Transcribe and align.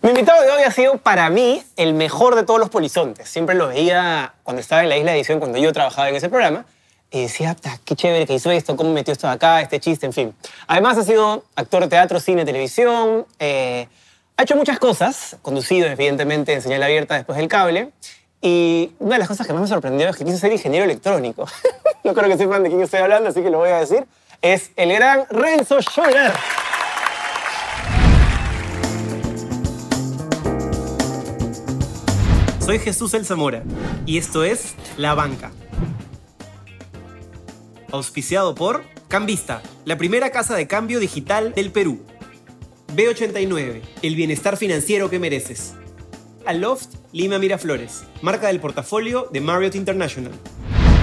Mi 0.00 0.10
invitado 0.10 0.40
de 0.42 0.50
hoy 0.50 0.62
ha 0.62 0.70
sido 0.70 0.98
para 0.98 1.28
mí 1.28 1.60
el 1.76 1.92
mejor 1.92 2.36
de 2.36 2.44
todos 2.44 2.60
los 2.60 2.68
polizontes. 2.70 3.28
Siempre 3.28 3.56
lo 3.56 3.66
veía 3.66 4.34
cuando 4.44 4.60
estaba 4.60 4.82
en 4.84 4.88
la 4.88 4.96
isla 4.96 5.10
de 5.10 5.18
edición, 5.18 5.40
cuando 5.40 5.58
yo 5.58 5.72
trabajaba 5.72 6.08
en 6.08 6.14
ese 6.14 6.28
programa. 6.28 6.66
Y 7.10 7.22
decía, 7.22 7.56
"Ta, 7.56 7.80
qué 7.84 7.96
chévere 7.96 8.24
que 8.26 8.34
hizo 8.34 8.50
esto, 8.52 8.76
cómo 8.76 8.92
metió 8.92 9.12
esto 9.12 9.28
acá, 9.28 9.60
este 9.60 9.80
chiste, 9.80 10.06
en 10.06 10.12
fin. 10.12 10.34
Además 10.68 10.98
ha 10.98 11.02
sido 11.02 11.44
actor 11.56 11.82
de 11.82 11.88
teatro, 11.88 12.20
cine, 12.20 12.44
televisión. 12.44 13.26
eh, 13.40 13.88
ha 14.36 14.42
hecho 14.44 14.54
muchas 14.54 14.78
cosas, 14.78 15.36
conducido 15.42 15.88
evidentemente 15.88 16.52
en 16.52 16.62
señal 16.62 16.80
abierta 16.84 17.16
después 17.16 17.36
del 17.36 17.48
cable. 17.48 17.90
Y 18.40 18.92
una 19.00 19.16
de 19.16 19.18
las 19.18 19.26
cosas 19.26 19.48
que 19.48 19.52
más 19.52 19.62
me 19.62 19.68
sorprendió 19.68 20.08
es 20.08 20.16
que 20.16 20.24
quiso 20.24 20.38
ser 20.38 20.52
ingeniero 20.52 20.84
electrónico. 20.84 21.44
no 22.04 22.14
creo 22.14 22.28
que 22.28 22.36
sepan 22.36 22.62
de 22.62 22.68
quién 22.68 22.82
estoy 22.82 23.00
hablando, 23.00 23.30
así 23.30 23.42
que 23.42 23.50
lo 23.50 23.58
voy 23.58 23.70
a 23.70 23.80
decir. 23.80 24.06
Es 24.40 24.70
el 24.76 24.92
gran 24.92 25.26
Renzo 25.28 25.82
Scholler. 25.82 26.32
Soy 32.68 32.78
Jesús 32.80 33.14
El 33.14 33.24
Zamora 33.24 33.62
y 34.04 34.18
esto 34.18 34.44
es 34.44 34.74
La 34.98 35.14
Banca. 35.14 35.52
Auspiciado 37.90 38.54
por 38.54 38.84
Cambista, 39.08 39.62
la 39.86 39.96
primera 39.96 40.28
casa 40.28 40.54
de 40.54 40.66
cambio 40.66 41.00
digital 41.00 41.54
del 41.54 41.72
Perú. 41.72 42.04
B89, 42.94 43.80
el 44.02 44.14
bienestar 44.16 44.58
financiero 44.58 45.08
que 45.08 45.18
mereces. 45.18 45.76
Aloft 46.44 46.90
Lima 47.12 47.38
Miraflores, 47.38 48.04
marca 48.20 48.48
del 48.48 48.60
portafolio 48.60 49.28
de 49.32 49.40
Marriott 49.40 49.74
International. 49.74 50.32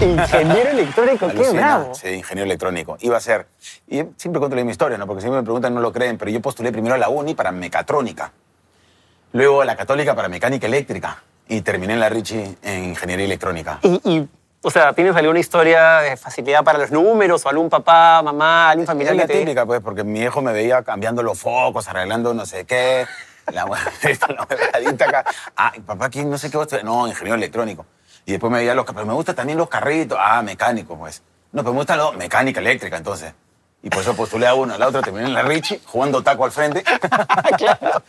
Ingeniero 0.01 0.69
electrónico, 0.69 1.25
qué 1.29 1.33
Alucina. 1.33 1.61
bravo. 1.61 1.95
Sí, 1.95 2.09
ingeniero 2.09 2.45
electrónico. 2.45 2.97
Iba 3.01 3.17
a 3.17 3.21
ser. 3.21 3.47
Y 3.87 4.03
siempre 4.17 4.37
cuento 4.37 4.49
la 4.49 4.61
misma 4.61 4.71
historia, 4.73 4.99
¿no? 4.99 5.07
Porque 5.07 5.21
siempre 5.21 5.41
me 5.41 5.43
preguntan, 5.43 5.73
no 5.73 5.81
lo 5.81 5.91
creen, 5.91 6.19
pero 6.19 6.29
yo 6.29 6.39
postulé 6.43 6.71
primero 6.71 6.93
a 6.93 6.99
la 6.99 7.09
uni 7.09 7.33
para 7.33 7.51
mecatrónica. 7.51 8.31
Luego 9.33 9.63
a 9.63 9.65
la 9.65 9.75
católica 9.75 10.15
para 10.15 10.29
mecánica 10.29 10.67
eléctrica. 10.67 11.23
Y 11.47 11.61
terminé 11.61 11.93
en 11.93 11.99
la 11.99 12.09
Richie 12.09 12.57
en 12.63 12.85
ingeniería 12.85 13.25
electrónica. 13.25 13.79
Y, 13.83 14.01
y, 14.03 14.27
o 14.67 14.71
sea, 14.71 14.93
¿tienes 14.93 15.15
alguna 15.15 15.39
historia 15.39 15.99
de 15.99 16.17
facilidad 16.17 16.63
para 16.63 16.79
los 16.79 16.89
números 16.89 17.45
o 17.45 17.49
algún 17.49 17.69
papá, 17.69 18.23
mamá, 18.23 18.71
algún 18.71 18.85
Es 18.85 18.87
familiar 18.87 19.15
la 19.15 19.27
que 19.27 19.33
te... 19.33 19.39
típica, 19.41 19.63
pues, 19.63 19.79
porque 19.79 20.03
mi 20.03 20.21
hijo 20.21 20.41
me 20.41 20.53
veía 20.53 20.81
cambiando 20.81 21.21
los 21.21 21.37
focos, 21.37 21.87
arreglando 21.87 22.33
no 22.33 22.47
sé 22.47 22.65
qué. 22.65 23.05
La 23.53 23.65
huevadita 23.67 25.05
acá. 25.05 25.25
Ah, 25.55 25.71
papá, 25.85 26.09
¿quién? 26.09 26.31
No 26.31 26.39
sé 26.39 26.49
qué. 26.49 26.59
estudiar? 26.59 26.83
No, 26.83 27.07
ingeniero 27.07 27.35
electrónico. 27.35 27.85
Y 28.25 28.31
después 28.31 28.51
me 28.51 28.57
veía 28.57 28.73
los... 28.73 28.87
Pero 28.87 29.05
me 29.05 29.13
gustan 29.13 29.35
también 29.35 29.59
los 29.59 29.69
carritos. 29.69 30.17
Ah, 30.19 30.41
mecánico, 30.41 30.97
pues. 30.97 31.21
No, 31.51 31.61
pero 31.61 31.73
me 31.73 31.77
gusta 31.81 31.95
la 31.95 32.11
mecánica 32.13 32.59
eléctrica, 32.59 32.97
entonces. 32.97 33.35
Y 33.83 33.91
por 33.91 34.01
eso 34.01 34.15
postulé 34.15 34.47
a 34.47 34.55
uno, 34.55 34.73
a 34.73 34.79
la 34.79 34.87
otra 34.87 35.03
terminé 35.03 35.27
en 35.27 35.35
la 35.35 35.43
Richie, 35.43 35.79
jugando 35.85 36.23
taco 36.23 36.43
al 36.43 36.51
frente. 36.51 36.83
claro. 37.59 38.01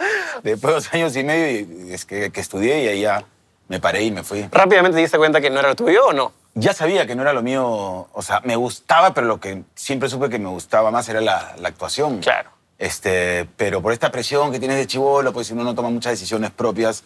Después 0.43 0.63
de 0.63 0.73
dos 0.73 0.95
años 0.95 1.15
y 1.17 1.23
medio 1.23 1.67
y 1.85 1.93
es 1.93 2.07
que, 2.07 2.33
que 2.33 2.41
estudié 2.41 2.85
y 2.85 2.89
ahí 2.89 3.01
ya 3.03 3.23
me 3.69 3.81
paré 3.81 4.03
y 4.03 4.11
me 4.11 4.23
fui. 4.23 4.49
¿Rápidamente 4.51 4.97
te 4.97 5.03
diste 5.03 5.19
cuenta 5.19 5.41
que 5.41 5.51
no 5.51 5.59
era 5.61 5.69
lo 5.71 5.77
tuyo 5.77 6.07
o 6.07 6.13
no? 6.13 6.33
Ya 6.55 6.73
sabía 6.73 7.07
que 7.07 7.15
no 7.15 7.23
era 7.23 7.33
lo 7.33 7.43
mío, 7.43 8.09
o 8.13 8.23
sea, 8.23 8.41
me 8.45 8.57
gustaba, 8.57 9.13
pero 9.13 9.27
lo 9.27 9.39
que 9.41 9.63
siempre 9.75 10.09
supe 10.09 10.31
que 10.31 10.39
me 10.39 10.49
gustaba 10.49 10.91
más 10.91 11.09
era 11.09 11.21
la, 11.21 11.55
la 11.59 11.69
actuación. 11.69 12.21
Claro. 12.21 12.51
Este, 12.79 13.47
pero 13.57 13.83
por 13.83 13.93
esta 13.93 14.11
presión 14.11 14.53
que 14.53 14.59
tienes 14.59 14.77
de 14.79 14.87
chivolo, 14.87 15.33
pues 15.33 15.47
si 15.49 15.53
uno 15.53 15.65
no 15.65 15.75
toma 15.75 15.91
muchas 15.91 16.13
decisiones 16.13 16.51
propias, 16.51 17.05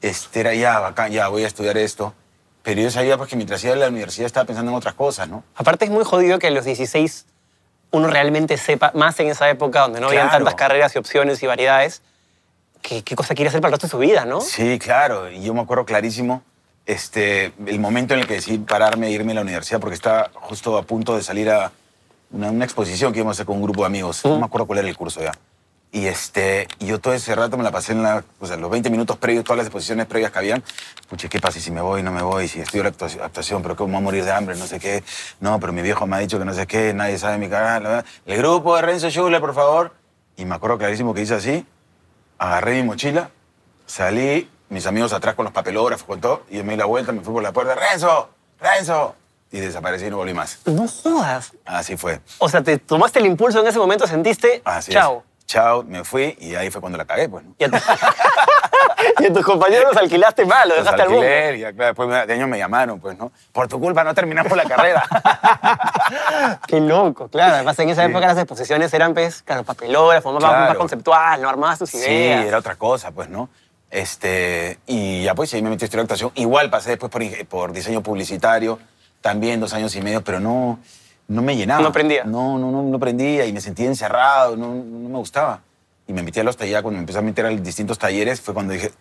este, 0.00 0.40
era 0.40 0.54
ya, 0.54 0.78
bacán, 0.78 1.10
ya 1.12 1.28
voy 1.28 1.44
a 1.44 1.46
estudiar 1.46 1.76
esto. 1.76 2.14
Pero 2.62 2.80
yo 2.80 2.90
sabía 2.90 3.16
pues, 3.16 3.28
que 3.30 3.36
mientras 3.36 3.62
iba 3.64 3.74
a 3.74 3.76
la 3.76 3.88
universidad 3.88 4.26
estaba 4.26 4.46
pensando 4.46 4.70
en 4.72 4.76
otras 4.76 4.94
cosas, 4.94 5.28
¿no? 5.28 5.44
Aparte 5.54 5.84
es 5.84 5.90
muy 5.90 6.04
jodido 6.04 6.38
que 6.38 6.48
a 6.48 6.50
los 6.50 6.64
16 6.64 7.26
uno 7.92 8.08
realmente 8.08 8.56
sepa, 8.56 8.90
más 8.94 9.18
en 9.20 9.28
esa 9.28 9.48
época 9.48 9.80
donde 9.82 10.00
no 10.00 10.08
habían 10.08 10.24
Claro. 10.28 10.38
tantas 10.44 10.54
carreras 10.56 10.94
y 10.96 10.98
opciones 10.98 11.42
y 11.42 11.46
variedades, 11.46 12.02
que- 12.86 13.02
qué 13.02 13.16
cosa 13.16 13.34
quiere 13.34 13.48
hacer 13.48 13.60
para 13.60 13.70
el 13.70 13.72
resto 13.80 13.88
de 13.88 13.90
su 13.90 13.98
vida, 13.98 14.24
¿no? 14.24 14.40
Sí, 14.40 14.78
claro. 14.78 15.28
Y 15.30 15.42
yo 15.42 15.52
me 15.54 15.60
acuerdo 15.60 15.84
clarísimo 15.84 16.42
este, 16.86 17.52
el 17.66 17.80
momento 17.80 18.14
en 18.14 18.20
el 18.20 18.26
que 18.28 18.34
decidí 18.34 18.58
pararme 18.58 19.08
e 19.08 19.10
irme 19.10 19.32
a 19.32 19.36
la 19.36 19.40
universidad 19.40 19.80
porque 19.80 19.96
estaba 19.96 20.30
justo 20.34 20.78
a 20.78 20.82
punto 20.82 21.16
de 21.16 21.22
salir 21.24 21.50
a 21.50 21.72
una, 22.30 22.50
una 22.50 22.64
exposición 22.64 23.12
que 23.12 23.18
íbamos 23.18 23.34
a 23.34 23.36
hacer 23.38 23.46
con 23.46 23.56
un 23.56 23.62
grupo 23.64 23.80
de 23.80 23.86
amigos. 23.86 24.24
No 24.24 24.38
me 24.38 24.44
acuerdo 24.46 24.66
cuál 24.68 24.78
era 24.78 24.88
el 24.88 24.96
curso 24.96 25.20
ya. 25.20 25.32
Y, 25.90 26.06
este, 26.06 26.68
y 26.78 26.86
yo 26.86 27.00
todo 27.00 27.12
ese 27.14 27.34
rato 27.34 27.56
me 27.56 27.64
la 27.64 27.72
pasé 27.72 27.90
en 27.92 28.02
la, 28.04 28.22
o 28.38 28.46
sea, 28.46 28.56
los 28.56 28.70
20 28.70 28.88
minutos 28.90 29.16
previos, 29.16 29.42
todas 29.44 29.56
las 29.58 29.66
exposiciones 29.66 30.06
previas 30.06 30.30
que 30.30 30.38
habían. 30.38 30.62
Puche, 31.08 31.28
¿qué 31.28 31.40
pasa 31.40 31.58
si 31.58 31.70
me 31.72 31.80
voy, 31.80 32.02
no 32.04 32.12
me 32.12 32.22
voy? 32.22 32.46
Si 32.46 32.60
estudio 32.60 32.84
la 32.84 32.90
actuación, 32.90 33.24
actuación, 33.24 33.62
pero 33.62 33.74
cómo 33.74 33.92
voy 33.92 33.98
a 33.98 34.04
morir 34.04 34.24
de 34.24 34.30
hambre, 34.30 34.56
no 34.56 34.66
sé 34.66 34.78
qué. 34.78 35.02
No, 35.40 35.58
pero 35.58 35.72
mi 35.72 35.82
viejo 35.82 36.06
me 36.06 36.14
ha 36.16 36.18
dicho 36.20 36.38
que 36.38 36.44
no 36.44 36.54
sé 36.54 36.66
qué, 36.68 36.92
nadie 36.94 37.18
sabe 37.18 37.38
mi 37.38 37.48
cara. 37.48 38.04
El 38.26 38.36
grupo 38.38 38.76
de 38.76 38.82
Renzo 38.82 39.08
Schuller, 39.10 39.40
por 39.40 39.54
favor. 39.54 39.92
Y 40.36 40.44
me 40.44 40.54
acuerdo 40.54 40.76
clarísimo 40.78 41.14
que 41.14 41.22
hice 41.22 41.34
así 41.34 41.66
agarré 42.38 42.74
mi 42.74 42.82
mochila, 42.84 43.30
salí, 43.86 44.50
mis 44.68 44.86
amigos 44.86 45.12
atrás 45.12 45.34
con 45.34 45.44
los 45.44 45.52
papelógrafos, 45.52 46.06
con 46.06 46.20
todo, 46.20 46.42
y 46.50 46.62
me 46.62 46.72
di 46.72 46.76
la 46.78 46.84
vuelta, 46.86 47.12
me 47.12 47.20
fui 47.20 47.32
por 47.32 47.42
la 47.42 47.52
puerta, 47.52 47.74
¡Renzo! 47.74 48.30
¡Renzo! 48.60 49.14
Y 49.52 49.60
desaparecí 49.60 50.06
y 50.06 50.10
no 50.10 50.16
volví 50.16 50.34
más. 50.34 50.58
No 50.66 50.86
jodas. 50.88 51.52
Así 51.64 51.96
fue. 51.96 52.20
O 52.38 52.48
sea, 52.48 52.62
te 52.62 52.78
tomaste 52.78 53.20
el 53.20 53.26
impulso 53.26 53.60
en 53.60 53.66
ese 53.68 53.78
momento, 53.78 54.06
sentiste, 54.06 54.60
Así 54.64 54.92
chao. 54.92 55.24
es. 55.40 55.46
Chao, 55.46 55.84
me 55.84 56.02
fui 56.04 56.36
y 56.40 56.56
ahí 56.56 56.70
fue 56.70 56.80
cuando 56.80 56.98
la 56.98 57.04
cagué, 57.04 57.28
pues. 57.28 57.44
¿no? 57.44 57.54
Y 59.20 59.26
a, 59.26 59.32
tus 59.32 59.44
compañeros 59.44 59.84
los 59.88 59.96
alquilaste 59.96 60.44
mal, 60.46 60.68
los 60.68 60.78
Los 60.78 60.84
dejaste 60.84 61.02
al 61.02 61.08
bombo. 61.08 61.22
alquiler, 61.22 61.54
y 61.56 61.60
claro, 61.74 61.84
después 61.94 62.26
de 62.26 62.32
años 62.34 62.48
me 62.48 62.58
llamaron, 62.58 63.00
pues, 63.00 63.16
¿no? 63.18 63.32
Por 63.52 63.68
tu 63.68 63.78
culpa 63.80 64.04
no 64.04 64.14
terminamos 64.14 64.56
la 64.56 64.64
carrera. 64.64 65.04
Qué 66.66 66.80
loco, 66.80 67.28
claro. 67.28 67.54
Además, 67.54 67.78
en 67.78 67.88
esa 67.90 68.04
Sí. 68.04 68.10
época 68.10 68.26
las 68.26 68.38
exposiciones 68.38 68.92
eran, 68.94 69.14
pues, 69.14 69.42
claro, 69.42 69.64
papelógrafo, 69.64 70.32
más, 70.32 70.42
Claro. 70.42 70.68
más 70.68 70.76
conceptual, 70.78 71.40
no 71.42 71.48
armabas 71.48 71.78
tus 71.78 71.90
Sí, 71.90 71.98
ideas. 71.98 72.44
era 72.46 72.58
otra 72.58 72.76
cosa, 72.76 73.10
pues, 73.10 73.28
¿no? 73.28 73.48
Este, 73.90 74.78
y 74.86 75.22
ya 75.24 75.34
pues 75.34 75.52
ahí 75.54 75.62
me 75.62 75.70
metí 75.70 75.84
a 75.84 75.86
estudiar 75.86 76.02
actuación. 76.02 76.30
Igual 76.34 76.70
pasé 76.70 76.90
después 76.90 77.10
por, 77.10 77.22
por 77.46 77.72
diseño 77.72 78.02
publicitario, 78.02 78.78
también 79.20 79.60
dos 79.60 79.72
años 79.74 79.94
y 79.96 80.02
medio, 80.02 80.22
pero 80.22 80.40
no, 80.40 80.78
no 81.28 81.42
me 81.42 81.56
llenaba. 81.56 81.82
No 81.82 81.92
prendía. 81.92 82.24
No, 82.24 82.58
no, 82.58 82.70
no, 82.70 82.82
no 82.82 82.98
prendía 82.98 83.46
y 83.46 83.52
me 83.52 83.60
sentía 83.60 83.86
encerrado, 83.86 84.56
no, 84.56 84.68
no 84.74 85.08
me 85.08 85.16
gustaba. 85.18 85.60
Y 86.06 86.12
me 86.12 86.22
metí 86.22 86.40
a 86.40 86.44
los 86.44 86.56
talleres, 86.56 86.82
cuando 86.82 86.96
me 86.98 87.02
empecé 87.02 87.18
a 87.18 87.22
meter 87.22 87.46
a 87.46 87.48
distintos 87.50 87.98
talleres, 87.98 88.40
fue 88.40 88.54
cuando 88.54 88.72
dije, 88.72 88.92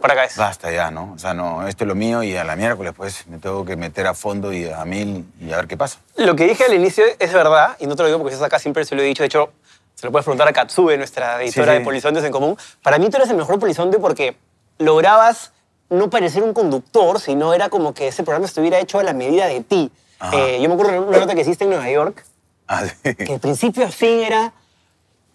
Por 0.00 0.10
acá 0.10 0.24
es. 0.24 0.36
basta 0.36 0.70
ya, 0.70 0.90
¿no? 0.90 1.12
O 1.14 1.18
sea, 1.18 1.34
no, 1.34 1.66
esto 1.68 1.84
es 1.84 1.88
lo 1.88 1.94
mío 1.94 2.22
y 2.22 2.36
a 2.36 2.44
la 2.44 2.56
miércoles, 2.56 2.94
pues, 2.96 3.26
me 3.26 3.38
tengo 3.38 3.64
que 3.64 3.76
meter 3.76 4.06
a 4.06 4.14
fondo 4.14 4.52
y 4.52 4.68
a 4.68 4.84
mil 4.84 5.26
y 5.40 5.52
a 5.52 5.56
ver 5.56 5.66
qué 5.66 5.76
pasa. 5.76 5.98
Lo 6.16 6.34
que 6.36 6.46
dije 6.46 6.64
al 6.64 6.74
inicio 6.74 7.04
es 7.18 7.32
verdad, 7.32 7.76
y 7.80 7.86
no 7.86 7.96
te 7.96 8.02
lo 8.02 8.08
digo 8.08 8.18
porque 8.18 8.34
estás 8.34 8.46
acá, 8.46 8.58
siempre 8.58 8.84
se 8.84 8.94
lo 8.94 9.02
he 9.02 9.04
dicho. 9.04 9.22
De 9.22 9.26
hecho, 9.26 9.52
se 9.94 10.06
lo 10.06 10.12
puedes 10.12 10.24
preguntar 10.24 10.48
a 10.48 10.52
Katsube, 10.52 10.96
nuestra 10.96 11.42
editora 11.42 11.72
sí. 11.72 11.78
de 11.80 11.84
Polizontes 11.84 12.24
en 12.24 12.32
Común. 12.32 12.56
Para 12.82 12.98
mí 12.98 13.10
tú 13.10 13.16
eres 13.16 13.28
el 13.30 13.36
mejor 13.36 13.58
polizonte 13.58 13.98
porque 13.98 14.36
lograbas 14.78 15.52
no 15.90 16.08
parecer 16.08 16.42
un 16.42 16.54
conductor, 16.54 17.20
sino 17.20 17.52
era 17.52 17.68
como 17.68 17.94
que 17.94 18.08
ese 18.08 18.22
programa 18.22 18.46
estuviera 18.46 18.78
hecho 18.78 18.98
a 18.98 19.02
la 19.02 19.12
medida 19.12 19.46
de 19.46 19.60
ti. 19.62 19.90
Eh, 20.32 20.58
yo 20.62 20.68
me 20.68 20.74
acuerdo 20.74 20.92
de 20.92 20.98
una 21.00 21.18
nota 21.18 21.34
que 21.34 21.40
hiciste 21.42 21.64
en 21.64 21.70
Nueva 21.70 21.90
York, 21.90 22.24
Así. 22.66 22.92
que 23.02 23.14
de 23.14 23.38
principio 23.38 23.86
a 23.86 23.90
fin 23.90 24.20
era 24.20 24.52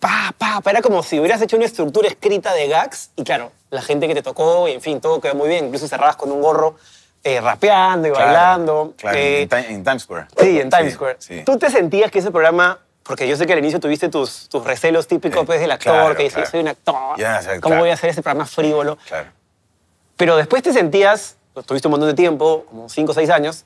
pa, 0.03 0.35
pa, 0.37 0.59
pa, 0.61 0.69
era 0.71 0.81
como 0.81 1.01
si 1.01 1.17
hubieras 1.19 1.41
hecho 1.41 1.55
una 1.55 1.65
estructura 1.65 2.07
escrita 2.09 2.53
de 2.53 2.67
gags 2.67 3.11
y 3.15 3.23
claro, 3.23 3.51
la 3.69 3.81
gente 3.81 4.07
que 4.07 4.13
te 4.15 4.21
tocó, 4.21 4.67
y 4.67 4.73
en 4.73 4.81
fin, 4.81 4.99
todo 4.99 5.21
quedó 5.21 5.33
muy 5.35 5.47
bien, 5.47 5.65
incluso 5.67 5.87
cerrabas 5.87 6.15
con 6.17 6.29
un 6.31 6.41
gorro 6.41 6.75
eh, 7.23 7.39
rapeando 7.39 8.09
y 8.09 8.11
Claro, 8.11 8.25
bailando. 8.25 8.93
Claro, 8.97 9.17
Eh, 9.17 9.41
en, 9.43 9.49
Ti- 9.49 9.55
en 9.73 9.83
Times 9.83 10.03
Square. 10.03 10.27
Sí, 10.37 10.59
en 10.59 10.69
Times 10.69 10.87
Sí, 10.87 10.91
Square. 10.95 11.15
sí. 11.19 11.43
¿Tú 11.45 11.57
te 11.57 11.69
sentías 11.69 12.11
que 12.11 12.19
ese 12.19 12.31
programa, 12.31 12.79
porque 13.03 13.27
yo 13.29 13.37
sé 13.37 13.45
que 13.47 13.53
al 13.53 13.59
inicio 13.59 13.79
tuviste 13.79 14.09
tus, 14.09 14.49
tus 14.49 14.63
recelos 14.65 15.07
típicos 15.07 15.45
pues, 15.45 15.61
del 15.61 15.71
actor, 15.71 15.93
claro, 15.93 16.15
que 16.17 16.23
dices, 16.23 16.35
claro. 16.35 16.51
soy 16.51 16.59
un 16.59 16.67
actor, 16.67 16.93
¿cómo 16.95 17.59
claro. 17.61 17.79
voy 17.79 17.89
a 17.89 17.93
hacer 17.93 18.09
ese 18.09 18.21
programa 18.21 18.45
frívolo? 18.45 18.97
Claro. 19.07 19.29
Pero 20.17 20.35
después 20.35 20.61
te 20.61 20.73
sentías, 20.73 21.37
tuviste 21.65 21.87
un 21.87 21.91
montón 21.91 22.09
de 22.09 22.13
tiempo, 22.15 22.65
como 22.69 22.89
5 22.89 23.11
o 23.11 23.15
6 23.15 23.29
años, 23.29 23.65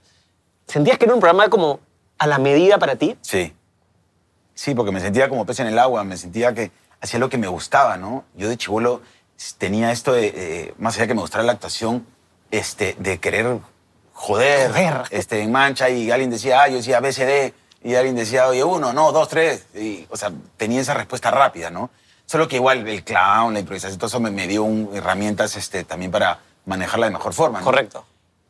sentías 0.67 0.97
que 0.99 1.05
era 1.05 1.13
un 1.15 1.19
programa 1.19 1.49
como 1.49 1.79
a 2.19 2.27
la 2.27 2.37
medida 2.37 2.77
para 2.77 2.95
ti. 2.95 3.17
Sí. 3.21 3.53
Sí, 4.57 4.73
porque 4.73 4.91
me 4.91 4.99
sentía 4.99 5.29
como 5.29 5.45
pez 5.45 5.59
en 5.59 5.67
el 5.67 5.77
agua, 5.77 6.03
me 6.03 6.17
sentía 6.17 6.51
que 6.55 6.71
hacía 6.99 7.19
lo 7.19 7.29
que 7.29 7.37
me 7.37 7.47
gustaba, 7.47 7.95
¿no? 7.95 8.25
Yo 8.35 8.49
de 8.49 8.57
chivolo 8.57 9.03
tenía 9.59 9.91
esto 9.91 10.13
de, 10.13 10.33
eh, 10.35 10.73
más 10.79 10.95
allá 10.97 11.05
que 11.05 11.13
me 11.13 11.21
gustara 11.21 11.43
la 11.43 11.51
actuación, 11.51 12.07
este, 12.49 12.95
de 12.97 13.19
querer 13.19 13.59
joder, 14.13 14.71
Joder. 14.71 15.03
Este, 15.11 15.41
en 15.43 15.51
mancha 15.51 15.89
y 15.91 16.09
alguien 16.09 16.31
decía, 16.31 16.63
ah, 16.63 16.67
yo 16.69 16.77
decía 16.77 16.99
BCD, 16.99 17.53
y 17.83 17.93
alguien 17.93 18.15
decía, 18.15 18.47
oye, 18.47 18.63
uno, 18.63 18.93
no, 18.93 19.11
dos, 19.11 19.29
tres. 19.29 19.67
Y, 19.75 20.07
o 20.09 20.17
sea, 20.17 20.31
tenía 20.57 20.81
esa 20.81 20.95
respuesta 20.95 21.29
rápida, 21.29 21.69
¿no? 21.69 21.91
Solo 22.25 22.47
que 22.47 22.55
igual 22.55 22.87
el 22.87 23.03
clown, 23.03 23.53
la 23.53 23.59
improvisación, 23.59 23.99
todo 23.99 24.07
eso 24.07 24.19
me, 24.19 24.31
me 24.31 24.47
dio 24.47 24.63
un- 24.63 24.89
herramientas 24.95 25.55
este, 25.55 25.83
también 25.83 26.09
para 26.09 26.39
manejarla 26.65 27.05
de 27.05 27.13
mejor 27.13 27.33
forma, 27.33 27.59
¿no? 27.59 27.65
Correcto. 27.65 28.03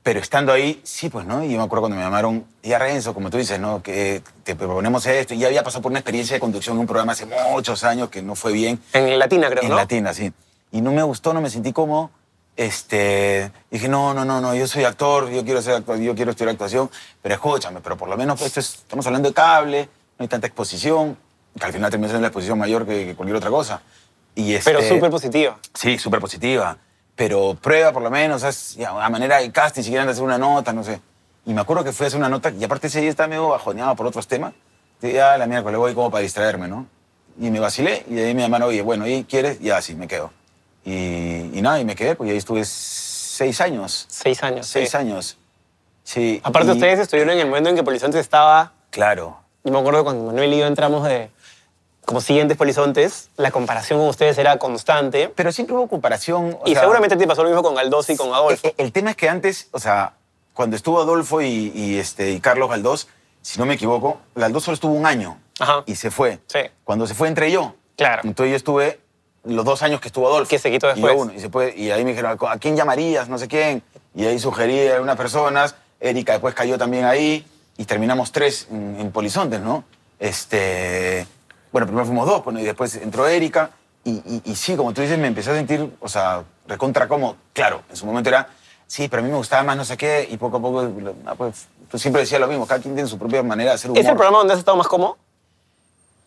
Pero 0.07 0.21
estando 0.21 0.54
ahí, 0.54 0.80
sí, 0.86 1.09
pues, 1.09 1.25
¿no? 1.25 1.44
Y 1.44 1.51
yo 1.51 1.57
me 1.57 1.65
acuerdo 1.65 1.81
cuando 1.81 1.98
me 1.98 2.01
llamaron, 2.01 2.45
ya 2.63 2.80
Renzo, 2.80 3.13
como 3.13 3.30
tú 3.30 3.36
dices, 3.36 3.59
¿no? 3.59 3.83
Que 3.83 4.21
te 4.45 4.56
proponemos 4.56 5.06
esto. 5.06 5.33
Y 5.33 5.39
ya 5.39 5.48
había 5.48 5.65
pasado 5.65 5.81
por 5.81 5.92
una 5.92 6.00
experiencia 6.00 6.33
de 6.33 6.39
conducción 6.39 6.77
en 6.77 6.80
un 6.80 6.88
programa 6.88 7.12
hace 7.12 7.25
muchos 7.25 7.83
años 7.83 8.07
que 8.07 8.21
no 8.21 8.33
fue 8.33 8.54
bien. 8.54 8.80
En 8.94 9.19
Latina, 9.19 9.50
creo, 9.50 9.63
en 9.63 9.69
¿no? 9.69 9.75
Latina, 9.75 10.13
sí. 10.13 10.31
Y 10.71 10.80
no 10.80 10.94
me 10.94 11.04
gustó, 11.04 11.33
no 11.33 11.42
me 11.42 11.50
sentí 11.50 11.74
cómodo. 11.74 12.09
Este, 12.56 13.51
dije, 13.69 13.89
no, 13.89 14.13
no, 14.13 14.24
no, 14.24 14.39
no, 14.39 14.56
yo 14.56 14.65
soy 14.65 14.86
actor, 14.86 15.30
yo 15.30 15.44
quiero, 15.44 15.62
ser 15.62 15.74
actor, 15.75 15.98
yo 15.98 16.15
quiero 16.15 16.31
estudiar 16.31 16.51
actuación, 16.54 16.89
pero 17.21 17.36
escúchame, 17.36 17.81
pero 17.81 17.98
por 17.98 18.07
lo 18.07 18.15
menos 18.15 18.39
pues, 18.39 18.48
esto 18.48 18.62
es- 18.62 18.75
estamos 18.75 19.06
hablando 19.07 19.27
de 19.27 19.33
cable, 19.36 19.89
no 20.18 20.24
hay 20.24 20.30
tanta 20.30 20.48
exposición, 20.48 21.18
que 21.59 21.65
al 21.65 21.74
final 21.74 21.92
terminó 21.92 22.07
siendo 22.07 22.21
la 22.21 22.27
exposición 22.27 22.57
mayor 22.57 22.86
que, 22.88 23.07
que 23.07 23.13
cualquier 23.15 23.36
otra 23.36 23.50
cosa. 23.50 23.81
Y 24.36 24.54
este, 24.54 24.71
Pero 24.71 24.88
súper 24.88 25.12
positiva. 25.12 25.57
Sí, 25.74 25.98
súper 25.98 26.21
positiva. 26.21 26.77
Pero 27.18 27.58
prueba 27.62 27.92
por 27.92 28.02
lo 28.04 28.10
menos, 28.10 28.75
ya, 28.75 28.92
a 28.92 29.10
manera 29.10 29.40
de 29.40 29.52
casting, 29.52 29.81
si 29.81 29.90
quieren 29.90 30.08
hacer 30.08 30.24
una 30.24 30.38
nota, 30.38 30.72
no 30.72 30.84
sé. 30.84 31.02
Y 31.46 31.54
me 31.54 31.60
acuerdo 31.62 31.84
que 31.84 31.92
fui 31.92 32.06
a 32.06 32.08
hacer 32.08 32.19
una 32.19 32.30
nota 32.30 32.52
y 32.52 32.64
aparte 32.64 32.88
ese 32.88 33.02
día 33.02 33.10
estaba 33.10 33.28
medio 33.28 33.50
bajoneado 33.50 33.96
por 33.96 34.06
otros 34.06 34.28
temas. 34.28 34.54
Y 35.02 35.12
ya 35.14 35.38
la 35.38 35.48
mierda, 35.48 35.69
le 35.72 35.78
voy 35.78 35.94
como 35.94 36.10
para 36.12 36.22
distraerme, 36.22 36.68
¿no? 36.68 36.86
Y 37.40 37.50
me 37.50 37.60
vacilé 37.60 38.06
y 38.08 38.14
de 38.16 38.28
ahí 38.28 38.34
me 38.36 38.42
llamaron, 38.44 38.69
oye, 38.69 38.81
bueno, 38.81 39.08
¿y 39.08 39.24
quieres? 39.24 39.60
Ya, 39.60 39.81
sí, 39.81 39.96
me 39.96 40.08
quedo. 40.08 40.31
Y, 40.86 41.58
y 41.58 41.62
nada, 41.62 41.80
y 41.80 41.86
me 41.86 41.96
quedé, 41.96 42.16
pues 42.16 42.28
y 42.30 42.31
ahí 42.31 42.38
estuve 42.38 42.64
seis 42.66 43.60
años. 43.62 44.06
Seis 44.10 44.42
años. 44.44 44.68
Seis 44.68 44.92
sí. 44.92 44.98
años. 44.98 45.38
Sí. 46.04 46.40
Aparte, 46.44 46.69
y- 46.69 46.74
ustedes 46.74 47.00
estuvieron 47.00 47.34
en 47.34 47.40
el 47.42 47.48
momento 47.48 47.69
en 47.69 47.75
que 47.75 47.84
Polizontes 47.84 48.22
estaba. 48.22 48.72
Claro. 48.92 49.38
Y 49.64 49.72
me 49.72 49.80
acuerdo 49.80 50.04
cuando 50.04 50.24
Manuel 50.24 50.54
y 50.54 50.60
yo 50.60 50.68
entramos 50.68 51.04
de. 51.08 51.30
Como 52.07 52.21
siguientes 52.21 52.56
Polizontes, 52.56 53.30
la 53.36 53.51
comparación 53.51 54.00
con 54.00 54.07
ustedes 54.07 54.38
era 54.38 54.57
constante. 54.57 55.27
Pero 55.36 55.51
siempre 55.51 55.75
hubo 55.75 55.88
comparación. 55.89 56.57
o 56.62 56.63
y 56.65 56.71
sea, 56.71 56.80
seguramente 56.83 57.18
te 57.18 57.27
pasó 57.27 57.44
lo 57.44 57.50
mismo 57.50 57.62
con 57.63 57.75
Galdós 57.75 58.09
y 58.09 58.15
con 58.15 58.33
Adolfo. 58.33 58.65
El, 58.65 58.74
el 58.77 58.92
tema 58.94 59.09
es 59.09 59.18
que 59.18 59.27
antes, 59.27 59.68
o 59.71 59.80
sea, 59.80 60.13
cuando 60.54 60.77
estuvo 60.77 61.01
Adolfo 61.01 61.42
y, 61.42 61.74
y, 61.75 61.98
este, 62.00 62.31
y 62.31 62.39
Carlos 62.39 62.69
Galdós, 62.69 63.09
si 63.42 63.59
no 63.59 63.65
me 63.65 63.74
equivoco, 63.74 64.21
Galdós 64.36 64.63
solo 64.63 64.75
estuvo 64.75 64.94
un 64.94 65.06
año 65.06 65.38
Ajá. 65.59 65.83
y 65.86 65.95
se 65.95 66.09
fue. 66.09 66.39
Sí. 66.48 66.59
Cuando 66.86 67.07
se 67.07 67.13
fue, 67.13 67.27
entré 67.27 67.51
yo. 67.51 67.75
Claro. 67.98 68.21
Entonces 68.24 68.51
yo 68.51 68.56
estuve 68.56 69.01
los 69.44 69.65
dos 69.65 69.83
años 69.83 70.00
que 70.00 70.07
estuvo 70.07 70.27
Adolfo. 70.30 70.50
Que 70.50 70.59
se 70.59 70.71
quitó 70.71 70.88
Y, 70.88 70.94
después. 70.94 71.13
uno, 71.18 71.33
y, 71.33 71.42
se 71.42 71.50
fue- 71.50 71.74
y 71.75 71.92
ahí 71.92 72.06
me 72.06 72.12
dijeron, 72.12 72.38
¿a 72.48 72.57
quién 72.57 72.77
llamarías? 72.77 73.27
No 73.27 73.38
sé 73.38 73.50
quién. 73.50 73.83
Y 74.15 74.25
ahí 74.25 74.39
sugerí 74.39 74.88
a 74.88 74.94
algunas 74.94 75.18
personas. 75.18 75.75
Erika 76.00 76.31
después 76.31 76.56
cayó 76.56 76.77
también 76.77 77.04
ahí. 77.04 77.45
Y 77.77 77.83
terminamos 77.83 78.31
tres 78.31 78.68
en, 78.71 78.95
en 78.98 79.12
Polizontes, 79.12 79.59
¿no? 79.59 79.83
Este, 80.19 81.27
bueno, 81.72 81.88
primero 81.88 82.06
fuimos 82.06 82.25
dos, 82.28 82.44
bueno, 82.44 82.60
y 82.60 82.64
después 82.64 82.96
entró 82.96 83.28
Erika. 83.28 83.72
Y, 84.04 84.12
y- 84.25 84.42
y 84.46 84.56
sí, 84.56 84.75
como 84.78 84.94
tú 84.94 85.02
dices, 85.02 85.18
me 85.19 85.28
empecé 85.28 85.52
a 85.52 85.56
sentir, 85.56 85.92
o 86.00 86.08
sea, 86.08 86.44
recontra 86.68 87.08
como, 87.08 87.36
claro, 87.54 87.81
en 87.90 87.96
su 87.98 88.06
momento 88.06 88.30
era, 88.30 88.48
sí, 88.86 89.08
pero 89.10 89.22
a 89.22 89.25
mí 89.25 89.30
me 89.30 89.38
gustaba 89.38 89.64
más 89.64 89.75
no 89.75 89.84
sé 89.84 89.98
qué, 89.98 90.25
y 90.31 90.38
poco 90.38 90.58
a 90.58 90.62
poco, 90.62 90.90
ah, 91.25 91.36
pues, 91.36 91.68
siempre 91.96 92.22
decía 92.22 92.40
lo 92.40 92.48
mismo, 92.48 92.66
cada 92.66 92.80
quien 92.81 92.94
tiene 92.94 93.10
su 93.10 93.18
propia 93.18 93.44
manera 93.44 93.72
de 93.72 93.75
hacer 93.75 93.92
humor. 93.92 94.02
¿Es 94.02 94.08
el 94.08 94.16
programa 94.16 94.38
donde 94.38 94.54
has 94.54 94.60
estado 94.60 94.78
más 94.78 94.88
cómodo? 94.88 95.18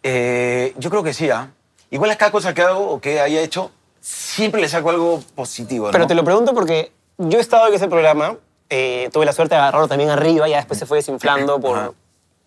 Eh, 0.02 0.74
yo 0.78 0.90
creo 0.90 1.02
que 1.02 1.12
sí, 1.14 1.30
¿ah? 1.30 1.50
Igual 1.90 2.10
a 2.10 2.16
cada 2.16 2.30
cosa 2.30 2.54
que 2.54 2.62
hago 2.62 2.90
o 2.90 3.00
que 3.00 3.20
haya 3.20 3.40
hecho, 3.40 3.70
siempre 4.00 4.60
le 4.60 4.68
saco 4.68 4.90
algo 4.90 5.22
positivo, 5.34 5.86
¿no? 5.86 5.92
Pero 5.92 6.06
te 6.06 6.14
lo 6.14 6.24
pregunto 6.24 6.54
porque 6.54 6.92
yo 7.18 7.38
he 7.38 7.40
estado 7.40 7.68
en 7.68 7.74
ese 7.74 7.88
programa, 7.88 8.36
eh, 8.68 9.10
tuve 9.12 9.24
la 9.26 9.32
suerte 9.32 9.54
de 9.54 9.60
agarrarlo 9.60 9.88
también 9.88 10.10
arriba, 10.10 10.48
ya 10.48 10.56
después 10.58 10.78
se 10.78 10.86
fue 10.86 10.98
desinflando 10.98 11.60
por. 11.60 11.94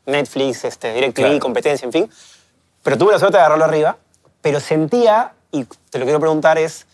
Netflix, 0.06 0.66
este, 0.66 0.94
DirecTV, 0.94 1.14
Claro. 1.16 1.40
competencia, 1.40 1.86
en 1.86 1.92
fin. 1.94 2.10
Pero 2.84 2.98
tuve 2.98 3.14
la 3.14 3.20
suerte 3.20 3.38
de 3.38 3.42
agarrarlo 3.42 3.66
arriba, 3.66 3.98
pero 4.42 4.60
sentía, 4.60 5.32
y 5.52 5.64
te 5.90 5.98
lo 6.00 6.06
quiero 6.06 6.20
preguntar, 6.20 6.58
es, 6.58 6.86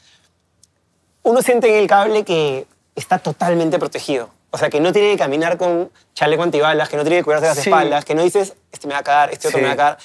uno 1.23 1.41
siente 1.41 1.69
en 1.69 1.75
el 1.81 1.87
cable 1.87 2.23
que 2.23 2.67
está 2.95 3.17
totalmente 3.19 3.79
protegido. 3.79 4.29
O 4.51 4.57
sea, 4.57 4.69
que 4.69 4.79
no 4.79 4.91
tiene 4.93 5.11
que 5.11 5.17
caminar 5.17 5.57
con 5.57 5.91
chaleco 6.15 6.43
antibalas, 6.43 6.89
que 6.89 6.97
no 6.97 7.03
tiene 7.03 7.17
que 7.17 7.23
cuidarse 7.23 7.47
las 7.47 7.57
Sí. 7.59 7.69
espaldas, 7.69 8.05
que 8.05 8.15
no 8.15 8.23
dices, 8.23 8.55
este 8.71 8.87
me 8.87 8.93
va 8.93 8.99
a 8.99 9.03
cagar, 9.03 9.31
este 9.31 9.47
otro 9.47 9.59
Sí. 9.59 9.61
me 9.63 9.67
va 9.67 9.73
a 9.73 9.77
cagar. 9.77 9.97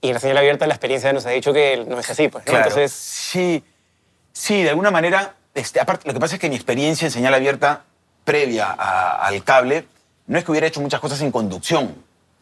Y 0.00 0.08
en 0.08 0.14
la 0.14 0.20
señal 0.20 0.36
abierta 0.38 0.66
la 0.66 0.74
experiencia 0.74 1.12
nos 1.12 1.24
ha 1.26 1.30
dicho 1.30 1.52
que 1.52 1.84
no 1.86 1.98
es 1.98 2.10
así, 2.10 2.28
pues, 2.28 2.44
¿no? 2.46 2.50
Claro, 2.50 2.66
Entonces, 2.68 2.92
sí, 2.92 3.64
sí, 4.32 4.62
de 4.62 4.70
alguna 4.70 4.90
manera, 4.90 5.34
este, 5.54 5.80
aparte, 5.80 6.06
lo 6.06 6.14
que 6.14 6.20
pasa 6.20 6.34
es 6.34 6.40
que 6.40 6.48
mi 6.48 6.56
experiencia 6.56 7.06
en 7.06 7.12
señal 7.12 7.32
abierta 7.34 7.82
previa 8.24 8.74
a- 8.76 9.24
al 9.26 9.42
cable, 9.44 9.86
no 10.26 10.36
es 10.38 10.44
que 10.44 10.50
hubiera 10.50 10.66
hecho 10.66 10.80
muchas 10.80 11.00
cosas 11.00 11.20
en 11.20 11.30
conducción, 11.30 11.94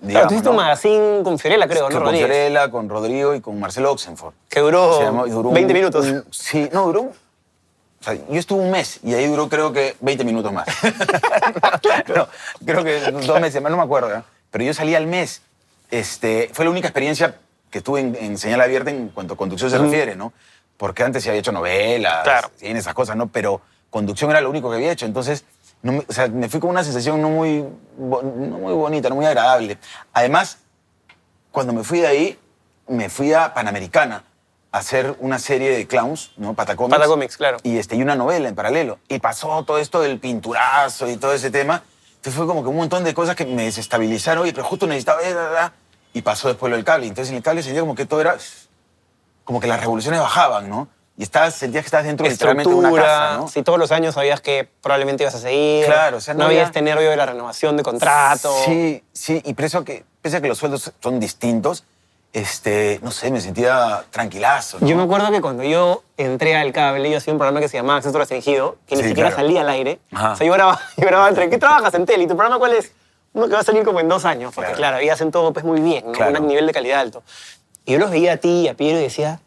Claro, 0.05 0.29
digamos, 0.29 0.29
tú 0.29 0.35
hiciste 0.35 0.49
un 0.51 0.57
¿no? 0.57 0.63
magazine 0.63 1.21
con 1.25 1.39
Fiorella, 1.39 1.67
creo, 1.69 1.89
¿no, 1.89 1.95
con 1.95 2.03
Rodríguez? 2.05 2.27
Fiorella, 2.27 2.71
con 2.71 2.89
Rodrigo 2.89 3.35
y 3.35 3.41
con 3.41 3.59
Marcelo 3.61 3.93
Oxenford. 3.93 4.35
Que 4.49 4.61
duró, 4.61 4.99
Se 4.99 5.05
llamó- 5.05 5.27
y 5.27 5.31
duró 5.31 5.49
un- 5.49 5.55
20 5.55 5.75
minutos. 5.75 6.07
un- 6.07 6.25
sí, 6.31 6.69
no, 6.73 6.87
duró. 6.87 7.01
O 7.03 8.05
sea, 8.05 8.15
yo 8.15 8.39
estuve 8.39 8.61
un 8.61 8.71
mes 8.71 9.01
y 9.03 9.15
ahí 9.15 9.27
duró 9.27 9.49
creo 9.49 9.73
que 9.73 9.97
20 10.01 10.25
minutos 10.25 10.53
más. 10.53 10.67
no, 12.15 12.29
creo 12.65 12.85
que 12.85 13.01
dos 13.13 13.41
meses 13.41 13.63
más, 13.63 13.71
no 13.71 13.79
me 13.79 13.83
acuerdo. 13.85 14.15
¿eh? 14.15 14.23
Pero 14.51 14.65
yo 14.65 14.75
salí 14.75 14.95
al 14.95 15.07
mes. 15.07 15.43
Este, 15.91 16.51
fue 16.53 16.65
la 16.65 16.71
única 16.71 16.89
experiencia 16.89 17.37
que 17.71 17.81
tuve 17.81 18.01
en, 18.01 18.17
en 18.21 18.39
señal 18.39 18.61
abierta 18.61 18.91
en 18.91 19.09
cuanto 19.09 19.35
a 19.35 19.37
conducción 19.37 19.71
se 19.71 19.79
refiere, 19.79 20.17
¿no? 20.17 20.33
Porque 20.77 21.03
antes 21.03 21.23
sí 21.23 21.29
había 21.29 21.41
hecho 21.41 21.53
novelas, 21.53 22.23
Claro. 22.25 22.51
en 22.61 22.77
esas 22.77 22.95
cosas, 22.95 23.17
¿no? 23.17 23.29
Pero 23.29 23.61
conducción 23.91 24.31
era 24.31 24.41
lo 24.41 24.51
único 24.51 24.71
que 24.71 24.77
había 24.77 24.93
hecho. 24.93 25.07
Entonces, 25.07 25.45
no 25.85 25.93
me, 25.93 25.99
o 26.09 26.13
sea, 26.13 26.29
me 26.29 26.49
fui 26.49 26.61
con 26.61 26.71
una 26.71 26.83
sensación 26.83 27.21
no 27.21 27.29
muy, 27.29 27.63
no 27.99 28.23
muy 28.59 28.73
bonita, 28.73 29.11
no 29.11 29.17
muy 29.17 29.27
agradable. 29.27 29.79
Además, 30.15 30.59
cuando 31.53 31.75
me 31.75 31.85
fui 31.85 32.01
de 32.01 32.07
ahí, 32.07 32.39
me 32.89 33.11
fui 33.11 33.35
a 33.35 33.53
Panamericana 33.53 34.25
a 34.73 34.79
hacer 34.79 35.15
una 35.21 35.39
serie 35.39 35.71
de 35.77 35.87
clowns, 35.87 36.33
¿no? 36.39 36.55
Patacomics. 36.55 36.97
Patacomics, 36.97 37.37
claro. 37.37 37.59
Y, 37.63 37.77
este, 37.77 37.97
y 37.97 38.03
una 38.03 38.17
novela 38.17 38.49
en 38.49 38.55
paralelo. 38.55 38.99
Y 39.09 39.19
pasó 39.19 39.63
todo 39.65 39.79
esto 39.79 40.01
del 40.01 40.19
pinturazo 40.19 41.07
y 41.09 41.19
todo 41.19 41.35
ese 41.35 41.51
tema. 41.51 41.83
Entonces 42.17 42.35
fue 42.35 42.47
como 42.47 42.63
que 42.63 42.71
un 42.71 42.77
montón 42.77 43.05
de 43.05 43.13
cosas 43.13 43.37
que 43.37 43.45
me 43.45 43.65
desestabilizaron. 43.65 44.43
Oye, 44.43 44.55
pero 44.55 44.65
justo 44.65 44.87
necesitaba... 44.87 45.21
eh. 45.23 45.71
Y 46.15 46.23
pasó 46.23 46.49
después 46.49 46.71
lo 46.71 46.77
del 46.77 46.85
cable. 46.85 47.07
Entonces 47.07 47.31
en 47.31 47.37
el 47.37 47.43
cable 47.43 47.63
sentía 47.63 47.83
como 47.83 47.95
que 47.95 48.07
todo 48.07 48.23
era... 48.23 48.39
Como 49.45 49.61
que 49.61 49.67
las 49.67 49.79
revoluciones 49.81 50.19
bajaban, 50.19 50.71
¿no? 50.71 50.89
Y 51.17 51.23
estabas, 51.23 51.55
sentías 51.55 51.85
que 51.85 51.87
estabas 51.87 52.07
dentro 52.07 52.27
literalmente 52.27 52.71
de 52.71 52.75
una 52.77 52.93
casa, 52.93 53.37
¿no? 53.37 53.49
Si 53.49 53.63
todos 53.63 53.79
los 53.79 53.93
años 53.93 54.15
sabías 54.17 54.41
que 54.41 54.69
probablemente 54.83 55.23
ibas 55.23 55.35
a 55.37 55.39
seguir. 55.39 55.85
Claro, 55.87 56.17
o 56.17 56.21
sea, 56.21 56.35
no 56.35 56.41
no 56.41 56.47
había 56.47 56.65
este 56.65 56.83
nervio 56.83 57.09
de 57.09 57.17
la 57.17 57.25
renovación 57.27 57.77
de 57.77 57.85
contrato. 57.85 58.53
Sí, 58.65 59.03
sí, 59.13 59.41
y 59.45 59.55
pese 59.55 59.77
a 59.79 59.85
que, 59.85 60.05
pese 60.23 60.39
a 60.39 60.41
que 60.41 60.49
los 60.49 60.59
sueldos 60.59 60.93
son 61.01 61.21
distintos, 61.21 61.85
este, 62.33 62.99
no 63.03 63.13
sé, 63.13 63.31
me 63.31 63.41
sentía 63.41 64.05
tranquilazo. 64.11 64.79
¿no? 64.81 64.89
Yo 64.89 64.97
me 64.97 65.05
acuerdo 65.05 65.31
que 65.31 65.41
cuando 65.41 65.63
yo 65.63 66.03
entré 66.17 66.57
al 66.57 66.73
cable, 66.73 67.09
yo 67.09 67.19
hacía 67.19 67.33
un 67.33 67.39
programa 67.39 67.61
que 67.61 67.69
se 67.69 67.77
llamaba 67.77 67.99
Acceso 67.99 68.19
Restringido, 68.19 68.77
que 68.89 68.97
ni 68.97 69.03
Sí, 69.03 69.09
siquiera 69.11 69.31
claro. 69.31 69.43
salía 69.45 69.61
al 69.61 69.69
aire. 69.69 70.01
Ajá. 70.13 70.33
O 70.33 70.37
sea, 70.37 70.47
yo 70.49 70.53
grababa, 70.53 70.81
yo 70.97 71.07
grababa 71.07 71.29
entre, 71.29 71.49
¿qué 71.49 71.59
trabajas 71.59 71.95
en 71.95 72.07
tele? 72.07 72.25
¿Y 72.25 72.27
tu 72.27 72.35
programa 72.37 72.59
cuál 72.59 72.73
es? 72.75 72.91
Uno 73.35 73.47
que 73.47 73.53
va 73.55 73.61
a 73.61 73.65
salir 73.65 73.85
como 73.85 74.01
en 74.01 74.09
dos 74.09 74.25
años, 74.25 74.53
porque 74.53 74.71
Claro. 74.73 74.79
claro, 74.79 74.97
ahí 74.97 75.09
hacen 75.11 75.31
todo 75.31 75.53
pues 75.53 75.65
muy 75.65 75.81
bien, 75.81 76.07
¿no? 76.07 76.13
Claro. 76.13 76.41
un 76.41 76.49
nivel 76.49 76.67
de 76.67 76.73
calidad 76.73 77.01
alto. 77.01 77.23
Y 77.85 77.93
yo 77.93 77.99
los 78.01 78.11
veía 78.11 78.33
a 78.33 78.37
ti 78.39 78.49
y 78.63 78.69
a 78.69 78.75
Piero 78.75 78.99
y 78.99 79.03
decía, 79.03 79.41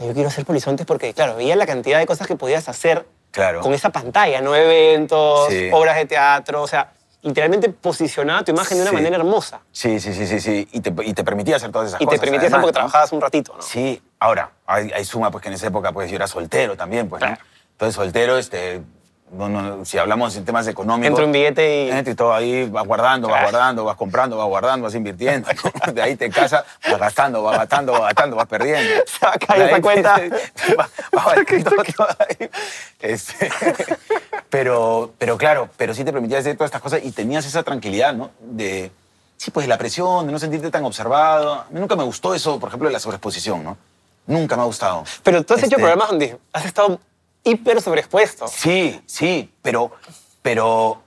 yo 0.00 0.12
quiero 0.14 0.28
hacer 0.28 0.44
polizontes 0.44 0.86
porque, 0.86 1.12
claro, 1.14 1.36
veía 1.36 1.56
la 1.56 1.66
cantidad 1.66 1.98
de 1.98 2.06
cosas 2.06 2.26
que 2.26 2.36
podías 2.36 2.68
hacer 2.68 3.06
Claro. 3.30 3.60
con 3.60 3.72
esa 3.74 3.90
pantalla, 3.90 4.40
¿no? 4.40 4.54
Eventos, 4.54 5.48
Sí. 5.48 5.70
obras 5.72 5.96
de 5.96 6.06
teatro, 6.06 6.62
o 6.62 6.66
sea, 6.66 6.92
literalmente 7.22 7.68
posicionaba 7.70 8.42
tu 8.42 8.50
imagen 8.50 8.76
de 8.78 8.82
una 8.82 8.90
Sí. 8.90 8.96
manera 8.96 9.16
hermosa. 9.16 9.60
Sí, 9.70 10.00
sí, 10.00 10.12
sí, 10.12 10.26
sí, 10.26 10.40
sí. 10.40 10.68
Y 10.72 10.80
te, 10.80 10.92
y 11.04 11.14
te 11.14 11.22
permitía 11.24 11.56
hacer 11.56 11.70
todas 11.70 11.88
esas 11.88 12.00
Y 12.00 12.04
cosas. 12.04 12.20
te 12.20 12.26
permitía 12.26 12.48
hacer 12.48 12.60
porque 12.60 12.72
¿no? 12.72 12.88
trabajabas 12.88 13.12
un 13.12 13.20
ratito, 13.20 13.54
¿no? 13.56 13.62
Sí, 13.62 14.02
ahora, 14.18 14.50
hay, 14.66 14.90
hay 14.92 15.04
suma 15.04 15.30
pues 15.30 15.42
que 15.42 15.48
en 15.48 15.54
esa 15.54 15.68
época 15.68 15.92
pues 15.92 16.10
yo 16.10 16.16
era 16.16 16.26
soltero 16.26 16.76
también, 16.76 17.08
pues, 17.08 17.20
¿no? 17.22 17.28
Claro. 17.28 17.42
Entonces 17.72 17.94
soltero, 17.94 18.38
este, 18.38 18.82
no, 19.32 19.48
no, 19.48 19.84
si 19.86 19.96
hablamos 19.96 20.36
en 20.36 20.44
temas 20.44 20.66
económicos... 20.68 21.08
Entra 21.08 21.24
un 21.24 21.32
billete 21.32 21.84
y... 21.84 21.90
Entra 21.90 22.12
y 22.12 22.14
todo 22.14 22.34
ahí, 22.34 22.68
vas 22.68 22.86
guardando, 22.86 23.28
vas 23.28 23.42
guardando, 23.42 23.84
vas 23.84 23.96
comprando, 23.96 24.36
vas 24.36 24.46
guardando, 24.46 24.84
vas 24.84 24.94
invirtiendo. 24.94 25.48
De 25.94 26.02
ahí 26.02 26.16
te 26.16 26.28
casas, 26.28 26.64
vas 26.88 26.98
gastando, 26.98 27.42
vas 27.42 27.56
gastando, 27.56 27.92
vas 27.92 28.02
gastando, 28.02 28.36
vas 28.36 28.46
perdiendo. 28.46 28.90
Se 29.06 29.24
va 29.24 29.32
a 29.32 29.38
caer 29.38 29.70
esa 29.70 29.80
cuenta. 29.80 30.20
todo 31.96 32.08
ahí. 32.18 32.50
Este, 33.00 33.50
pero, 34.50 35.14
pero 35.16 35.38
claro, 35.38 35.70
pero 35.78 35.94
sí 35.94 36.04
te 36.04 36.12
permitía 36.12 36.38
hacer 36.38 36.56
todas 36.56 36.68
estas 36.68 36.82
cosas 36.82 37.00
y 37.02 37.10
tenías 37.12 37.46
esa 37.46 37.62
tranquilidad, 37.62 38.12
¿no? 38.12 38.30
De, 38.38 38.92
sí, 39.38 39.50
pues 39.50 39.64
de 39.64 39.68
la 39.68 39.78
presión, 39.78 40.26
de 40.26 40.32
no 40.32 40.38
sentirte 40.38 40.70
tan 40.70 40.84
observado. 40.84 41.54
A 41.54 41.66
mí 41.70 41.80
nunca 41.80 41.96
me 41.96 42.04
gustó 42.04 42.34
eso, 42.34 42.60
por 42.60 42.68
ejemplo, 42.68 42.88
de 42.88 42.92
la 42.92 43.00
sobreexposición, 43.00 43.64
¿no? 43.64 43.78
Nunca 44.26 44.56
me 44.56 44.62
ha 44.62 44.66
gustado. 44.66 45.04
Pero 45.22 45.42
tú 45.42 45.54
has 45.54 45.60
hecho 45.60 45.76
Este, 45.76 45.76
programas 45.76 46.08
donde 46.08 46.38
has 46.52 46.64
estado 46.66 47.00
hiper 47.44 47.80
sobreexpuesto. 47.82 48.46
Sí, 48.48 49.00
sí, 49.06 49.52
pero, 49.62 49.90
pero 50.42 51.02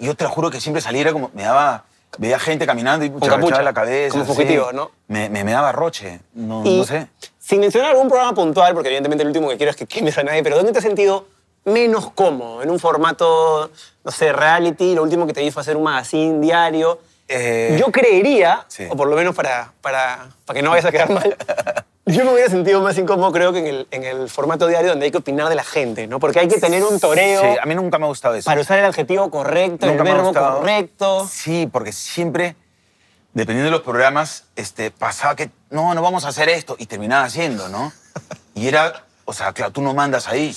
yo 0.00 0.14
te 0.14 0.24
lo 0.24 0.30
juro 0.30 0.50
que 0.50 0.60
siempre 0.60 0.80
salía 0.82 1.12
como, 1.12 1.30
me 1.34 1.42
daba, 1.44 1.84
veía 2.18 2.38
gente 2.38 2.66
caminando 2.66 3.04
y 3.04 3.08
agachaba 3.08 3.62
la 3.62 3.72
cabeza. 3.74 4.12
como 4.12 4.24
sí. 4.24 4.32
fugitivo, 4.32 4.72
¿no? 4.72 4.90
Me, 5.08 5.28
me, 5.28 5.44
me 5.44 5.52
daba 5.52 5.72
roche, 5.72 6.20
no, 6.34 6.64
Y 6.64 6.78
no 6.78 6.84
sé. 6.84 7.08
sin 7.38 7.60
mencionar 7.60 7.90
algún 7.90 8.08
programa 8.08 8.34
puntual, 8.34 8.74
porque 8.74 8.88
evidentemente 8.88 9.22
el 9.22 9.28
último 9.28 9.48
que 9.48 9.56
quiero 9.56 9.70
es 9.70 9.76
que 9.76 9.86
quemes 9.86 10.16
a 10.18 10.22
nadie, 10.22 10.42
pero 10.42 10.56
¿dónde 10.56 10.72
te 10.72 10.78
has 10.78 10.84
sentido 10.84 11.26
menos 11.64 12.10
cómodo? 12.12 12.62
En 12.62 12.70
un 12.70 12.78
formato, 12.78 13.70
no 14.04 14.10
sé, 14.10 14.32
reality, 14.32 14.94
lo 14.94 15.02
último 15.02 15.26
que 15.26 15.32
te 15.32 15.40
vi 15.42 15.50
fue 15.50 15.60
hacer 15.60 15.76
un 15.76 15.84
magazine 15.84 16.40
diario. 16.40 17.00
Eh, 17.28 17.76
Yo 17.80 17.90
creería, 17.90 18.64
sí. 18.68 18.86
o 18.88 18.96
por 18.96 19.08
lo 19.08 19.16
menos 19.16 19.34
para, 19.34 19.72
para, 19.80 20.28
para 20.44 20.56
que 20.56 20.62
no 20.62 20.70
vayas 20.70 20.84
a 20.86 20.92
quedar 20.92 21.10
mal, 21.10 21.36
yo 22.06 22.24
me 22.24 22.32
hubiera 22.32 22.48
sentido 22.48 22.80
más 22.80 22.96
incómodo 22.96 23.32
creo 23.32 23.52
que 23.52 23.58
en 23.58 23.66
el, 23.66 23.88
en 23.90 24.04
el 24.04 24.28
formato 24.28 24.68
diario 24.68 24.90
donde 24.90 25.06
hay 25.06 25.10
que 25.10 25.18
opinar 25.18 25.48
de 25.48 25.56
la 25.56 25.64
gente, 25.64 26.06
¿no? 26.06 26.20
Porque 26.20 26.38
hay 26.38 26.46
que 26.46 26.60
tener 26.60 26.84
un 26.84 27.00
toreo 27.00 27.40
Sí, 27.42 27.58
a 27.60 27.66
mí 27.66 27.74
nunca 27.74 27.98
me 27.98 28.04
ha 28.04 28.08
gustado 28.08 28.34
eso. 28.36 28.46
para 28.46 28.60
usar 28.60 28.78
el 28.78 28.84
adjetivo 28.84 29.28
correcto, 29.30 29.86
Nunca 29.86 30.04
el 30.04 30.14
verbo 30.14 30.32
correcto. 30.32 31.28
Sí, 31.28 31.68
porque 31.70 31.90
siempre, 31.92 32.54
dependiendo 33.34 33.66
de 33.66 33.70
los 33.72 33.82
programas, 33.82 34.44
este, 34.54 34.92
pasaba 34.92 35.34
que, 35.34 35.50
no, 35.70 35.94
no 35.94 36.02
vamos 36.02 36.24
a 36.24 36.28
hacer 36.28 36.48
esto, 36.48 36.76
y 36.78 36.86
terminaba 36.86 37.24
haciendo, 37.24 37.68
¿no? 37.68 37.92
Y 38.54 38.68
era, 38.68 39.04
o 39.24 39.32
sea, 39.32 39.52
claro, 39.52 39.72
tú 39.72 39.82
no 39.82 39.92
mandas 39.92 40.28
ahí. 40.28 40.56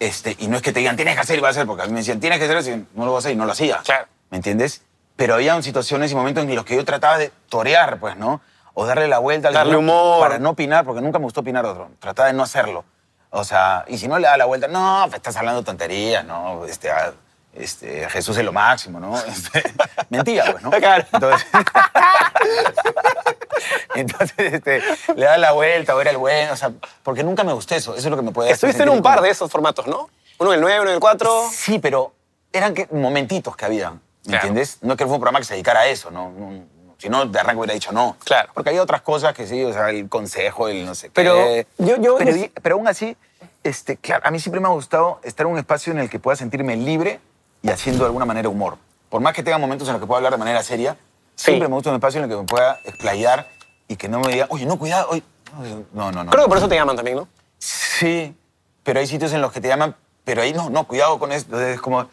Este, 0.00 0.36
y 0.38 0.46
no 0.46 0.56
es 0.56 0.62
que 0.62 0.72
te 0.72 0.78
digan, 0.78 0.96
tienes 0.96 1.16
que 1.16 1.20
hacer 1.20 1.36
y 1.38 1.40
vas 1.40 1.48
a 1.48 1.60
hacer, 1.60 1.66
porque 1.66 1.82
a 1.82 1.86
mí 1.86 1.92
me 1.92 1.98
decían, 1.98 2.18
tienes 2.18 2.38
que 2.38 2.44
hacer 2.46 2.78
y 2.78 2.98
no 2.98 3.04
lo 3.04 3.12
vas 3.12 3.24
a 3.24 3.28
hacer 3.28 3.32
y 3.32 3.36
no 3.36 3.44
lo 3.44 3.52
hacía. 3.52 3.80
Claro. 3.84 4.06
¿Me 4.30 4.38
entiendes? 4.38 4.82
Pero 5.16 5.34
había 5.34 5.60
situaciones 5.60 6.12
y 6.12 6.14
momentos 6.14 6.44
en 6.44 6.54
los 6.54 6.64
que 6.64 6.76
yo 6.76 6.84
trataba 6.84 7.18
de 7.18 7.30
torear, 7.48 7.98
pues, 7.98 8.16
¿no? 8.16 8.40
O 8.74 8.86
darle 8.86 9.08
la 9.08 9.18
vuelta 9.18 9.48
al 9.48 9.54
Darle 9.54 9.72
guion 9.72 9.84
humor. 9.84 10.20
Para 10.20 10.38
no 10.38 10.50
opinar, 10.50 10.84
porque 10.84 11.00
nunca 11.00 11.18
me 11.18 11.24
gustó 11.24 11.40
opinar 11.40 11.64
de 11.64 11.70
otro. 11.70 11.90
Trataba 11.98 12.28
de 12.28 12.34
no 12.34 12.42
hacerlo. 12.42 12.84
O 13.30 13.44
sea, 13.44 13.84
y 13.88 13.98
si 13.98 14.08
no 14.08 14.18
le 14.18 14.26
da 14.26 14.36
la 14.36 14.44
vuelta, 14.46 14.68
no, 14.68 15.02
pues 15.06 15.16
estás 15.16 15.36
hablando 15.36 15.62
tonterías, 15.62 16.24
¿no? 16.24 16.64
Este, 16.64 16.90
este, 17.54 18.08
Jesús 18.08 18.36
es 18.38 18.44
lo 18.44 18.52
máximo, 18.52 19.00
¿no? 19.00 19.18
Este, 19.18 19.62
mentira, 20.10 20.46
pues, 20.52 20.62
¿no? 20.62 20.70
Claro. 20.70 21.04
Entonces, 21.12 21.46
entonces 23.94 24.52
este, 24.54 24.82
le 25.14 25.24
da 25.26 25.36
la 25.38 25.52
vuelta, 25.52 25.94
o 25.94 26.00
era 26.00 26.10
el 26.10 26.16
bueno, 26.16 26.52
o 26.52 26.56
sea, 26.56 26.72
porque 27.02 27.22
nunca 27.22 27.44
me 27.44 27.52
gustó 27.52 27.74
eso, 27.74 27.92
eso 27.94 28.06
es 28.06 28.10
lo 28.10 28.16
que 28.16 28.22
me 28.22 28.32
puede 28.32 28.50
Estuviste 28.50 28.82
en 28.82 28.88
un 28.90 29.02
par 29.02 29.16
como- 29.16 29.26
de 29.26 29.30
esos 29.32 29.50
formatos, 29.50 29.86
¿no? 29.86 30.08
Uno 30.38 30.50
en 30.52 30.56
el 30.56 30.60
9, 30.60 30.80
uno 30.82 30.90
en 30.90 30.94
el 30.94 31.00
4. 31.00 31.30
Sí, 31.50 31.78
pero 31.80 32.12
eran 32.52 32.74
que- 32.74 32.86
momentitos 32.92 33.56
que 33.56 33.64
había, 33.64 33.90
¿me 33.90 33.98
Claro. 34.24 34.36
entiendes? 34.46 34.78
No 34.82 34.92
es 34.92 34.98
que 34.98 35.04
fue 35.04 35.14
un 35.14 35.20
programa 35.20 35.40
que 35.40 35.46
se 35.46 35.54
dedicara 35.54 35.80
a 35.80 35.86
eso, 35.86 36.10
¿no? 36.10 36.30
No- 36.30 36.64
si 36.98 37.08
no, 37.08 37.24
de 37.26 37.38
arranque 37.38 37.58
hubiera 37.60 37.74
dicho 37.74 37.92
no. 37.92 38.16
Claro. 38.24 38.50
Porque 38.52 38.70
había 38.70 38.82
otras 38.82 39.02
cosas 39.02 39.32
que 39.32 39.46
sí, 39.46 39.62
o 39.64 39.72
sea, 39.72 39.88
el 39.90 40.08
consejo, 40.08 40.68
el 40.68 40.84
no 40.84 40.94
sé 40.94 41.10
Pero 41.10 41.34
qué. 41.34 41.66
yo- 41.78 41.96
yo- 41.96 42.18
pero, 42.62 42.74
aún 42.74 42.88
así, 42.88 43.16
este, 43.62 43.96
claro, 43.96 44.26
a 44.26 44.30
mí 44.32 44.40
siempre 44.40 44.60
me 44.60 44.66
ha 44.66 44.72
gustado 44.72 45.20
estar 45.22 45.46
en 45.46 45.52
un 45.52 45.58
espacio 45.58 45.92
en 45.92 46.00
el 46.00 46.10
que 46.10 46.18
pueda 46.18 46.36
sentirme 46.36 46.76
libre 46.76 47.20
y 47.62 47.70
haciendo 47.70 48.02
de 48.04 48.06
alguna 48.08 48.24
manera 48.24 48.48
humor. 48.48 48.78
Por 49.08 49.20
más 49.20 49.32
que 49.32 49.42
tenga 49.44 49.58
momentos 49.58 49.86
en 49.88 49.94
los 49.94 50.00
que 50.02 50.06
pueda 50.06 50.18
hablar 50.18 50.32
de 50.32 50.38
manera 50.38 50.62
seria, 50.62 50.96
Sí. 51.36 51.46
siempre 51.46 51.68
me 51.68 51.74
gusta 51.74 51.90
un 51.90 51.96
espacio 51.96 52.18
en 52.18 52.24
el 52.24 52.30
que 52.30 52.36
me 52.36 52.46
pueda 52.46 52.80
explayar 52.84 53.48
y 53.86 53.96
que 53.96 54.08
no 54.08 54.18
me 54.20 54.32
diga, 54.32 54.46
oye, 54.50 54.66
no, 54.66 54.76
cuidado, 54.78 55.08
oye. 55.10 55.22
No, 55.94 56.10
no, 56.12 56.24
no. 56.24 56.30
Creo 56.30 56.44
que 56.44 56.48
por 56.48 56.58
eso 56.58 56.68
te 56.68 56.74
llaman 56.74 56.96
también, 56.96 57.16
¿no? 57.18 57.28
Sí, 57.58 58.36
pero 58.82 58.98
hay 59.00 59.06
sitios 59.06 59.32
en 59.32 59.40
los 59.40 59.52
que 59.52 59.60
te 59.60 59.68
llaman, 59.68 59.94
pero 60.24 60.42
ahí 60.42 60.52
no, 60.52 60.68
no, 60.68 60.86
cuidado 60.86 61.18
con 61.18 61.32
esto. 61.32 61.58
Es 61.60 61.80
como, 61.80 62.08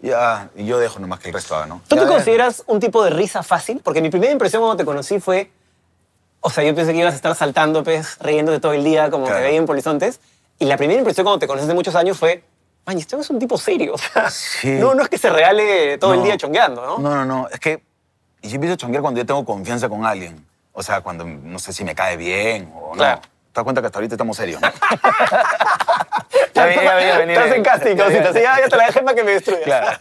ya, 0.00 0.50
y 0.56 0.64
yo 0.66 0.78
dejo 0.78 0.98
nomás 1.00 1.18
que 1.20 1.28
el 1.28 1.34
resto 1.34 1.56
haga, 1.56 1.66
¿no? 1.66 1.80
¿Tú 1.88 1.96
Ya, 1.96 2.02
te 2.02 2.08
consideras 2.08 2.62
un 2.66 2.78
tipo 2.80 3.02
de 3.02 3.10
risa 3.10 3.42
fácil? 3.42 3.80
Porque 3.82 4.00
mi 4.00 4.10
primera 4.10 4.32
impresión 4.32 4.62
cuando 4.62 4.76
te 4.76 4.84
conocí 4.84 5.18
fue. 5.20 5.50
O 6.40 6.50
sea, 6.50 6.62
yo 6.62 6.74
pensé 6.74 6.92
que 6.92 6.98
ibas 7.00 7.14
a 7.14 7.16
estar 7.16 7.34
saltando, 7.34 7.82
pues, 7.82 8.16
riéndote 8.20 8.60
todo 8.60 8.72
el 8.72 8.84
día, 8.84 9.10
como 9.10 9.24
Claro. 9.26 9.40
te 9.40 9.46
veía 9.46 9.58
en 9.58 9.66
Polizontes. 9.66 10.20
Y 10.60 10.66
la 10.66 10.76
primera 10.76 10.98
impresión 10.98 11.24
cuando 11.24 11.40
te 11.40 11.48
conocí 11.48 11.64
hace 11.66 11.74
muchos 11.74 11.94
años 11.96 12.16
fue. 12.16 12.44
Man, 12.86 12.96
este 12.96 13.16
es 13.16 13.28
un 13.30 13.38
tipo 13.38 13.58
serio. 13.58 13.92
O 13.94 13.98
sea, 13.98 14.30
Sí. 14.30 14.70
no, 14.78 14.94
no 14.94 15.02
es 15.02 15.08
que 15.08 15.18
se 15.18 15.30
regale 15.30 15.98
todo 15.98 16.14
el 16.14 16.20
No. 16.20 16.24
día 16.26 16.36
chongueando, 16.36 16.84
¿no? 16.86 16.98
No, 16.98 17.14
no, 17.16 17.24
no. 17.24 17.48
Es 17.48 17.58
que 17.60 17.82
yo 18.42 18.54
empiezo 18.54 18.74
a 18.74 18.76
chonguear 18.76 19.02
cuando 19.02 19.18
yo 19.20 19.26
tengo 19.26 19.44
confianza 19.44 19.88
con 19.88 20.06
alguien. 20.06 20.46
O 20.72 20.82
sea, 20.82 21.00
cuando 21.00 21.24
no 21.24 21.58
sé 21.58 21.72
si 21.72 21.82
me 21.82 21.94
cae 21.96 22.16
bien 22.16 22.72
o 22.76 22.90
no. 22.90 22.92
Claro. 22.94 23.20
¿Te 23.58 23.60
das 23.60 23.64
cuenta 23.64 23.80
que 23.80 23.86
hasta 23.86 23.98
ahorita 23.98 24.14
estamos 24.14 24.36
serios? 24.36 24.60
¿no? 24.62 24.68
ya 26.54 26.64
venía, 26.64 26.84
ya 26.84 26.94
venía, 26.94 27.18
venía. 27.18 27.34
Estás 27.40 27.56
en 27.56 27.62
casting, 27.64 27.96
Ya, 27.96 28.08
ya, 28.08 28.22
cosita. 28.22 28.40
Ya, 28.40 28.60
ya 28.60 28.68
te 28.68 28.76
la 28.76 28.86
dejé 28.86 29.02
para 29.02 29.16
que 29.16 29.24
me 29.24 29.32
destruyas. 29.32 29.64
Claro. 29.64 29.98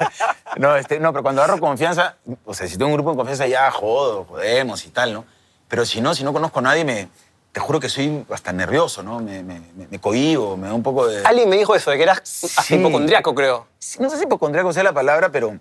No, 0.58 0.76
este, 0.76 1.00
no, 1.00 1.12
pero 1.12 1.24
cuando 1.24 1.42
agarro 1.42 1.60
confianza, 1.60 2.18
o 2.46 2.54
sea, 2.54 2.68
si 2.68 2.78
tengo 2.78 2.90
un 2.92 2.94
grupo 2.94 3.10
de 3.12 3.18
confianza 3.18 3.48
ya 3.48 3.72
jodo, 3.72 4.26
jodemos 4.26 4.86
y 4.86 4.90
tal, 4.92 5.12
¿no? 5.12 5.26
Pero 5.68 5.88
si 5.88 6.02
no, 6.02 6.14
si 6.14 6.24
no 6.24 6.34
conozco 6.34 6.60
a 6.60 6.62
nadie, 6.62 6.86
me, 6.86 7.10
te 7.52 7.60
juro 7.60 7.80
que 7.80 7.90
soy 7.90 8.24
hasta 8.30 8.54
nervioso, 8.54 9.02
¿no? 9.02 9.22
Me, 9.22 9.42
me, 9.42 9.60
me, 9.90 10.00
cohíbo, 10.00 10.56
me 10.56 10.68
da 10.68 10.76
un 10.76 10.84
poco 10.84 11.08
de... 11.08 11.26
Alguien 11.26 11.50
me 11.50 11.58
dijo 11.58 11.74
eso, 11.74 11.90
de 11.90 11.98
que 11.98 12.04
eras 12.04 12.22
Sí. 12.24 12.76
hipocondriaco, 12.76 13.34
creo. 13.34 13.66
Sí, 13.80 13.98
No 14.00 14.12
sé 14.12 14.18
si 14.18 14.26
hipocondríaco 14.26 14.72
sea 14.72 14.84
la 14.84 14.94
palabra, 14.94 15.30
pero... 15.32 15.58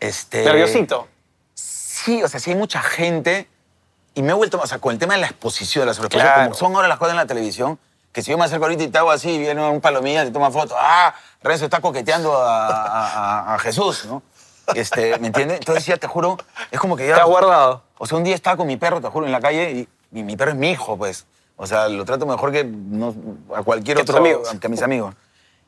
Este, 0.00 0.42
Nerviosito. 0.42 1.06
Sí, 1.54 2.20
o 2.24 2.26
sea, 2.26 2.40
sí 2.40 2.50
hay 2.50 2.56
mucha 2.56 2.82
gente 2.82 3.46
y 4.14 4.22
me 4.22 4.32
he 4.32 4.34
vuelto, 4.34 4.60
o 4.60 4.66
sea, 4.66 4.78
con 4.78 4.92
el 4.92 4.98
tema 4.98 5.14
de 5.14 5.20
la 5.20 5.26
exposición, 5.26 5.82
de 5.82 5.86
la 5.86 5.94
sobreexposición, 5.94 6.32
Claro. 6.34 6.48
como 6.50 6.54
son 6.58 6.74
ahora 6.74 6.88
las 6.88 6.98
cosas 6.98 7.12
en 7.12 7.16
la 7.18 7.26
televisión, 7.26 7.78
que 8.12 8.22
si 8.22 8.30
yo 8.30 8.38
me 8.38 8.44
acerco 8.44 8.64
ahorita 8.66 8.82
y 8.84 8.88
te 8.88 8.98
hago 8.98 9.10
así, 9.10 9.38
viene 9.38 9.66
un 9.68 9.80
palomilla, 9.80 10.24
te 10.24 10.30
toma 10.30 10.50
foto, 10.50 10.74
ah, 10.78 11.14
Renzo 11.42 11.64
está 11.64 11.80
coqueteando 11.80 12.36
a, 12.36 12.68
a- 12.68 13.54
a- 13.54 13.58
Jesús, 13.58 14.04
¿no? 14.04 14.22
Este, 14.74 15.18
¿Me 15.18 15.28
entiendes? 15.28 15.58
Entonces 15.60 15.86
ya 15.86 15.96
te 15.96 16.06
juro, 16.06 16.36
es 16.70 16.78
como 16.78 16.96
que 16.96 17.06
ya... 17.06 17.14
Está 17.14 17.24
guardado. 17.24 17.82
O 17.98 18.06
sea, 18.06 18.18
un 18.18 18.24
día 18.24 18.34
estaba 18.34 18.56
con 18.56 18.66
mi 18.66 18.76
perro, 18.76 19.00
te 19.00 19.08
juro, 19.08 19.26
en 19.26 19.32
la 19.32 19.40
calle 19.40 19.70
y, 20.12 20.18
y 20.18 20.22
mi 20.22 20.36
perro 20.36 20.52
es 20.52 20.56
mi 20.56 20.70
hijo, 20.70 20.96
pues. 20.96 21.26
O 21.56 21.66
sea, 21.66 21.88
lo 21.88 22.04
trato 22.04 22.26
mejor 22.26 22.52
que 22.52 22.64
no- 22.64 23.14
a 23.56 23.62
cualquier 23.62 23.98
otro... 23.98 24.18
amigos. 24.18 24.48
Que 24.60 24.66
a 24.66 24.70
mis 24.70 24.82
amigos. 24.82 25.14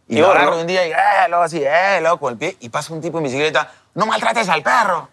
Y, 0.06 0.18
Y 0.18 0.20
lo 0.20 0.30
agarro 0.32 0.50
¿no? 0.56 0.60
un 0.60 0.66
día 0.66 0.86
y 0.86 0.90
eh, 0.92 0.96
lo 1.30 1.36
hago 1.36 1.44
así, 1.46 1.62
eh, 1.64 1.98
lo 2.02 2.08
hago 2.08 2.18
con 2.20 2.32
el 2.34 2.38
pie 2.38 2.58
y 2.60 2.68
pasa 2.68 2.92
un 2.92 3.00
tipo 3.00 3.16
en 3.16 3.24
bicicleta, 3.24 3.72
no 3.94 4.04
maltrates 4.04 4.46
al 4.50 4.62
perro. 4.62 5.08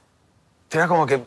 Era 0.70 0.86
como 0.90 1.06
que... 1.06 1.24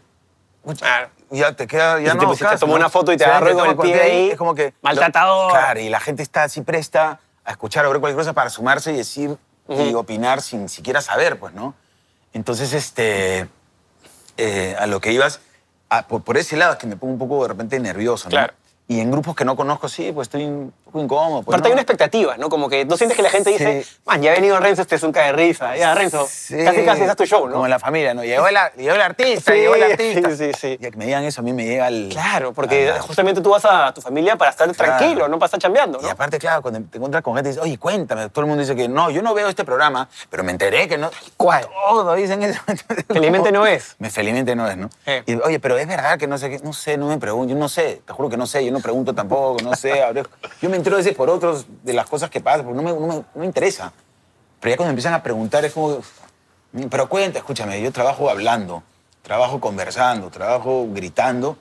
Claro. 0.79 1.09
Ya 1.31 1.55
te 1.57 1.67
queda, 1.67 2.01
Y 2.01 2.05
ya 2.05 2.13
el 2.13 2.19
no. 2.19 2.35
te 2.35 2.39
caso, 2.45 2.59
tomó 2.61 2.73
¿no? 2.75 2.79
una 2.81 2.91
foto 2.91 3.13
y 3.13 3.17
te 3.17 3.25
Sí, 3.25 3.31
agarró 3.31 3.55
con 3.55 3.69
el 3.71 3.77
pie 3.77 4.01
ahí, 4.01 4.31
Es 4.31 4.39
como 4.39 4.55
que... 4.55 4.75
maltratador. 4.83 5.51
Claro, 5.53 5.81
y 5.81 5.89
la 5.89 6.01
gente 6.01 6.23
está 6.23 6.45
así 6.45 6.61
presta 6.63 7.21
a 7.45 7.51
escuchar 7.51 7.85
o 7.87 7.91
ver 7.91 8.01
cualquier 8.01 8.19
cosa 8.19 8.33
para 8.33 8.51
sumarse 8.51 8.93
y 8.93 8.97
decir 8.97 9.37
y 9.69 9.89
Ujú. 9.91 9.99
opinar 9.99 10.43
sin 10.43 10.69
siquiera 10.69 11.01
saber, 11.01 11.39
pues, 11.39 11.55
¿no? 11.55 11.75
Entonces, 12.33 12.73
este... 12.73 13.49
eh, 14.37 14.77
a 14.79 14.87
lo 14.87 15.01
que 15.01 15.13
ibas, 15.13 15.41
a- 15.89 16.07
por, 16.07 16.23
por 16.23 16.37
ese 16.37 16.57
lado 16.57 16.73
es 16.75 16.79
que 16.79 16.87
me 16.87 16.97
pongo 16.97 17.13
un 17.15 17.19
poco 17.19 17.43
de 17.43 17.49
repente 17.49 17.79
nervioso, 17.81 18.27
¿no? 18.29 18.31
Claro. 18.31 18.55
Y 18.87 19.01
en 19.01 19.11
grupos 19.11 19.35
que 19.35 19.45
no 19.45 19.57
conozco, 19.57 19.89
sí, 19.89 20.13
pues 20.13 20.27
estoy 20.27 20.71
poco 20.95 21.05
incómodo. 21.05 21.43
Pues, 21.43 21.55
Aparte 21.55 21.69
hay 21.69 21.71
¿no? 21.71 21.75
una 21.75 21.83
expectativa, 21.83 22.37
¿no? 22.37 22.49
Como 22.49 22.69
que 22.69 22.85
no 22.85 22.97
sientes 22.97 23.17
que 23.17 23.23
la 23.23 23.31
gente 23.31 23.51
dice, 23.51 23.83
Sí. 23.83 23.97
man, 24.07 24.23
ya 24.23 24.31
ha 24.31 24.35
venido 24.35 24.59
Renzo, 24.61 24.83
este 24.83 24.95
es 24.95 25.03
un 25.03 25.13
cae 25.13 25.27
de 25.27 25.33
risa. 25.33 25.77
Ya, 25.77 25.95
Renzo, 25.95 26.27
Sí. 26.31 26.57
casi 26.65 26.85
casi 26.85 27.03
es 27.03 27.17
tu 27.17 27.27
show, 27.27 27.47
¿no? 27.47 27.53
Como 27.55 27.67
en 27.67 27.71
la 27.71 27.79
familia, 27.79 28.15
¿no? 28.15 28.23
Llegó 28.25 28.47
el, 28.49 28.57
ar- 28.57 28.73
llegó 28.77 28.95
el 28.95 29.01
artista, 29.03 29.53
Sí, 29.53 29.59
llegó 29.59 29.75
el 29.75 29.83
artista. 29.83 30.31
sí, 30.31 30.37
sí, 30.37 30.53
sí. 30.59 30.69
Y 30.75 30.79
que 30.79 30.97
me 30.97 31.07
digan 31.07 31.25
eso, 31.25 31.41
a 31.41 31.45
mí 31.45 31.53
me 31.53 31.65
llega 31.65 31.89
el... 31.89 32.09
Claro, 32.13 32.53
porque 32.53 32.93
justamente 33.01 33.41
tú 33.41 33.51
vas 33.51 33.65
a 33.65 33.93
tu 33.93 34.01
familia 34.01 34.37
para 34.37 34.51
estar 34.53 34.71
Claro. 34.73 34.97
tranquilo, 34.97 35.29
no 35.29 35.39
para 35.39 35.47
estar 35.47 35.61
chambeando, 35.61 35.99
Y 36.01 36.05
¿no? 36.05 36.11
aparte, 36.11 36.39
claro, 36.39 36.63
cuando 36.63 36.81
te 36.89 36.97
encuentras 36.99 37.23
con 37.23 37.35
gente, 37.35 37.49
dices, 37.51 37.63
oye, 37.63 37.77
cuéntame. 37.79 38.29
Todo 38.31 38.43
el 38.43 38.47
mundo 38.47 38.61
dice 38.63 38.77
que 38.77 38.89
no, 38.89 39.11
yo 39.11 39.21
no 39.23 39.35
veo 39.35 39.49
este 39.49 39.65
programa, 39.65 40.09
pero 40.31 40.45
me 40.45 40.53
enteré 40.53 40.87
que 40.89 40.97
no. 40.97 41.11
¿Cuál? 41.37 41.67
Todo 41.89 42.15
dicen 42.15 42.43
eso. 42.43 42.61
Felizmente 43.09 43.51
no 43.53 43.67
es. 43.67 43.97
Me, 43.99 44.11
felizmente 44.11 44.55
no 44.55 44.69
es, 44.69 44.77
¿no? 44.77 44.91
Eh. 45.07 45.23
Y, 45.27 45.35
oye, 45.37 45.59
pero 45.61 45.77
es 45.77 45.87
verdad 45.87 46.19
que 46.19 46.27
no 46.27 46.39
sé 46.39 46.51
qué. 46.51 46.59
No 46.63 46.73
sé, 46.73 46.97
no 46.97 47.09
me 47.09 47.19
pregunto. 47.19 47.53
Yo 47.53 47.59
no 47.59 47.69
sé, 47.69 48.03
te 48.07 48.13
juro 48.13 48.29
que 48.29 48.37
no 48.37 48.47
sé. 48.47 48.65
Yo 48.65 48.73
no 48.73 48.81
pregunto 48.81 49.15
tampoco, 49.15 49.63
no 49.63 49.75
sé. 49.75 50.03
Yo 50.63 50.71
me 50.71 50.77
entero 50.85 50.97
a 50.97 50.99
veces 50.99 51.15
por 51.17 51.31
otros 51.31 51.67
de 51.83 51.93
las 51.95 52.07
cosas 52.07 52.29
que 52.31 52.41
pasan, 52.41 52.67
porque 52.67 52.77
no 52.77 52.83
me, 52.83 52.93
no 52.93 53.07
me- 53.07 53.15
no 53.17 53.25
me 53.41 53.47
interesa. 53.47 53.93
Pero 54.61 54.71
ya 54.73 54.77
cuando 54.77 54.91
empiezan 54.91 55.15
a 55.15 55.23
preguntar 55.23 55.65
es 55.65 55.73
como. 55.73 55.99
Pero 56.91 57.09
cuenta, 57.09 57.39
escúchame, 57.39 57.81
yo 57.81 57.93
trabajo 57.93 58.29
hablando, 58.29 58.83
trabajo 59.23 59.61
conversando, 59.61 60.31
trabajo 60.31 60.87
gritando. 60.93 61.57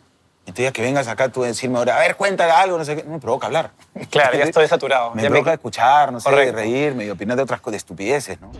Entonces, 0.45 0.65
ya 0.65 0.71
que 0.73 0.81
vengas 0.81 1.07
acá 1.07 1.29
tú 1.29 1.43
a 1.43 1.47
decirme 1.47 1.77
ahora, 1.77 1.95
a 1.95 1.99
ver, 1.99 2.17
cuéntale 2.17 2.51
algo, 2.51 2.77
no 2.77 2.83
sé 2.83 2.97
qué, 2.97 3.03
no 3.03 3.11
me 3.11 3.19
provoca 3.19 3.47
hablar. 3.47 3.71
Claro, 4.09 4.37
ya 4.37 4.43
estoy 4.43 4.67
saturado. 4.67 5.11
Me 5.15 5.23
Ya 5.23 5.29
provoca 5.29 5.53
escuchar, 5.53 6.11
no 6.11 6.19
sé, 6.19 6.29
Correcto. 6.29 6.55
reírme 6.57 7.05
y 7.05 7.09
opinar 7.09 7.37
de 7.37 7.43
otras 7.43 7.61
de 7.63 7.77
estupideces, 7.77 8.41
¿no? 8.41 8.51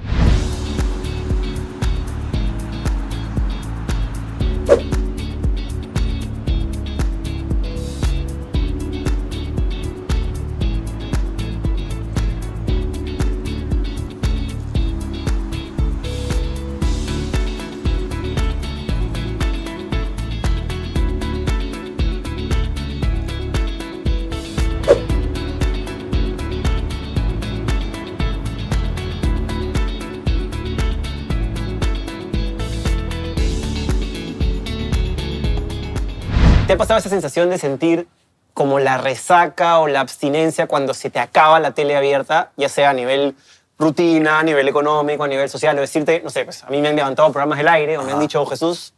¿Te 36.73 36.75
ha 36.75 36.79
pasado 36.79 36.97
esa 37.01 37.09
sensación 37.09 37.51
de 37.51 37.59
sentir 37.59 38.07
como 38.55 38.79
la 38.79 38.97
resaca 38.97 39.77
o 39.77 39.87
la 39.87 39.99
abstinencia 39.99 40.65
cuando 40.65 40.95
se 40.95 41.11
te 41.11 41.19
acaba 41.19 41.59
la 41.59 41.75
tele 41.75 41.95
abierta, 41.95 42.49
ya 42.57 42.67
sea 42.67 42.89
a 42.89 42.93
nivel 42.93 43.35
rutina, 43.77 44.39
a 44.39 44.43
nivel 44.43 44.67
económico, 44.67 45.23
a 45.23 45.27
nivel 45.27 45.47
social, 45.51 45.77
o 45.77 45.81
decirte, 45.81 46.21
no 46.23 46.31
sé, 46.31 46.45
pues 46.45 46.63
a 46.63 46.71
mí 46.71 46.81
me 46.81 46.87
han 46.87 46.95
levantado 46.95 47.31
programas 47.31 47.59
del 47.59 47.67
aire 47.67 47.99
o 47.99 48.01
me 48.01 48.07
han 48.07 48.13
Ajá. 48.13 48.21
dicho, 48.21 48.43
Jesús, 48.47 48.91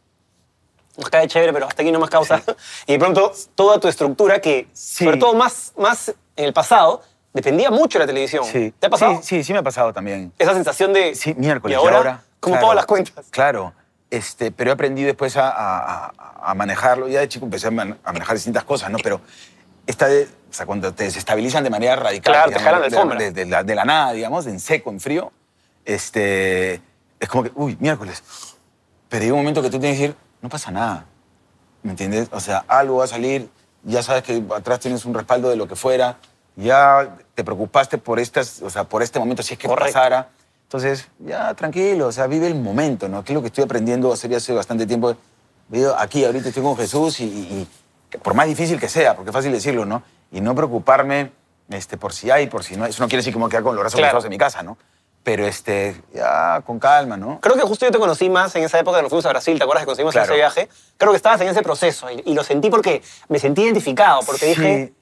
nos 0.96 1.10
cae 1.10 1.28
chévere, 1.28 1.52
pero 1.52 1.66
hasta 1.68 1.82
aquí 1.82 1.92
no 1.92 2.00
más 2.00 2.08
causa. 2.08 2.40
Y 2.86 2.92
de 2.94 2.98
pronto 2.98 3.30
toda 3.54 3.78
tu 3.78 3.88
estructura 3.88 4.40
que, 4.40 4.68
Sí. 4.72 5.04
sobre 5.04 5.18
todo 5.18 5.34
más, 5.34 5.74
más 5.76 6.14
en 6.34 6.44
el 6.46 6.54
pasado, 6.54 7.02
dependía 7.34 7.70
mucho 7.70 7.98
de 7.98 8.04
la 8.04 8.06
televisión. 8.06 8.42
¿Te 8.50 8.86
ha 8.86 8.88
pasado? 8.88 9.16
Sí, 9.16 9.22
sí, 9.22 9.44
sí 9.44 9.52
me 9.52 9.58
ha 9.58 9.62
pasado 9.62 9.92
también. 9.92 10.32
Esa 10.38 10.54
sensación 10.54 10.94
de, 10.94 11.14
Sí, 11.14 11.34
miércoles. 11.34 11.74
¿y 11.76 11.78
ahora? 11.78 12.22
¿Cómo 12.40 12.54
claro, 12.54 12.68
pago 12.68 12.74
las 12.74 12.86
cuentas? 12.86 13.26
Claro. 13.28 13.74
Este, 14.10 14.52
pero 14.52 14.70
he 14.70 14.72
aprendido 14.72 15.06
después 15.08 15.36
a, 15.36 15.48
a- 15.48 16.12
a- 16.42 16.54
manejarlo. 16.54 17.08
Ya 17.08 17.20
de 17.20 17.28
chico 17.28 17.44
empecé 17.44 17.68
a, 17.68 17.70
man- 17.70 17.98
a 18.04 18.12
manejar 18.12 18.34
distintas 18.36 18.64
cosas, 18.64 18.90
¿no? 18.90 18.98
Pero 19.02 19.20
esta 19.86 20.06
de, 20.06 20.24
o 20.50 20.52
sea, 20.52 20.64
cuando 20.66 20.92
te 20.94 21.04
desestabilizan 21.04 21.64
de 21.64 21.70
manera 21.70 21.96
radical. 21.96 22.32
Claro, 22.32 22.52
te 22.52 22.58
digamos, 22.58 22.64
jalan 22.88 23.08
la 23.08 23.24
de, 23.24 23.30
de- 23.32 23.44
de 23.44 23.50
la, 23.50 23.62
de 23.64 23.74
la 23.74 23.84
nada, 23.84 24.12
digamos, 24.12 24.46
en 24.46 24.60
seco, 24.60 24.90
en 24.90 25.00
frío, 25.00 25.32
este, 25.84 26.74
es 27.20 27.28
como 27.28 27.44
que, 27.44 27.52
uy, 27.54 27.76
miércoles. 27.80 28.22
Pero 29.08 29.24
hay 29.24 29.30
un 29.30 29.38
momento 29.38 29.62
que 29.62 29.70
tú 29.70 29.78
tienes 29.78 29.98
que 29.98 30.02
decir, 30.04 30.16
no 30.42 30.48
pasa 30.48 30.70
nada. 30.70 31.04
¿Me 31.82 31.90
entiendes? 31.92 32.28
O 32.32 32.40
sea, 32.40 32.64
algo 32.68 32.98
va 32.98 33.04
a 33.04 33.08
salir, 33.08 33.48
ya 33.84 34.02
sabes 34.02 34.22
que 34.24 34.42
atrás 34.54 34.80
tienes 34.80 35.04
un 35.04 35.14
respaldo 35.14 35.48
de 35.48 35.56
lo 35.56 35.68
que 35.68 35.76
fuera, 35.76 36.16
ya 36.56 37.16
te 37.34 37.44
preocupaste 37.44 37.98
por, 37.98 38.18
estas, 38.18 38.60
o 38.62 38.70
sea, 38.70 38.84
por 38.84 39.02
este 39.02 39.18
momento, 39.18 39.42
si 39.42 39.54
es 39.54 39.58
que 39.58 39.68
Correcto. 39.68 39.92
pasara. 39.92 40.28
Entonces, 40.66 41.08
ya 41.20 41.54
tranquilo, 41.54 42.08
o 42.08 42.12
sea, 42.12 42.26
vive 42.26 42.48
el 42.48 42.56
momento, 42.56 43.08
¿no? 43.08 43.22
Que 43.24 43.32
es 43.32 43.34
lo 43.34 43.40
que 43.40 43.46
estoy 43.48 43.64
aprendiendo 43.64 44.10
a 44.10 44.14
hacer 44.14 44.30
ya 44.30 44.38
hace 44.38 44.52
bastante 44.52 44.84
tiempo. 44.86 45.14
Veo 45.68 45.96
aquí, 45.96 46.24
ahorita 46.24 46.48
estoy 46.48 46.62
con 46.62 46.76
Jesús 46.76 47.20
y, 47.20 47.24
y- 47.24 47.68
y 48.12 48.18
por 48.18 48.34
más 48.34 48.46
difícil 48.46 48.78
que 48.80 48.88
sea, 48.88 49.14
porque 49.14 49.30
es 49.30 49.34
fácil 49.34 49.52
decirlo, 49.52 49.84
¿no? 49.84 50.02
Y 50.32 50.40
no 50.40 50.54
preocuparme 50.56 51.30
este, 51.68 51.96
por 51.96 52.12
si 52.12 52.30
hay, 52.30 52.48
por 52.48 52.64
si 52.64 52.76
no. 52.76 52.84
Eso 52.86 53.02
no 53.02 53.08
quiere 53.08 53.18
decir 53.20 53.32
que 53.32 53.38
me 53.38 53.42
voy 53.44 53.48
a 53.48 53.50
quedar 53.50 53.62
con 53.62 53.74
los 53.76 53.80
brazos 53.82 53.98
Claro. 53.98 54.20
en 54.22 54.28
mi 54.28 54.38
casa, 54.38 54.62
¿no? 54.64 54.76
Pero 55.22 55.46
este, 55.46 56.00
ya 56.14 56.60
con 56.66 56.78
calma, 56.80 57.16
¿no? 57.16 57.40
Creo 57.40 57.54
que 57.56 57.62
justo 57.62 57.84
yo 57.86 57.92
te 57.92 57.98
conocí 57.98 58.28
más 58.28 58.54
en 58.56 58.64
esa 58.64 58.78
época 58.78 59.00
nos 59.02 59.08
fuimos 59.10 59.26
a 59.26 59.30
Brasil, 59.30 59.56
¿te 59.58 59.62
acuerdas 59.64 59.82
que 59.82 59.86
conseguimos 59.86 60.12
Claro. 60.14 60.26
ese 60.26 60.34
viaje? 60.36 60.68
Creo 60.96 61.10
que 61.12 61.16
estabas 61.16 61.40
en 61.42 61.48
ese 61.48 61.62
proceso 61.62 62.10
y, 62.10 62.22
y 62.26 62.34
lo 62.34 62.42
sentí 62.44 62.70
porque 62.70 63.02
me 63.28 63.38
sentí 63.38 63.62
identificado, 63.62 64.20
porque 64.26 64.46
dije, 64.46 64.92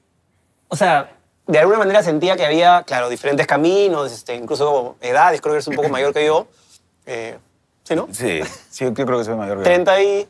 o 0.67 0.75
sea, 0.75 1.14
de 1.47 1.59
alguna 1.59 1.77
manera 1.79 2.01
sentía 2.03 2.35
que 2.35 2.45
había, 2.45 2.83
claro, 2.83 3.09
diferentes 3.09 3.45
caminos, 3.47 4.11
este, 4.11 4.35
incluso 4.35 4.95
edades, 5.01 5.41
creo 5.41 5.53
que 5.53 5.57
eres 5.57 5.67
un 5.67 5.75
poco 5.75 5.89
mayor 5.89 6.13
que 6.13 6.25
yo. 6.25 6.47
Eh, 7.05 7.37
¿Sí, 7.83 7.95
no? 7.95 8.07
Sí, 8.11 8.41
sí, 8.69 8.85
yo 8.85 8.93
creo 8.93 9.19
que 9.19 9.25
soy 9.25 9.35
mayor 9.35 9.59
que 9.59 9.63
30 9.63 10.01
y... 10.01 10.27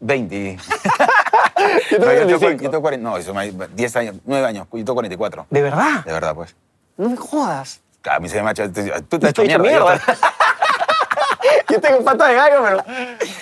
20. 0.00 0.56
Yo 1.92 1.98
tengo 2.00 2.06
No, 2.06 2.12
yo 2.12 2.26
tengo, 2.26 2.38
25. 2.40 2.62
yo 2.64 2.70
tengo 2.70 2.82
40, 2.82 3.08
no, 3.08 3.22
soy 3.22 3.32
mayor- 3.34 3.70
10 3.72 3.96
años, 3.96 4.16
9 4.24 4.46
años, 4.46 4.66
yo 4.72 4.78
tengo 4.78 4.94
44. 4.94 5.46
¿De 5.48 5.62
verdad? 5.62 6.04
De 6.04 6.12
verdad, 6.12 6.34
pues. 6.34 6.56
No 6.96 7.08
me 7.10 7.16
jodas. 7.16 7.80
Claro, 8.00 8.16
a 8.16 8.20
mí 8.20 8.28
se 8.28 8.34
me 8.38 8.42
macho, 8.42 8.64
tú 8.68 8.72
te 9.20 9.26
has 9.26 9.30
hecho 9.30 9.42
hecho 9.42 9.60
mierda. 9.60 9.92
mierda. 9.92 10.00
yo 11.68 11.80
tengo 11.80 12.02
pata 12.02 12.26
de 12.26 12.34
gallo, 12.34 12.62
pero... 12.64 12.84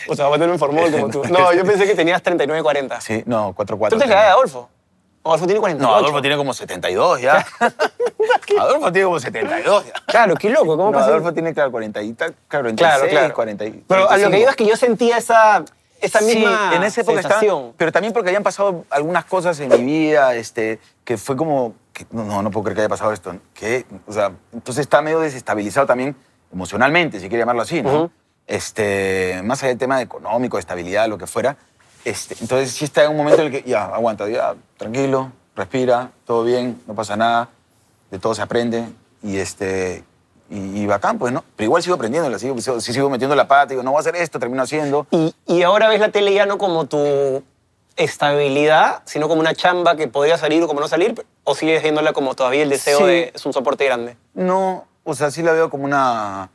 O 0.08 0.14
sea, 0.14 0.26
voy 0.26 0.36
a 0.36 0.38
tener 0.38 0.50
un 0.52 0.58
formol 0.58 0.90
como 0.90 1.08
tú. 1.08 1.22
No, 1.30 1.50
yo 1.54 1.64
pensé 1.64 1.86
que 1.86 1.94
tenías 1.94 2.22
39, 2.22 2.62
40. 2.62 3.00
Sí, 3.00 3.22
no, 3.24 3.54
44. 3.54 3.96
¿Tú 3.96 4.02
te 4.02 4.06
quedás 4.08 4.24
de 4.24 4.30
Adolfo? 4.30 4.68
Adolfo 5.22 5.46
tiene 5.46 5.60
48. 5.60 5.90
No, 5.90 5.96
Adolfo 5.98 6.20
tiene 6.22 6.36
como 6.36 6.54
72 6.54 7.20
ya. 7.20 7.44
Adolfo 8.58 8.90
tiene 8.92 9.04
como 9.06 9.20
72 9.20 9.86
ya. 9.86 9.92
Claro, 10.06 10.34
qué 10.36 10.50
loco. 10.50 10.76
¿Cómo 10.76 10.86
No, 10.86 10.92
pasa? 10.92 11.06
Adolfo 11.08 11.32
tiene, 11.32 11.52
claro, 11.54 11.70
40 11.70 12.02
y 12.02 12.12
tal, 12.14 12.34
claro, 12.48 12.64
46, 12.64 12.76
Claro, 12.78 13.10
claro. 13.10 13.34
40 13.34 13.64
y- 13.66 13.84
Pero 13.86 14.00
a 14.10 14.16
lo 14.16 14.30
que 14.30 14.30
45. 14.30 14.36
digo 14.36 14.50
es 14.50 14.56
que 14.56 14.66
yo 14.66 14.76
sentía 14.76 15.18
esa, 15.18 15.64
esa 16.00 16.20
misma 16.22 16.70
sí, 16.70 16.76
en 16.76 16.82
esa 16.84 17.00
época 17.02 17.20
estaba, 17.20 17.40
sensación. 17.40 17.72
pero 17.76 17.92
también 17.92 18.12
porque 18.14 18.30
habían 18.30 18.42
pasado 18.42 18.84
algunas 18.90 19.24
cosas 19.26 19.60
en 19.60 19.68
mi 19.68 19.82
vida, 19.84 20.34
este, 20.34 20.78
que 21.04 21.18
fue 21.18 21.36
como, 21.36 21.74
que, 21.92 22.06
no, 22.10 22.42
no, 22.42 22.50
puedo 22.50 22.64
creer 22.64 22.76
que 22.76 22.80
haya 22.82 22.88
pasado 22.88 23.12
esto, 23.12 23.34
que, 23.52 23.84
o 24.06 24.12
sea, 24.12 24.32
entonces 24.54 24.80
está 24.82 25.02
medio 25.02 25.20
desestabilizado 25.20 25.86
también 25.86 26.16
emocionalmente, 26.52 27.20
si 27.20 27.28
quiere 27.28 27.42
llamarlo 27.42 27.62
así, 27.62 27.82
¿no? 27.82 28.10
Este, 28.46 29.40
más 29.44 29.62
allá 29.62 29.68
del 29.68 29.78
tema 29.78 30.00
económico, 30.02 30.56
de 30.56 30.60
estabilidad, 30.62 31.06
lo 31.08 31.18
que 31.18 31.26
fuera, 31.28 31.56
este, 32.04 32.36
entonces 32.40 32.70
sí 32.72 32.84
está 32.84 33.04
en 33.04 33.10
un 33.10 33.16
momento 33.18 33.42
en 33.42 33.52
el 33.52 33.62
que, 33.62 33.68
ya, 33.68 33.84
aguanta, 33.86 34.28
ya, 34.28 34.54
tranquilo, 34.76 35.32
respira, 35.56 36.10
todo 36.26 36.44
bien, 36.44 36.80
no 36.86 36.94
pasa 36.94 37.16
nada, 37.16 37.48
de 38.10 38.18
todo 38.18 38.34
se 38.34 38.42
aprende, 38.42 38.86
y 39.22 39.36
este... 39.38 40.04
Y, 40.52 40.80
y 40.82 40.86
bacán, 40.86 41.16
pues, 41.16 41.32
¿no? 41.32 41.44
Pero 41.54 41.66
igual 41.66 41.80
sigo 41.80 41.94
aprendiendo, 41.94 42.36
sigo, 42.36 42.60
sigo, 42.60 42.80
sigo 42.80 43.08
metiendo 43.08 43.36
la 43.36 43.46
pata, 43.46 43.66
digo, 43.66 43.84
no 43.84 43.92
voy 43.92 43.98
a 43.98 44.00
hacer 44.00 44.16
esto, 44.16 44.40
termino 44.40 44.64
haciendo. 44.64 45.06
Y, 45.12 45.32
y 45.46 45.62
ahora 45.62 45.88
ves 45.88 46.00
la 46.00 46.08
tele 46.10 46.34
ya 46.34 46.44
no 46.44 46.58
como 46.58 46.86
tu 46.86 47.44
estabilidad, 47.94 49.02
sino 49.04 49.28
como 49.28 49.40
una 49.40 49.54
chamba 49.54 49.94
que 49.94 50.08
podría 50.08 50.38
salir 50.38 50.60
o 50.62 50.66
como 50.66 50.80
no 50.80 50.88
salir, 50.88 51.24
o 51.44 51.54
sigues 51.54 51.82
viéndola 51.82 52.12
como 52.12 52.34
todavía 52.34 52.64
el 52.64 52.68
deseo 52.68 52.98
Sí. 52.98 53.04
de 53.04 53.32
es 53.32 53.46
un 53.46 53.52
soporte 53.52 53.84
grande. 53.84 54.16
No, 54.34 54.86
o 55.04 55.14
sea, 55.14 55.30
sí 55.30 55.42
la 55.42 55.52
veo 55.52 55.70
como 55.70 55.84
una... 55.84 56.50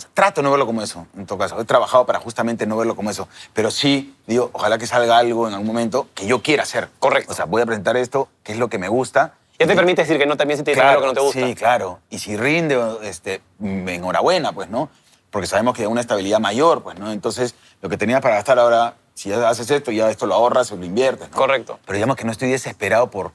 o 0.00 0.02
sea, 0.02 0.10
trato 0.14 0.40
de 0.40 0.44
no 0.44 0.50
verlo 0.50 0.64
como 0.64 0.80
eso, 0.82 1.06
en 1.14 1.26
todo 1.26 1.38
caso. 1.38 1.60
He 1.60 1.64
trabajado 1.66 2.06
para 2.06 2.18
justamente 2.18 2.66
no 2.66 2.76
verlo 2.78 2.96
como 2.96 3.10
eso. 3.10 3.28
Pero 3.52 3.70
sí, 3.70 4.16
digo, 4.26 4.48
ojalá 4.54 4.78
que 4.78 4.86
salga 4.86 5.18
algo 5.18 5.46
en 5.46 5.52
algún 5.52 5.66
momento 5.66 6.08
que 6.14 6.26
yo 6.26 6.40
quiera 6.40 6.62
hacer. 6.62 6.88
Correcto. 6.98 7.32
O 7.32 7.34
sea, 7.36 7.44
voy 7.44 7.60
a 7.60 7.66
presentar 7.66 7.96
esto, 7.98 8.28
que 8.42 8.52
es 8.52 8.58
lo 8.58 8.68
que 8.68 8.78
me 8.78 8.88
gusta. 8.88 9.34
Ya 9.58 9.66
te 9.66 9.76
permite 9.76 10.00
decir 10.02 10.16
que 10.16 10.24
no 10.24 10.38
también 10.38 10.56
si 10.56 10.64
te 10.64 10.70
dicen 10.70 10.84
claro, 10.84 11.00
algo 11.00 11.02
que 11.02 11.06
no 11.08 11.14
te 11.14 11.20
gusta. 11.20 11.46
Sí, 11.46 11.54
claro. 11.54 11.98
Y 12.08 12.18
si 12.18 12.34
rinde, 12.34 12.80
este, 13.02 13.42
enhorabuena, 13.60 14.52
pues, 14.52 14.70
¿no? 14.70 14.88
Porque 15.30 15.46
sabemos 15.46 15.76
que 15.76 15.82
hay 15.82 15.88
una 15.88 16.00
estabilidad 16.00 16.40
mayor, 16.40 16.82
pues, 16.82 16.98
¿no? 16.98 17.12
Entonces, 17.12 17.54
lo 17.82 17.90
que 17.90 17.98
tenías 17.98 18.22
para 18.22 18.36
gastar 18.36 18.58
ahora, 18.58 18.94
si 19.12 19.28
ya 19.28 19.50
haces 19.50 19.70
esto, 19.70 19.90
ya 19.90 20.08
esto 20.08 20.24
lo 20.24 20.34
ahorras 20.34 20.72
o 20.72 20.76
lo 20.76 20.86
inviertes, 20.86 21.30
¿no? 21.30 21.36
Correcto. 21.36 21.78
Pero 21.84 21.94
digamos 21.94 22.16
que 22.16 22.24
no 22.24 22.32
estoy 22.32 22.50
desesperado 22.50 23.10
por, 23.10 23.32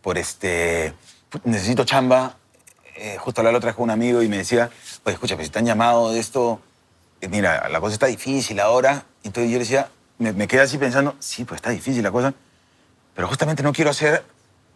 por 0.00 0.18
este... 0.18 0.94
Necesito 1.44 1.84
chamba. 1.84 2.34
Eh, 2.96 3.16
justo 3.20 3.40
hablaba 3.40 3.52
la 3.52 3.58
otra 3.58 3.68
vez 3.68 3.76
con 3.76 3.84
un 3.84 3.90
amigo 3.90 4.20
y 4.24 4.28
me 4.28 4.38
decía, 4.38 4.70
oye, 5.08 5.14
escucha, 5.14 5.34
pues 5.36 5.46
si 5.48 5.52
te 5.52 5.58
han 5.58 5.66
llamado 5.66 6.10
de 6.12 6.20
esto, 6.20 6.60
eh, 7.20 7.28
mira, 7.28 7.68
la 7.68 7.80
cosa 7.80 7.94
está 7.94 8.06
difícil 8.06 8.60
ahora. 8.60 9.04
Entonces 9.24 9.50
yo 9.50 9.56
le 9.58 9.64
decía, 9.64 9.88
me, 10.18 10.32
me 10.32 10.46
quedé 10.46 10.60
así 10.62 10.78
pensando, 10.78 11.16
sí, 11.18 11.44
pues 11.44 11.58
está 11.58 11.70
difícil 11.70 12.02
la 12.02 12.10
cosa, 12.12 12.34
pero 13.14 13.26
justamente 13.28 13.62
no 13.62 13.72
quiero 13.72 13.90
hacer 13.90 14.22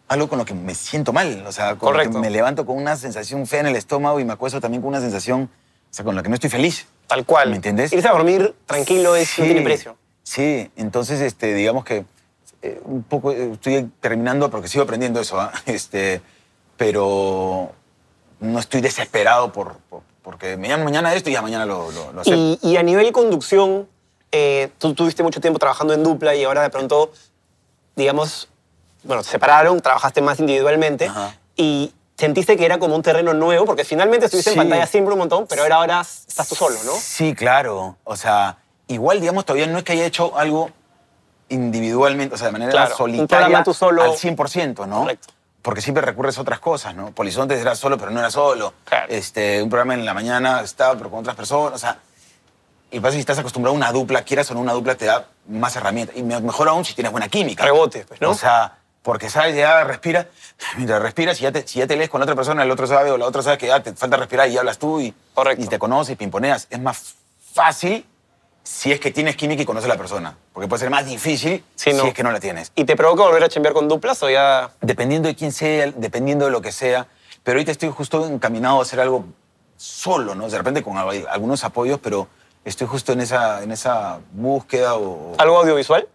algo 0.07 0.27
con 0.27 0.37
lo 0.39 0.45
que 0.45 0.53
me 0.53 0.75
siento 0.75 1.13
mal. 1.13 1.45
O 1.47 1.51
sea, 1.51 1.69
con 1.75 1.87
lo 1.93 1.93
Correcto. 1.93 2.13
que 2.13 2.19
me 2.19 2.29
levanto 2.29 2.65
con 2.65 2.77
una 2.77 2.95
sensación 2.97 3.45
fea 3.47 3.61
en 3.61 3.67
el 3.67 3.75
estómago 3.75 4.19
y 4.19 4.25
me 4.25 4.33
acuesto 4.33 4.59
también 4.59 4.81
con 4.81 4.89
una 4.89 4.99
sensación, 4.99 5.43
o 5.43 5.93
sea, 5.93 6.03
con 6.03 6.15
la 6.15 6.23
que 6.23 6.29
no 6.29 6.35
estoy 6.35 6.49
feliz. 6.49 6.87
Tal 7.07 7.25
cual. 7.25 7.49
¿Me 7.51 7.57
entiendes? 7.57 7.93
Irse 7.93 8.07
a 8.07 8.11
dormir 8.11 8.55
tranquilo 8.65 9.15
es, 9.15 9.29
no 9.37 9.45
Sí, 9.45 9.51
tiene 9.51 9.61
precio. 9.61 9.97
Sí, 10.23 10.71
entonces, 10.75 11.21
este, 11.21 11.53
digamos 11.53 11.85
que 11.85 12.05
eh, 12.61 12.81
un 12.85 13.03
poco 13.03 13.31
eh, 13.31 13.51
estoy 13.53 13.89
terminando 13.99 14.49
porque 14.49 14.67
sigo 14.67 14.83
aprendiendo 14.83 15.19
eso, 15.19 15.39
¿ah? 15.39 15.51
este, 15.65 16.21
pero 16.77 17.71
no 18.39 18.59
estoy 18.59 18.81
desesperado 18.81 19.51
por, 19.53 19.77
por- 19.89 20.01
porque 20.23 20.57
me 20.57 20.69
llaman 20.69 20.85
mañana 20.85 21.13
esto 21.13 21.29
y 21.29 21.33
ya 21.33 21.41
mañana 21.41 21.65
lo, 21.65 21.91
lo, 21.91 22.11
lo 22.13 22.21
acepto. 22.21 22.39
Y, 22.39 22.59
y 22.61 22.77
a 22.77 22.83
nivel 22.83 23.11
conducción, 23.11 23.87
eh, 24.31 24.71
tú 24.79 24.93
tuviste 24.95 25.21
mucho 25.21 25.41
tiempo 25.41 25.59
trabajando 25.59 25.93
en 25.93 26.03
dupla 26.03 26.33
y 26.33 26.43
ahora 26.43 26.61
de 26.63 26.69
pronto, 26.69 27.11
digamos, 27.95 28.47
bueno, 29.03 29.21
se 29.23 29.31
separaron, 29.31 29.79
trabajaste 29.81 30.21
más 30.21 30.39
individualmente 30.39 31.05
Ajá. 31.07 31.35
y 31.55 31.93
sentiste 32.17 32.55
que 32.55 32.65
era 32.65 32.79
como 32.79 32.95
un 32.95 33.01
terreno 33.01 33.33
nuevo, 33.33 33.65
porque 33.65 33.83
finalmente 33.83 34.25
estuviste 34.27 34.51
en 34.51 34.53
Sí. 34.53 34.59
pantalla 34.59 34.87
siempre 34.87 35.13
un 35.13 35.19
montón, 35.19 35.45
pero 35.47 35.63
ahora, 35.63 35.75
ahora 35.75 36.01
estás 36.01 36.47
tú 36.47 36.55
solo, 36.55 36.77
¿no? 36.85 36.93
Sí, 36.93 37.35
claro. 37.35 37.97
O 38.05 38.15
sea, 38.15 38.57
igual, 38.87 39.19
digamos, 39.19 39.45
todavía 39.45 39.67
no 39.67 39.77
es 39.77 39.83
que 39.83 39.91
haya 39.91 40.05
hecho 40.05 40.37
algo 40.37 40.69
individualmente, 41.49 42.33
o 42.35 42.37
sea, 42.37 42.47
de 42.47 42.53
manera 42.53 42.71
Claro, 42.71 42.95
solitaria 42.95 43.63
tú 43.63 43.73
solo. 43.73 44.03
al 44.03 44.11
100%, 44.11 44.87
¿no? 44.87 45.01
Correcto. 45.01 45.27
Porque 45.63 45.81
siempre 45.81 46.03
recurres 46.05 46.37
a 46.37 46.41
otras 46.41 46.59
cosas, 46.59 46.93
¿no? 46.93 47.09
Polizontes 47.11 47.59
era 47.59 47.73
solo, 47.73 47.97
pero 47.97 48.11
no 48.11 48.19
era 48.19 48.29
solo. 48.29 48.73
Claro. 48.85 49.07
Este, 49.09 49.63
un 49.63 49.69
programa 49.69 49.95
en 49.95 50.05
la 50.05 50.13
mañana 50.13 50.61
estaba, 50.61 50.95
pero 50.95 51.09
con 51.09 51.21
otras 51.21 51.35
personas. 51.35 51.73
O 51.73 51.77
sea, 51.79 51.97
y 52.91 52.99
pasa 52.99 53.11
que 53.11 53.15
si 53.15 53.19
estás 53.21 53.39
acostumbrado 53.39 53.73
a 53.73 53.77
una 53.77 53.91
dupla, 53.91 54.21
quieras 54.23 54.51
o 54.51 54.53
no, 54.53 54.59
una 54.59 54.73
dupla 54.73 54.93
te 54.95 55.05
da 55.05 55.25
más 55.47 55.75
herramientas. 55.75 56.15
Y 56.15 56.21
me- 56.21 56.39
mejor 56.41 56.67
aún 56.69 56.85
si 56.85 56.93
tienes 56.93 57.11
buena 57.11 57.27
química. 57.29 57.63
Rebote, 57.63 58.05
pues, 58.05 58.21
¿no? 58.21 58.31
O 58.31 58.35
sea, 58.35 58.75
porque 59.01 59.29
sabes, 59.29 59.55
ya 59.55 59.83
respira. 59.85 60.27
Mientras 60.75 61.01
respiras, 61.01 61.37
si 61.37 61.43
ya, 61.43 61.51
te, 61.51 61.67
si 61.67 61.79
ya 61.79 61.87
te 61.87 61.95
lees 61.95 62.09
con 62.09 62.21
otra 62.21 62.35
persona, 62.35 62.61
el 62.63 62.69
otro 62.69 62.85
sabe 62.85 63.09
o 63.11 63.17
la 63.17 63.25
otra 63.25 63.41
sabe 63.41 63.57
que 63.57 63.67
ya 63.67 63.81
te 63.81 63.93
falta 63.93 64.17
respirar 64.17 64.49
y 64.49 64.57
hablas 64.57 64.77
tú 64.77 64.99
y, 64.99 65.13
Correcto. 65.33 65.63
y 65.63 65.67
te 65.67 65.79
conoces 65.79 66.13
y 66.13 66.15
pimponeas. 66.17 66.67
Es 66.69 66.79
más 66.81 67.15
fácil 67.53 68.05
si 68.63 68.91
es 68.91 68.99
que 68.99 69.11
tienes 69.11 69.35
química 69.35 69.61
y 69.61 69.65
conoces 69.65 69.89
a 69.89 69.93
la 69.93 69.97
persona. 69.97 70.37
Porque 70.53 70.67
puede 70.69 70.79
ser 70.79 70.89
más 70.89 71.05
difícil 71.05 71.63
Sí, 71.75 71.91
si 71.91 71.97
no. 71.97 72.05
es 72.05 72.13
que 72.13 72.23
no 72.23 72.31
la 72.31 72.39
tienes. 72.39 72.71
¿Y 72.75 72.85
te 72.85 72.95
provoca 72.95 73.23
volver 73.23 73.43
a 73.43 73.49
chambear 73.49 73.73
con 73.73 73.87
duplas 73.87 74.21
o 74.23 74.29
ya...? 74.29 74.71
Dependiendo 74.81 75.27
de 75.27 75.35
quién 75.35 75.51
sea, 75.51 75.91
dependiendo 75.95 76.45
de 76.45 76.51
lo 76.51 76.61
que 76.61 76.71
sea. 76.71 77.07
Pero 77.43 77.57
ahorita 77.57 77.71
estoy 77.71 77.89
justo 77.89 78.25
encaminado 78.25 78.79
a 78.79 78.83
hacer 78.83 78.99
algo 79.01 79.25
solo, 79.75 80.33
¿no? 80.35 80.49
De 80.49 80.57
repente 80.57 80.81
con 80.81 80.97
al- 80.97 81.27
algunos 81.27 81.63
apoyos, 81.63 81.99
pero 82.01 82.27
estoy 82.63 82.87
justo 82.87 83.11
en 83.11 83.21
esa, 83.21 83.61
en 83.63 83.71
esa 83.71 84.19
búsqueda 84.31 84.95
o... 84.95 85.33
¿Algo 85.37 85.57
audiovisual? 85.57 86.07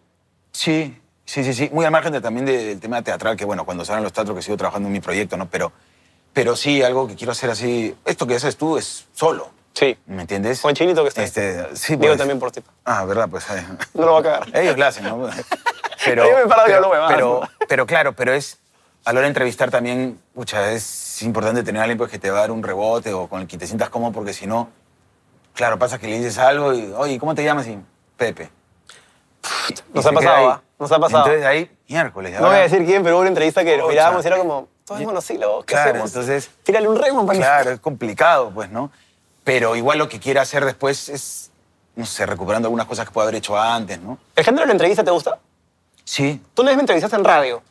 Sí, 0.53 0.99
sí, 1.27 1.45
sí, 1.45 1.53
sí. 1.53 1.69
Muy 1.73 1.85
al 1.85 1.91
margen 1.91 2.13
de- 2.13 2.21
también 2.23 2.47
del 2.47 2.81
tema 2.81 3.03
teatral, 3.03 3.37
que 3.37 3.45
bueno, 3.45 3.67
cuando 3.67 3.85
salen 3.85 4.03
los 4.05 4.13
teatros 4.13 4.35
que 4.37 4.43
sigo 4.43 4.57
trabajando 4.57 4.87
en 4.89 4.93
mi 4.95 5.01
proyecto, 5.01 5.37
¿no? 5.37 5.47
Pero, 5.51 5.71
pero 6.33 6.57
sí, 6.57 6.83
algo 6.83 7.07
que 7.07 7.15
quiero 7.15 7.33
hacer 7.33 7.51
así. 7.51 7.95
Esto 8.07 8.27
que 8.27 8.37
haces 8.37 8.57
tú 8.57 8.79
es 8.79 9.07
solo, 9.13 9.51
Sí. 9.79 9.97
¿me 10.07 10.23
entiendes? 10.23 10.61
Con 10.61 10.75
Chinito 10.75 11.03
que 11.03 11.09
está. 11.09 11.23
Este, 11.23 11.67
sí, 11.77 11.93
Digo 11.95 12.09
pues. 12.09 12.19
también 12.19 12.39
por 12.41 12.51
ti. 12.51 12.63
Ah, 12.85 13.05
verdad, 13.05 13.29
pues. 13.31 13.49
eh. 13.51 13.65
No 13.95 14.07
lo 14.07 14.13
va 14.15 14.19
a 14.21 14.23
cagar. 14.23 14.49
Ellos 14.59 14.77
la 14.77 14.89
hacen, 14.89 15.05
¿no? 15.05 15.29
Pero, 16.05 16.25
Yo 16.25 16.37
me 16.37 16.43
pero, 16.55 16.77
hablo 16.77 16.91
huevadas, 16.91 17.13
pero, 17.13 17.41
¿no? 17.43 17.67
pero 17.69 17.87
claro, 17.87 18.13
pero 18.15 18.33
es. 18.33 18.59
A 19.05 19.13
la 19.13 19.19
hora 19.19 19.23
de 19.27 19.29
entrevistar 19.31 19.69
también, 19.71 20.19
pucha, 20.33 20.71
es 20.73 21.21
importante 21.23 21.63
tener 21.65 21.81
a 21.81 21.85
alguien 21.85 21.99
pues, 21.99 22.11
que 22.11 22.19
te 22.21 22.31
va 22.31 22.39
a 22.39 22.41
dar 22.43 22.51
un 22.53 22.63
rebote 22.63 23.13
o 23.13 23.27
con 23.29 23.41
el 23.41 23.47
que 23.49 23.59
te 23.59 23.67
sientas 23.67 23.89
cómodo, 23.91 24.13
porque 24.13 24.33
si 24.33 24.47
no, 24.47 24.69
claro, 25.55 25.77
pasa 25.79 25.99
que 25.99 26.07
le 26.07 26.19
dices 26.19 26.39
algo 26.39 26.73
y, 26.73 26.93
oye, 26.97 27.19
¿cómo 27.19 27.35
te 27.35 27.43
llamas? 27.45 27.67
Y, 27.67 27.79
Pepe. 28.17 28.49
Nos 29.93 30.05
Y 30.05 30.09
ha 30.09 30.11
se 30.13 30.17
queda 30.17 30.21
pasado, 30.21 30.37
ahí. 30.37 30.47
¿ah? 30.47 30.63
Nos 30.79 30.93
ha 30.93 30.99
pasado. 31.01 31.25
Entonces 31.27 31.47
ahí, 31.47 31.71
miércoles. 31.89 32.41
No 32.41 32.47
voy 32.47 32.57
a 32.57 32.61
decir 32.61 32.85
quién, 32.85 33.03
pero 33.03 33.17
hubo 33.17 33.21
una 33.23 33.29
entrevista 33.29 33.65
que 33.65 33.77
nos 33.77 33.89
mirábamos 33.89 34.25
y 34.25 34.29
era 34.29 34.39
como, 34.39 34.69
todos 34.85 35.01
monosílabos, 35.03 35.65
¿qué 35.65 35.75
Claro, 35.75 35.91
hacemos? 35.91 36.11
entonces- 36.11 36.51
Tírale 36.63 36.89
un 36.89 36.97
remo 36.97 37.27
para 37.27 37.39
Claro, 37.39 37.71
es 37.73 37.81
complicado, 37.81 38.51
pues, 38.55 38.71
¿no? 38.71 38.91
Pero 39.49 39.75
igual 39.77 39.97
lo 39.97 40.11
que 40.11 40.21
quiere 40.21 40.41
hacer 40.41 40.63
después 40.67 41.09
es, 41.09 41.51
no 41.97 42.05
sé, 42.05 42.27
recuperando 42.27 42.67
algunas 42.67 42.85
cosas 42.87 43.07
que 43.07 43.13
puede 43.13 43.25
haber 43.29 43.37
hecho 43.37 43.59
antes, 43.59 43.99
¿no? 43.99 44.19
¿El 44.37 44.45
género 44.45 44.61
de 44.65 44.67
la 44.67 44.73
entrevista 44.73 45.03
te 45.03 45.11
gusta? 45.11 45.39
Sí. 46.05 46.39
Tú 46.53 46.61
una 46.61 46.73
vez 46.73 46.77
me 46.77 46.83
entrevistaste 46.83 47.17
en 47.17 47.25
radio, 47.25 47.63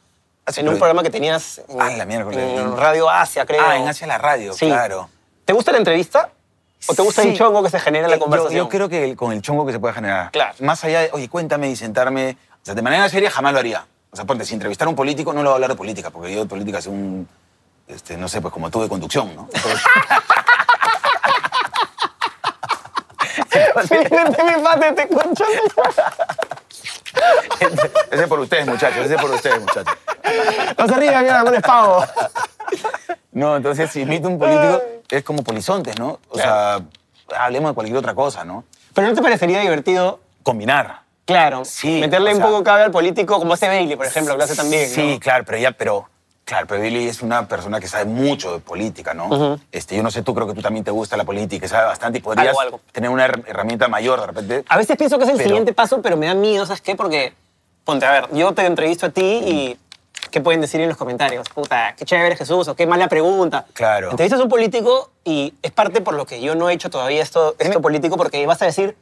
Ah, 0.48 0.52
en 0.56 0.70
un 0.70 0.78
programa 0.80 1.04
que 1.04 1.12
tenías 1.12 1.60
en, 1.70 1.80
Ah, 1.80 1.90
la 1.92 2.06
miércoles. 2.06 2.40
en 2.60 2.76
Radio 2.78 3.08
Asia, 3.12 3.46
creo. 3.46 3.62
Ah, 3.63 3.78
en 3.78 3.88
Hacia 3.88 4.08
la 4.08 4.18
Radio, 4.18 4.54
Sí. 4.54 4.66
claro. 4.66 5.08
¿Te 5.46 5.54
gusta 5.54 5.72
la 5.72 5.78
entrevista? 5.78 6.32
¿O 6.88 6.96
te 6.96 7.02
gusta 7.04 7.22
Sí. 7.22 7.28
el 7.30 7.38
chongo 7.38 7.62
que 7.62 7.70
se 7.70 7.80
genera 7.80 8.06
en 8.06 8.10
la 8.10 8.16
Eh, 8.16 8.20
yo- 8.20 8.24
conversación? 8.24 8.58
Yo, 8.66 8.70
creo 8.70 8.90
que 8.90 9.04
el- 9.12 9.16
con 9.16 9.32
el 9.32 9.44
chongo 9.44 9.63
que 9.63 9.72
se 9.74 9.80
puede 9.80 9.94
generar. 9.94 10.32
Claro. 10.32 10.56
Más 10.62 10.84
allá 10.84 11.02
de, 11.02 11.10
oye, 11.13 11.30
cuéntame 11.30 11.70
y 11.70 11.76
sentarme. 11.76 12.38
O 12.63 12.66
sea, 12.66 12.74
de 12.74 12.82
manera 12.82 13.08
seria 13.08 13.30
jamás 13.30 13.54
lo 13.54 13.60
haría. 13.60 13.86
O 14.10 14.16
sea, 14.16 14.26
ponte, 14.26 14.46
si 14.46 14.56
entrevistar 14.56 14.88
a 14.88 14.90
un 14.90 14.96
político, 14.96 15.32
no 15.32 15.42
le 15.42 15.44
voy 15.44 15.52
a 15.52 15.56
hablar 15.56 15.70
de 15.70 15.76
política, 15.76 16.10
porque 16.10 16.34
yo 16.34 16.40
de 16.40 16.46
política 16.48 16.82
soy 16.82 16.94
un. 16.94 17.28
Este, 17.88 18.18
no 18.18 18.28
sé, 18.28 18.42
pues 18.42 18.52
como 18.54 18.70
tú 18.72 18.82
de 18.82 18.90
conducción, 18.90 19.34
¿no? 19.36 19.48
Mi 23.89 24.63
padre 24.63 24.91
te 24.93 25.08
ese 28.12 28.24
es 28.24 28.28
por 28.28 28.39
ustedes, 28.39 28.67
muchachos, 28.67 29.06
ese 29.06 29.15
es 29.15 29.22
por 29.22 29.32
ustedes, 29.32 29.60
muchachos. 29.60 29.93
No 30.78 30.88
se 30.88 30.96
rían, 30.96 31.26
ya, 31.26 31.43
no 31.43 31.52
les 31.52 31.62
pago. 31.62 32.04
No, 33.32 33.56
entonces 33.58 33.89
si 33.91 34.02
imito 34.02 34.28
un 34.28 34.38
político 34.39 34.82
es 35.10 35.24
como 35.24 35.43
polizontes, 35.43 35.98
¿no? 36.00 36.20
O 36.30 36.38
sea, 36.38 36.80
hablemos 37.38 37.72
de 37.72 37.76
cualquier 37.76 37.98
otra 37.98 38.13
cosa, 38.13 38.43
¿no? 38.43 38.63
Pero 38.93 39.08
¿no 39.10 39.15
te 39.15 39.22
parecería 39.22 39.60
divertido, 39.62 40.20
Combinar. 40.43 41.02
claro, 41.26 41.65
Sí, 41.65 42.00
meterle 42.00 42.32
o 42.34 42.36
un 42.38 42.41
poco 42.41 42.63
cabe 42.63 42.84
al 42.84 42.91
político 42.91 43.38
como 43.39 43.54
hace 43.54 43.67
Bailey, 43.67 43.96
por 43.96 44.06
ejemplo, 44.06 44.36
lo 44.38 44.43
hace 44.43 44.56
también, 44.56 44.89
Sí, 44.89 45.13
¿no? 45.13 45.20
claro, 45.20 45.43
pero 45.46 45.58
ya, 45.58 45.72
pero. 45.72 46.10
Claro, 46.47 46.65
pero 46.65 46.81
Billy 46.81 47.10
es 47.10 47.21
una 47.21 47.45
persona 47.45 47.77
que 47.81 47.89
sabe 47.89 48.05
mucho 48.05 48.53
de 48.53 48.60
política, 48.60 49.13
¿no? 49.13 49.25
Ujú. 49.27 49.60
este, 49.69 49.97
yo 49.97 50.01
no 50.01 50.10
sé, 50.10 50.21
tú 50.23 50.33
creo 50.33 50.47
que 50.47 50.53
tú 50.53 50.62
también 50.62 50.86
te 50.86 50.91
gusta 50.91 51.17
la 51.17 51.25
política, 51.25 51.65
y 51.65 51.69
sabe 51.69 51.88
bastante 51.88 52.19
y 52.19 52.21
podrías 52.21 52.47
Algo, 52.47 52.62
algo. 52.62 52.81
tener 52.93 53.10
una 53.10 53.27
her- 53.27 53.43
herramienta 53.47 53.89
mayor 53.89 54.21
de 54.21 54.27
repente. 54.27 54.63
A 54.69 54.77
veces 54.77 54.95
pienso 54.95 55.17
que 55.17 55.25
es 55.25 55.29
el 55.31 55.36
Pero- 55.36 55.49
siguiente 55.49 55.73
paso, 55.73 56.01
pero 56.01 56.15
me 56.15 56.25
da 56.27 56.33
miedo, 56.36 56.65
¿sabes 56.65 56.79
qué? 56.79 56.95
Porque, 56.95 57.33
ponte, 57.83 58.05
a 58.05 58.12
ver, 58.13 58.29
yo 58.31 58.53
te 58.53 58.65
entrevisto 58.65 59.07
a 59.07 59.10
ti 59.10 59.21
y 59.21 59.77
¿qué 60.31 60.39
pueden 60.39 60.62
decir 60.62 60.79
en 60.79 60.88
los 60.88 60.97
comentarios? 60.97 61.49
Puta, 61.49 61.93
qué 61.97 62.05
chévere 62.05 62.38
Jesús, 62.38 62.65
o 62.69 62.75
qué 62.75 62.88
mala 62.88 63.10
pregunta. 63.10 63.65
Claro. 63.73 64.12
Entrevistas 64.12 64.39
a 64.39 64.43
un 64.43 64.49
político 64.49 65.12
y 65.25 65.53
es 65.62 65.71
parte 65.73 65.99
por 65.99 66.13
lo 66.13 66.25
que 66.25 66.39
yo 66.39 66.55
no 66.55 66.69
he 66.69 66.73
hecho 66.73 66.89
todavía 66.89 67.21
esto, 67.23 67.55
esto 67.60 67.81
político, 67.81 68.15
porque 68.15 68.45
vas 68.47 68.62
a 68.62 68.65
decir, 68.65 68.95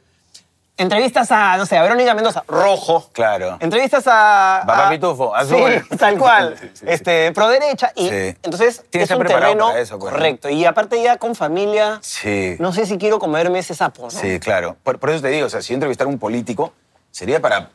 entrevistas 0.78 1.30
a, 1.32 1.56
no 1.56 1.64
sé, 1.66 1.76
a 1.78 1.82
Verónica 1.82 2.14
Mendoza, 2.14 2.44
rojo. 2.48 3.08
Claro. 3.12 3.56
Entrevistas 3.60 4.04
a... 4.06 4.62
Papá 4.66 4.86
a- 4.88 4.90
Pitufo, 4.90 5.34
azul. 5.34 5.84
Sí, 5.90 5.96
tal 5.98 6.18
cual. 6.18 6.56
Sí, 6.60 6.66
sí, 6.66 6.76
sí. 6.80 6.84
Este, 6.88 7.32
pro 7.32 7.48
derecha. 7.48 7.92
Y 7.94 8.08
Sí. 8.08 8.36
entonces 8.42 8.84
Tienes 8.90 8.90
que 8.90 8.98
es 8.98 9.02
estar 9.04 9.16
un 9.16 9.22
preparado 9.24 9.52
terreno 9.52 9.66
para 9.68 9.80
eso, 9.80 9.98
pues, 9.98 10.12
¿no? 10.12 10.18
correcto. 10.18 10.48
Y 10.50 10.64
aparte 10.64 11.02
ya 11.02 11.16
con 11.16 11.34
familia, 11.34 11.98
Sí. 12.02 12.56
no 12.58 12.72
sé 12.72 12.84
si 12.86 12.98
quiero 12.98 13.18
comerme 13.18 13.60
ese 13.60 13.74
sapo, 13.74 14.02
¿no? 14.02 14.10
Sí, 14.10 14.38
claro. 14.40 14.76
Por, 14.82 14.98
por 14.98 15.10
eso 15.10 15.22
te 15.22 15.28
digo, 15.28 15.46
o 15.46 15.50
sea, 15.50 15.62
si 15.62 15.68
yo 15.68 15.74
entrevistara 15.74 16.08
a 16.10 16.12
un 16.12 16.18
político, 16.18 16.72
sería 17.10 17.40
para 17.40 17.70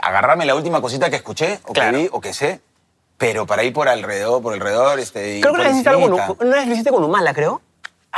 agarrarme 0.00 0.44
la 0.46 0.54
última 0.54 0.80
cosita 0.80 1.10
que 1.10 1.16
escuché, 1.16 1.58
o 1.66 1.72
Claro. 1.72 1.92
que 1.92 1.96
vi, 2.04 2.08
o 2.12 2.20
que 2.20 2.32
sé, 2.34 2.60
pero 3.18 3.46
para 3.46 3.64
ir 3.64 3.72
por 3.72 3.88
alrededor, 3.88 4.42
por 4.42 4.52
alrededor, 4.52 5.00
este, 5.00 5.38
y 5.38 5.40
Creo 5.40 5.54
que 5.54 5.58
por 5.58 5.60
una 5.60 5.68
vez, 5.68 5.72
hiciste 5.72 5.88
algo 5.90 6.02
con, 6.02 6.12
encimita. 6.20 6.44
una 6.44 6.56
vez 6.56 6.66
lo 6.66 6.72
hiciste 6.72 6.90
con 6.90 7.02
Humala, 7.04 7.32
creo. 7.34 7.62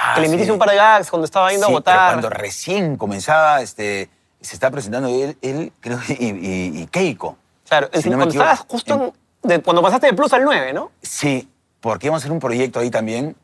Ah, 0.00 0.12
que 0.14 0.20
le 0.20 0.26
sí. 0.28 0.32
metiste 0.32 0.52
un 0.52 0.58
par 0.60 0.70
de 0.70 0.76
gags 0.76 1.10
cuando 1.10 1.24
estaba 1.24 1.50
yendo 1.50 1.66
Sí, 1.66 1.72
a 1.72 1.74
votar. 1.74 1.94
pero 1.96 2.20
cuando 2.22 2.30
recién 2.30 2.96
comenzaba, 2.96 3.60
este, 3.62 4.08
se 4.40 4.54
está 4.54 4.70
presentando 4.70 5.08
él, 5.08 5.36
él 5.42 5.72
creo, 5.80 5.98
y, 6.08 6.24
y- 6.26 6.82
y 6.82 6.86
Keiko. 6.86 7.36
Claro, 7.68 7.88
Si 7.92 8.08
no 8.08 8.16
cuando 8.16 8.26
equivoco. 8.32 8.50
estabas 8.50 8.64
justo 8.68 8.94
en- 9.42 9.48
de- 9.48 9.60
cuando 9.62 9.82
pasaste 9.82 10.06
de 10.06 10.12
plus 10.14 10.32
al 10.32 10.44
9, 10.44 10.72
¿no? 10.72 10.92
Sí, 11.02 11.48
porque 11.80 12.06
íbamos 12.06 12.22
a 12.22 12.24
hacer 12.24 12.32
un 12.32 12.38
proyecto 12.38 12.78
ahí 12.80 12.90
también. 12.90 13.34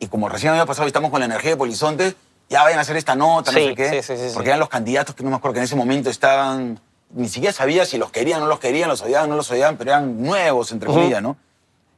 Y 0.00 0.08
como 0.08 0.28
recién 0.28 0.50
había 0.50 0.66
pasado 0.66 0.86
y 0.86 0.88
estamos 0.88 1.10
con 1.12 1.20
la 1.20 1.26
energía 1.26 1.50
de 1.52 1.56
Polizonte, 1.56 2.16
ya 2.50 2.64
vayan 2.64 2.78
a 2.78 2.82
hacer 2.82 2.96
esta 2.96 3.14
nota, 3.14 3.52
no 3.52 3.58
sé 3.58 3.74
qué. 3.76 4.02
sí, 4.02 4.16
sí, 4.16 4.28
sí, 4.28 4.30
porque 4.34 4.48
eran 4.50 4.58
los 4.60 4.68
candidatos 4.68 5.14
que 5.14 5.22
no 5.22 5.30
me 5.30 5.36
acuerdo 5.36 5.54
que 5.54 5.60
en 5.60 5.64
ese 5.64 5.76
momento 5.76 6.10
estaban. 6.10 6.80
Ni 7.10 7.28
siquiera 7.28 7.52
sabía 7.52 7.84
si 7.86 7.98
los 7.98 8.10
querían, 8.10 8.40
no 8.40 8.46
los 8.46 8.58
querían, 8.58 8.88
los 8.88 9.02
odiaban, 9.02 9.28
no 9.30 9.36
los 9.36 9.50
odiaban, 9.50 9.76
pero 9.76 9.90
eran 9.92 10.20
nuevos, 10.22 10.72
entre 10.72 10.88
comillas, 10.88 11.22
¿no? 11.22 11.36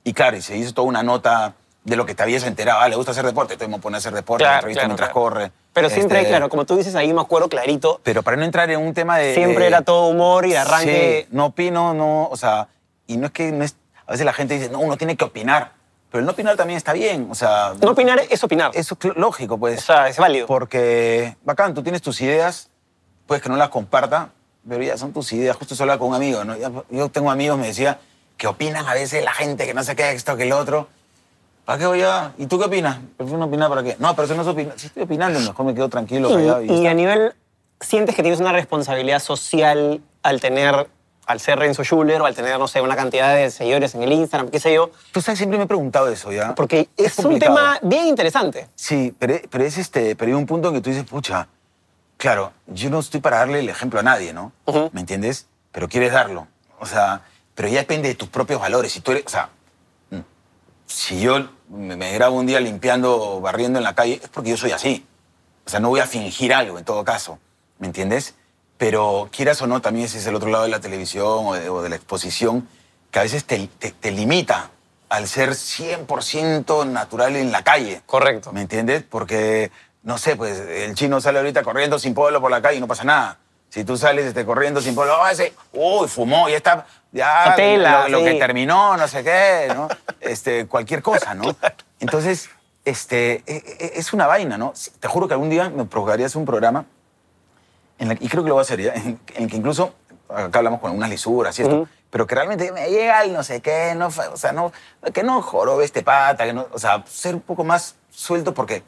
Y 0.04 0.12
claro, 0.12 0.36
y 0.36 0.42
se 0.42 0.56
hizo 0.58 0.74
toda 0.74 0.86
una 0.88 1.02
nota 1.02 1.54
de 1.84 1.96
lo 1.96 2.06
que 2.06 2.14
te 2.14 2.22
habías 2.22 2.42
enterado. 2.44 2.80
Ah, 2.80 2.88
le 2.88 2.96
gusta 2.96 3.12
hacer 3.12 3.24
deporte, 3.26 3.52
entonces 3.54 3.74
me 3.76 3.80
pone 3.80 3.96
a 3.96 3.98
hacer 3.98 4.12
deporte, 4.14 4.42
Claro, 4.44 4.52
la 4.52 4.56
entrevista 4.58 4.80
claro, 4.80 4.88
mientras 4.88 5.08
claro. 5.10 5.20
corre. 5.22 5.52
Pero 5.72 5.90
siempre, 5.90 6.18
Este, 6.18 6.30
claro, 6.30 6.48
como 6.48 6.64
tú 6.64 6.76
dices, 6.76 6.94
ahí 6.94 7.12
me 7.12 7.20
acuerdo 7.20 7.48
clarito. 7.48 8.00
Pero 8.02 8.22
para 8.22 8.36
no 8.36 8.44
entrar 8.44 8.70
en 8.70 8.80
un 8.80 8.94
tema 8.94 9.18
de. 9.18 9.34
Siempre 9.34 9.64
de- 9.64 9.68
era 9.68 9.82
todo 9.82 10.06
humor 10.08 10.46
y 10.46 10.54
arranque. 10.54 11.26
Sí, 11.28 11.36
no 11.36 11.46
opino, 11.46 11.92
no, 11.94 12.28
o 12.30 12.36
sea, 12.36 12.68
y 13.06 13.16
no 13.18 13.26
es 13.26 13.32
que 13.32 13.52
no 13.52 13.64
es, 13.64 13.76
a 14.06 14.12
veces 14.12 14.24
la 14.24 14.32
gente 14.32 14.54
dice, 14.54 14.70
no, 14.70 14.78
uno 14.80 14.96
tiene 14.96 15.16
que 15.16 15.24
opinar, 15.24 15.72
pero 16.10 16.20
el 16.20 16.26
no 16.26 16.32
opinar 16.32 16.56
también 16.56 16.76
está 16.78 16.92
bien, 16.94 17.28
o 17.30 17.34
sea, 17.34 17.74
No 17.82 17.90
opinar 17.90 18.20
es 18.30 18.42
opinar. 18.42 18.70
eso 18.72 18.96
es 19.02 19.16
lógico, 19.16 19.54
o 19.54 19.58
pues, 19.58 19.82
sea, 19.82 20.08
es 20.08 20.16
válido. 20.16 20.46
porque, 20.46 21.36
bacán, 21.44 21.74
tú 21.74 21.82
tienes 21.82 22.00
tus 22.00 22.20
ideas, 22.22 22.70
puedes 23.26 23.42
que 23.42 23.48
no 23.50 23.56
las 23.56 23.68
comparta, 23.68 24.30
pero 24.66 24.82
ya 24.82 24.96
son 24.96 25.12
tus 25.12 25.30
ideas, 25.34 25.54
justo 25.56 25.74
hablaba 25.80 25.98
con 25.98 26.08
un 26.08 26.14
amigo, 26.14 26.44
¿no? 26.44 26.54
Yo 26.90 27.08
tengo 27.10 27.30
amigos, 27.30 27.58
me 27.58 27.66
decía, 27.66 27.98
que 28.38 28.46
opinan 28.46 28.86
a 28.88 28.94
veces 28.94 29.22
la 29.22 29.32
gente, 29.34 29.66
que 29.66 29.74
no 29.74 29.82
sé 29.84 29.94
qué, 29.96 30.12
esto, 30.12 30.36
que 30.36 30.44
el 30.44 30.52
otro. 30.52 30.88
¿Para 31.64 31.78
qué 31.78 31.86
voy 31.86 32.02
a...? 32.02 32.32
¿Y 32.36 32.46
tú 32.46 32.58
qué 32.58 32.66
opinas? 32.66 32.98
Prefiero 33.16 33.38
no 33.38 33.46
opinar 33.46 33.68
para 33.68 33.82
qué. 33.82 33.96
No, 33.98 34.14
pero 34.14 34.26
eso 34.26 34.34
no 34.34 34.42
es 34.42 34.48
opinar. 34.48 34.78
Si 34.78 34.86
estoy 34.86 35.04
opinando, 35.04 35.40
mejor 35.40 35.64
me 35.64 35.74
quedo 35.74 35.88
tranquilo, 35.88 36.28
callado 36.28 36.62
y, 36.62 36.86
a 36.86 36.94
nivel, 36.94 37.34
¿sientes 37.80 38.14
que 38.14 38.22
tienes 38.22 38.40
una 38.40 38.52
responsabilidad 38.52 39.18
social 39.18 40.02
al 40.22 40.40
tener, 40.40 40.88
al 41.26 41.40
ser 41.40 41.58
Renzo 41.58 41.82
Schuller 41.82 42.20
o 42.20 42.26
al 42.26 42.34
tener, 42.34 42.58
no 42.58 42.68
sé, 42.68 42.82
una 42.82 42.96
cantidad 42.96 43.34
de 43.34 43.50
seguidores 43.50 43.94
en 43.94 44.02
el 44.02 44.12
Instagram, 44.12 44.50
qué 44.50 44.60
sé 44.60 44.74
yo? 44.74 44.90
Tú 45.12 45.22
sabes, 45.22 45.38
siempre 45.38 45.56
me 45.56 45.64
he 45.64 45.66
preguntado 45.66 46.08
eso, 46.08 46.30
¿ya? 46.32 46.54
Porque 46.54 46.88
es, 46.98 47.18
un 47.18 47.24
complicado. 47.24 47.54
tema 47.54 47.78
bien 47.80 48.08
interesante. 48.08 48.68
Sí, 48.74 49.14
pero, 49.18 49.36
pero 49.48 49.64
es 49.64 49.78
este, 49.78 50.16
pero 50.16 50.30
hay 50.30 50.34
un 50.34 50.46
punto 50.46 50.68
en 50.68 50.74
que 50.74 50.80
tú 50.82 50.90
dices, 50.90 51.04
pucha, 51.04 51.48
claro, 52.18 52.52
yo 52.66 52.90
no 52.90 52.98
estoy 52.98 53.20
para 53.20 53.38
darle 53.38 53.60
el 53.60 53.70
ejemplo 53.70 54.00
a 54.00 54.02
nadie, 54.02 54.34
¿no? 54.34 54.52
¿Me 54.92 55.00
entiendes? 55.00 55.46
Pero 55.72 55.88
quieres 55.88 56.12
darlo. 56.12 56.46
O 56.78 56.84
sea, 56.84 57.22
pero 57.54 57.68
ya 57.68 57.78
depende 57.78 58.08
de 58.08 58.14
tus 58.14 58.28
propios 58.28 58.60
valores. 58.60 58.92
Si 58.92 59.00
tú 59.00 59.12
eres, 59.12 59.24
o 59.26 59.30
sea, 59.30 59.48
si 60.86 61.20
yo 61.20 61.48
me, 61.68 62.12
grabo 62.12 62.36
un 62.36 62.46
día 62.46 62.60
limpiando 62.60 63.16
o 63.20 63.40
barriendo 63.40 63.78
en 63.78 63.84
la 63.84 63.94
calle, 63.94 64.20
es 64.22 64.28
porque 64.28 64.50
yo 64.50 64.56
soy 64.56 64.72
así. 64.72 65.06
O 65.66 65.70
sea, 65.70 65.80
no 65.80 65.88
voy 65.88 66.00
a 66.00 66.06
fingir 66.06 66.52
algo 66.52 66.78
en 66.78 66.84
todo 66.84 67.04
caso, 67.04 67.38
¿me 67.78 67.86
entiendes? 67.86 68.34
Pero 68.76 69.28
quieras 69.32 69.62
o 69.62 69.66
no, 69.66 69.80
también 69.80 70.06
ese 70.06 70.18
es 70.18 70.26
el 70.26 70.34
otro 70.34 70.50
lado 70.50 70.64
de 70.64 70.70
la 70.70 70.80
televisión 70.80 71.26
o 71.46 71.54
de, 71.54 71.68
o 71.70 71.82
de 71.82 71.88
la 71.88 71.96
exposición, 71.96 72.68
que 73.10 73.18
a 73.18 73.22
veces 73.22 73.44
te, 73.44 73.66
te- 73.78 73.92
te 73.92 74.10
limita 74.10 74.70
al 75.08 75.26
ser 75.28 75.54
100% 75.54 76.86
natural 76.86 77.36
en 77.36 77.52
la 77.52 77.62
calle. 77.62 78.02
Correcto. 78.04 78.52
¿Me 78.52 78.62
entiendes? 78.62 79.04
Porque, 79.08 79.70
no 80.02 80.18
sé, 80.18 80.36
pues 80.36 80.58
el 80.58 80.94
chino 80.94 81.20
sale 81.20 81.38
ahorita 81.38 81.62
corriendo 81.62 81.98
sin 81.98 82.14
polo 82.14 82.40
por 82.40 82.50
la 82.50 82.60
calle 82.60 82.78
y 82.78 82.80
no 82.80 82.88
pasa 82.88 83.04
nada. 83.04 83.38
Si 83.74 83.82
tú 83.82 83.96
sales 83.96 84.24
este, 84.26 84.44
corriendo 84.44 84.80
sin 84.80 84.94
polo, 84.94 85.20
oh, 85.20 85.26
ese, 85.26 85.52
uy, 85.72 86.06
fumó, 86.06 86.48
ya 86.48 86.58
está, 86.58 86.86
ya 87.10 87.46
La 87.46 87.56
tela, 87.56 88.02
lo, 88.04 88.08
lo 88.10 88.18
sí. 88.20 88.24
que 88.26 88.34
terminó, 88.34 88.96
no 88.96 89.08
sé 89.08 89.24
qué, 89.24 89.66
¿no? 89.74 89.88
Este, 90.20 90.68
cualquier 90.68 91.02
cosa, 91.02 91.34
¿no? 91.34 91.56
Entonces, 91.98 92.50
este, 92.84 93.42
e- 93.48 93.64
e- 93.80 93.92
es 93.96 94.12
una 94.12 94.28
vaina, 94.28 94.56
¿no? 94.56 94.74
Te 95.00 95.08
juro 95.08 95.26
que 95.26 95.34
algún 95.34 95.50
día 95.50 95.70
me 95.70 95.86
provocaría 95.86 96.26
hacer 96.26 96.38
un 96.38 96.44
programa, 96.44 96.84
en 97.98 98.10
la- 98.10 98.14
y 98.14 98.28
creo 98.28 98.44
que 98.44 98.48
lo 98.48 98.54
voy 98.54 98.60
a 98.60 98.62
hacer 98.62 98.80
ya, 98.80 98.94
en, 98.94 99.18
el 99.34 99.50
que 99.50 99.56
incluso, 99.56 99.92
acá 100.28 100.60
hablamos 100.60 100.78
con 100.78 100.90
algunas 100.90 101.10
lisuras 101.10 101.58
y 101.58 101.62
esto, 101.62 101.88
pero 102.10 102.28
que 102.28 102.36
realmente 102.36 102.70
me 102.70 102.88
llega 102.90 103.24
el 103.24 103.32
no 103.32 103.42
sé 103.42 103.60
qué, 103.60 103.94
no, 103.96 104.06
o 104.06 104.36
sea, 104.36 104.52
no, 104.52 104.70
que 105.12 105.24
no 105.24 105.42
jorobe 105.42 105.84
este 105.84 106.04
pata, 106.04 106.44
que 106.44 106.52
no, 106.52 106.68
o 106.70 106.78
sea, 106.78 107.02
ser 107.08 107.34
un 107.34 107.40
poco 107.40 107.64
más 107.64 107.96
suelto 108.08 108.54
porque, 108.54 108.84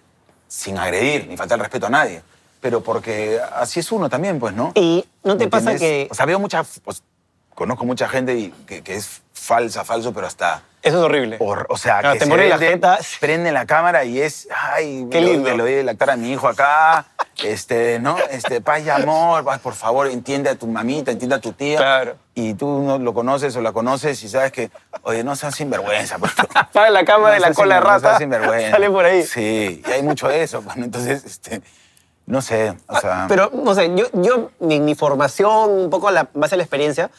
sin 0.46 0.78
agredir, 0.78 1.26
ni 1.26 1.36
faltar 1.36 1.58
el 1.58 1.64
respeto 1.64 1.86
a 1.88 1.90
nadie, 1.90 2.22
pero 2.66 2.80
porque 2.82 3.38
así 3.54 3.78
es 3.78 3.92
uno 3.92 4.08
también, 4.08 4.40
pues, 4.40 4.52
¿no? 4.52 4.72
Y 4.74 5.04
no 5.22 5.36
te 5.36 5.44
¿Me 5.44 5.50
pasa 5.50 5.70
entiendes? 5.70 6.08
que... 6.08 6.12
O 6.12 6.14
sea, 6.16 6.26
veo 6.26 6.40
mucha, 6.40 6.64
pues, 6.82 7.04
conozco 7.54 7.84
mucha 7.84 8.08
gente 8.08 8.34
y 8.34 8.50
que, 8.66 8.82
que 8.82 8.96
es 8.96 9.22
falsa, 9.32 9.84
falso, 9.84 10.12
pero 10.12 10.26
hasta... 10.26 10.62
Eso 10.82 10.98
es 10.98 11.04
horrible. 11.04 11.36
O, 11.38 11.56
o 11.68 11.76
sea, 11.76 12.00
Claro, 12.00 12.14
que 12.14 12.18
te 12.18 12.24
se 12.24 12.30
ponen 12.32 12.48
la 12.48 12.58
jeta. 12.58 12.98
prende 13.20 13.52
la 13.52 13.66
cámara 13.66 14.04
y 14.04 14.20
es, 14.20 14.48
ay, 14.52 15.06
Qué 15.12 15.20
me 15.20 15.26
lo- 15.26 15.32
lindo. 15.32 15.50
me 15.50 15.56
lo 15.56 15.62
voy 15.62 15.78
a 15.78 15.82
lactar 15.84 16.10
a 16.10 16.16
mi 16.16 16.32
hijo 16.32 16.48
acá, 16.48 17.06
este, 17.44 18.00
¿no? 18.00 18.16
Este, 18.32 18.60
paz 18.60 18.82
y 18.84 18.90
amor, 18.90 19.44
ay, 19.48 19.60
por 19.62 19.74
favor, 19.74 20.08
entiende 20.08 20.50
a 20.50 20.56
tu 20.56 20.66
mamita, 20.66 21.12
entiende 21.12 21.36
a 21.36 21.40
tu 21.40 21.52
tía. 21.52 21.78
Claro. 21.78 22.16
Y 22.34 22.54
tú 22.54 22.82
no 22.82 22.98
lo 22.98 23.14
conoces 23.14 23.54
o 23.54 23.60
la 23.62 23.72
conoces 23.72 24.20
y 24.24 24.28
sabes 24.28 24.50
que, 24.50 24.72
oye, 25.02 25.22
no 25.22 25.36
seas 25.36 25.54
sinvergüenza, 25.54 26.18
por 26.18 26.30
favor. 26.30 26.50
Apaga 26.56 26.90
la 26.90 27.04
cama 27.04 27.30
de 27.30 27.38
la 27.38 27.52
cola 27.54 27.76
de 27.76 27.80
sinver- 27.80 27.84
no 27.84 27.90
rata. 27.90 28.08
seas 28.08 28.18
sinvergüenza. 28.18 28.70
Sale 28.72 28.90
por 28.90 29.04
ahí. 29.04 29.22
Sí, 29.22 29.82
y 29.86 29.90
hay 29.92 30.02
mucho 30.02 30.26
de 30.28 30.42
eso. 30.42 30.62
Bueno, 30.62 30.84
entonces, 30.84 31.24
este, 31.24 31.62
no 32.26 32.42
sé, 32.42 32.74
o 32.88 33.00
sea... 33.00 33.24
Ah, 33.24 33.26
Pero, 33.28 33.50
no 33.54 33.74
sé, 33.74 33.92
yo, 33.94 34.06
yo 34.14 34.50
mi, 34.60 34.80
mi 34.80 34.94
formación, 34.94 35.70
un 35.70 35.90
poco 35.90 36.08
a 36.08 36.12
la 36.12 36.28
base 36.34 36.52
de 36.52 36.56
la 36.58 36.62
experiencia, 36.64 37.10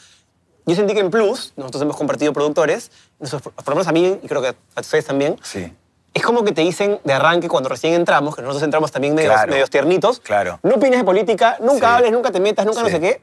yo 0.66 0.74
sentí 0.76 0.92
que 0.94 1.00
en 1.00 1.10
Plus, 1.10 1.52
nosotros 1.56 1.82
hemos 1.82 1.96
compartido 1.96 2.32
productores, 2.32 2.90
nosotros, 3.18 3.54
por 3.54 3.68
lo 3.68 3.74
menos 3.76 3.88
a 3.88 3.92
mí, 3.92 4.18
y 4.22 4.28
creo 4.28 4.42
que 4.42 4.48
a 4.74 4.80
ustedes 4.80 5.06
también, 5.06 5.36
Sí. 5.42 5.72
es 6.12 6.22
como 6.22 6.44
que 6.44 6.52
te 6.52 6.60
dicen 6.60 7.00
de 7.04 7.12
arranque 7.14 7.48
cuando 7.48 7.68
recién 7.70 7.94
entramos, 7.94 8.36
que 8.36 8.42
nosotros 8.42 8.62
entramos 8.62 8.92
también 8.92 9.14
medios, 9.14 9.32
Claro. 9.32 9.50
medios 9.52 9.70
tiernitos, 9.70 10.20
Claro. 10.20 10.60
no 10.62 10.74
opines 10.74 10.98
de 10.98 11.04
política, 11.04 11.56
nunca 11.60 11.88
Sí. 11.88 11.94
hables, 11.94 12.12
nunca 12.12 12.30
te 12.30 12.40
metas, 12.40 12.66
nunca 12.66 12.80
no 12.82 12.86
Sí. 12.88 12.92
sé 12.94 13.00
qué. 13.00 13.22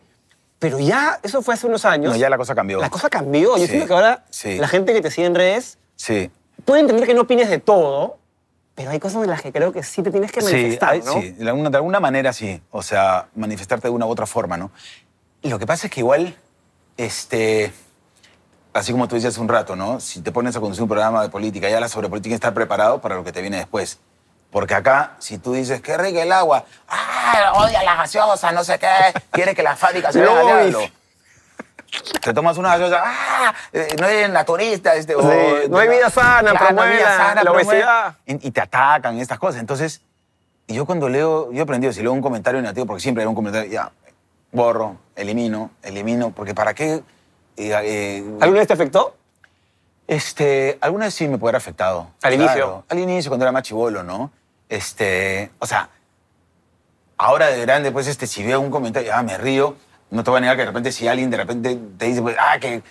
Pero 0.57 0.79
ya, 0.79 1.19
eso 1.21 1.41
fue 1.43 1.53
hace 1.53 1.67
unos 1.67 1.85
años. 1.85 2.13
No, 2.13 2.17
ya 2.17 2.29
la 2.29 2.37
cosa 2.37 2.55
cambió. 2.55 2.79
La 2.79 2.89
cosa 2.89 3.09
cambió. 3.09 3.57
Yo 3.57 3.67
siento 3.67 3.85
que 3.87 3.93
ahora 3.93 4.23
la 4.43 4.67
gente 4.67 4.93
que 4.93 5.01
te 5.01 5.11
sigue 5.11 5.27
en 5.27 5.35
redes 5.35 5.77
Sí. 5.97 6.31
puede 6.63 6.79
entender 6.81 7.05
que 7.05 7.13
no 7.13 7.21
opines 7.21 7.49
de 7.49 7.59
todo, 7.59 8.17
pero 8.75 8.91
hay 8.91 8.99
cosas 8.99 9.23
en 9.23 9.29
las 9.29 9.41
que 9.41 9.51
creo 9.53 9.71
que 9.71 9.81
sí 9.83 10.03
te 10.03 10.11
tienes 10.11 10.31
que 10.31 10.41
Sí, 10.41 10.51
manifestar, 10.53 10.89
hay- 10.89 11.01
¿no? 11.01 11.13
sí, 11.13 11.31
de 11.31 11.49
alguna, 11.49 11.69
de 11.69 11.77
alguna 11.77 11.99
manera 11.99 12.33
sí. 12.33 12.61
O 12.71 12.83
sea, 12.83 13.27
manifestarte 13.35 13.87
de 13.87 13.93
una 13.93 14.05
u 14.05 14.09
otra 14.09 14.25
forma, 14.25 14.57
¿no? 14.57 14.69
Y 15.41 15.49
lo 15.49 15.57
que 15.59 15.65
pasa 15.65 15.87
es 15.87 15.93
que 15.93 16.01
igual, 16.01 16.35
este, 16.97 17.71
así 18.73 18.91
como 18.91 19.07
tú 19.07 19.15
decías 19.15 19.33
hace 19.33 19.41
un 19.41 19.47
rato, 19.47 19.75
¿no? 19.75 19.99
Si 19.99 20.21
te 20.21 20.31
pones 20.31 20.55
a 20.55 20.59
conducir 20.59 20.83
un 20.83 20.89
programa 20.89 21.21
de 21.23 21.29
política 21.29 21.69
y 21.69 21.73
hablas 21.73 21.91
sobre 21.91 22.09
política, 22.09 22.35
estar 22.35 22.53
preparado 22.53 22.99
para 23.01 23.15
lo 23.15 23.23
que 23.23 23.31
te 23.31 23.41
viene 23.41 23.57
después. 23.57 23.99
Porque 24.51 24.73
acá, 24.73 25.15
si 25.19 25.37
tú 25.37 25.53
dices, 25.53 25.81
qué 25.81 25.97
rica 25.97 26.21
el 26.21 26.31
agua, 26.31 26.65
¡ah, 26.87 27.53
odia 27.55 27.83
la 27.83 27.95
gaseosa, 27.95 28.51
no 28.51 28.63
sé 28.63 28.79
qué, 28.79 28.87
quiere 29.31 29.53
que 29.55 29.63
la 29.63 29.75
fábrica 29.75 30.11
se 30.11 30.19
vea 30.21 30.29
al 30.39 30.47
Lobbies. 30.47 30.69
diablo. 30.69 30.89
Te 32.21 32.33
tomas 32.33 32.57
una 32.57 32.69
gaseosa, 32.77 33.01
¡ah! 33.05 33.53
eh, 33.73 33.87
no 33.99 34.07
eres 34.07 34.29
naturista, 34.29 34.95
este, 34.95 35.15
o- 35.15 35.21
Sí, 35.21 35.67
no 35.69 35.77
hay 35.77 35.89
vida 35.89 36.09
sana, 36.09 36.53
promueve 36.53 37.01
la- 37.01 37.35
la 37.35 37.41
promueve- 37.43 37.67
obesidad. 37.67 38.15
y, 38.25 38.47
y 38.47 38.51
te 38.51 38.61
atacan 38.61 39.17
estas 39.19 39.39
cosas. 39.39 39.59
Entonces, 39.61 40.01
yo 40.67 40.85
cuando 40.85 41.09
leo, 41.09 41.51
yo 41.51 41.59
he 41.59 41.61
aprendido, 41.61 41.93
si 41.93 42.01
leo 42.01 42.11
un 42.11 42.21
comentario 42.21 42.61
negativo, 42.61 42.85
porque 42.85 43.01
siempre 43.01 43.23
hay 43.23 43.27
un 43.27 43.35
comentario, 43.35 43.71
ya, 43.71 43.91
borro, 44.51 44.97
elimino, 45.15 45.71
elimino, 45.83 46.31
porque 46.31 46.53
¿para 46.53 46.73
qué? 46.73 47.03
Eh, 47.57 47.71
eh, 47.83 48.23
¿Alguna 48.41 48.59
vez 48.59 48.67
te 48.67 48.73
afectó? 48.73 49.15
Este, 50.07 50.77
alguna 50.81 51.05
vez 51.05 51.13
sí 51.15 51.27
me 51.27 51.37
puede 51.37 51.51
haber 51.51 51.57
afectado. 51.61 52.11
Al 52.21 52.33
inicio. 52.33 52.83
Al 52.89 52.99
inicio, 52.99 53.29
cuando 53.31 53.45
era 53.45 53.51
más 53.51 53.63
chivolo, 53.63 54.03
¿no? 54.03 54.31
Este, 54.69 55.51
o 55.59 55.65
sea, 55.65 55.89
ahora 57.17 57.47
de 57.47 57.61
grande, 57.61 57.91
pues, 57.91 58.07
este, 58.07 58.27
si 58.27 58.43
veo 58.43 58.59
un 58.59 58.69
comentario, 58.69 59.11
ah, 59.15 59.23
me 59.23 59.37
río, 59.37 59.75
no 60.15 60.23
te 60.23 60.31
voy 60.31 60.37
a 60.37 60.41
negar 60.41 60.55
que 60.55 60.61
de 60.61 60.67
repente 60.67 60.91
si 60.91 61.07
alguien 61.07 61.29
de 61.29 61.37
repente 61.37 61.79
te 61.97 62.05
dice, 62.05 62.21
pues, 62.21 62.35
ah, 62.39 62.57
que 62.59 62.81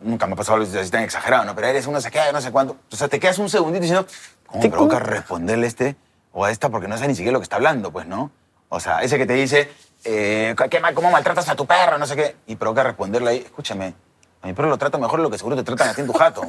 nunca 0.00 0.26
me 0.26 0.34
ha 0.34 0.36
pasado 0.36 0.58
algo 0.58 0.78
así 0.78 0.90
tan 0.90 1.02
exagerado, 1.02 1.44
¿no? 1.44 1.54
Pero 1.54 1.68
eres 1.68 1.86
una 1.86 2.00
saqueada, 2.00 2.32
no 2.32 2.40
sé 2.40 2.50
cuánto. 2.50 2.76
O 2.90 2.96
sea, 2.96 3.08
te 3.08 3.20
quedas 3.20 3.38
un 3.38 3.48
segundito 3.48 3.82
diciendo, 3.82 4.06
¿cómo 4.46 4.62
me 4.62 4.68
provoca 4.68 4.98
responderle 4.98 5.66
a 5.66 5.68
este 5.68 5.96
o 6.32 6.44
a 6.44 6.50
esta 6.50 6.68
porque 6.68 6.88
no 6.88 6.96
sabe 6.96 7.08
ni 7.08 7.14
siquiera 7.14 7.32
lo 7.32 7.38
que 7.40 7.44
está 7.44 7.56
hablando, 7.56 7.92
pues, 7.92 8.06
¿no? 8.06 8.30
O 8.68 8.80
sea, 8.80 9.02
ese 9.02 9.18
que 9.18 9.26
te 9.26 9.34
dice, 9.34 9.70
eh, 10.04 10.54
¿qué 10.70 10.80
¿cómo 10.94 11.10
maltratas 11.10 11.48
a 11.48 11.54
tu 11.54 11.66
perro? 11.66 11.98
No 11.98 12.06
sé 12.06 12.16
qué. 12.16 12.36
Y 12.46 12.56
provoca 12.56 12.82
responderle 12.82 13.30
ahí, 13.30 13.38
escúchame, 13.38 13.94
a 14.42 14.46
mi 14.46 14.54
perro 14.54 14.68
lo 14.68 14.78
trata 14.78 14.98
mejor 14.98 15.20
de 15.20 15.22
lo 15.24 15.30
que 15.30 15.38
seguro 15.38 15.54
te 15.54 15.62
tratan 15.62 15.90
a 15.90 15.94
ti 15.94 16.00
en 16.00 16.06
tu 16.08 16.12
jato. 16.12 16.42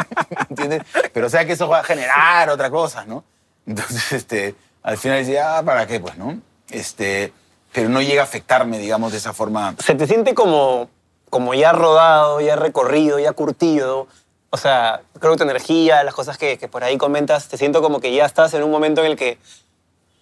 ¿Entiendes? 0.50 0.82
Pero 1.12 1.26
o 1.26 1.30
sea 1.30 1.44
que 1.44 1.52
eso 1.52 1.68
va 1.68 1.80
a 1.80 1.84
generar 1.84 2.48
otra 2.48 2.70
cosa, 2.70 3.04
¿no? 3.04 3.24
Entonces, 3.66 4.12
este, 4.12 4.54
al 4.82 4.96
final 4.96 5.18
dice, 5.18 5.40
ah, 5.40 5.62
¿para 5.64 5.86
qué? 5.86 5.98
Pues, 5.98 6.16
¿no? 6.16 6.40
Este, 6.70 7.32
pero 7.72 7.88
no 7.88 8.02
llega 8.02 8.22
a 8.22 8.24
afectarme, 8.24 8.78
digamos, 8.78 9.12
de 9.12 9.18
esa 9.18 9.32
forma. 9.32 9.74
se 9.78 9.94
te 9.94 10.06
siente 10.06 10.34
como, 10.34 10.88
como 11.28 11.54
ya 11.54 11.72
rodado, 11.72 12.40
ya 12.40 12.56
recorrido, 12.56 13.18
ya 13.18 13.32
curtido. 13.32 14.06
O 14.50 14.56
sea, 14.56 15.02
creo 15.18 15.32
que 15.32 15.38
tu 15.38 15.44
energía, 15.44 16.02
las 16.02 16.14
cosas 16.14 16.36
que, 16.36 16.58
que 16.58 16.66
por 16.66 16.82
ahí 16.82 16.98
comentas, 16.98 17.48
te 17.48 17.56
siento 17.56 17.82
como 17.82 18.00
que 18.00 18.12
ya 18.12 18.26
estás 18.26 18.52
en 18.54 18.64
un 18.64 18.70
momento 18.70 19.00
en 19.00 19.12
el 19.12 19.16
que 19.16 19.38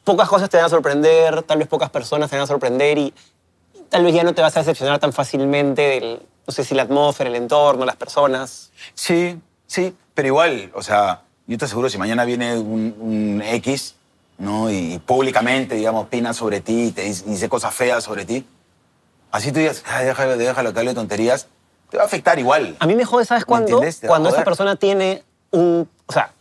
pocas 0.05 0.29
cosas 0.29 0.51
te 0.51 0.57
van 0.59 0.67
a 0.67 0.69
sorprender, 0.69 1.43
tal 1.43 1.59
vez 1.59 1.69
pocas 1.69 1.91
personas 1.91 2.29
te 2.31 2.37
van 2.37 2.45
a 2.45 2.47
sorprender 2.47 2.99
y, 2.99 3.15
y 3.75 3.83
tal 3.89 4.05
vez 4.05 4.15
ya 4.15 4.25
no 4.25 4.35
te 4.35 4.43
vas 4.43 4.57
a 4.57 4.61
decepcionar 4.61 4.99
tan 4.99 5.13
fácilmente 5.13 5.83
del, 5.83 6.21
no 6.47 6.53
sé 6.53 6.65
si 6.65 6.75
la 6.75 6.83
atmósfera, 6.83 7.29
el 7.29 7.37
entorno, 7.37 7.85
las 7.85 7.97
personas. 7.97 8.71
Sí, 8.95 9.39
sí, 9.67 9.95
pero 10.15 10.29
igual, 10.29 10.71
o 10.75 10.83
sea, 10.83 11.23
yo 11.47 11.59
te 11.59 11.67
aseguro, 11.67 11.91
si 11.91 11.99
mañana 11.99 12.25
viene 12.25 12.59
un, 12.59 12.95
un 12.99 13.43
X, 13.43 13.97
¿no? 14.38 14.70
Y, 14.70 14.98
públicamente, 15.01 15.74
digamos, 15.74 16.05
opina 16.05 16.33
sobre 16.33 16.61
ti 16.61 16.87
y 16.87 16.90
te 16.92 17.03
dice, 17.03 17.24
dice 17.27 17.48
cosas 17.48 17.74
feas 17.74 18.03
sobre 18.05 18.24
ti, 18.24 18.46
así 19.31 19.53
tú 19.53 19.59
digas, 19.59 19.83
"Ay, 19.87 20.07
déjalo, 20.07 20.37
déjalo 20.37 20.72
que 20.72 20.79
hable 20.81 20.94
tonterías, 20.94 21.48
te 21.90 21.96
va 21.96 22.05
a 22.05 22.07
afectar 22.07 22.38
igual. 22.38 22.77
A 22.81 22.87
mí 22.87 22.94
me 22.94 23.05
jode, 23.05 23.24
¿sabes 23.24 23.42
¿Me 23.42 23.46
cuándo? 23.46 23.83
Cuando 24.07 24.29
esa 24.29 24.44
persona 24.44 24.77
tiene 24.77 25.22
un... 25.51 25.88
O 26.07 26.12
sea, 26.12 26.33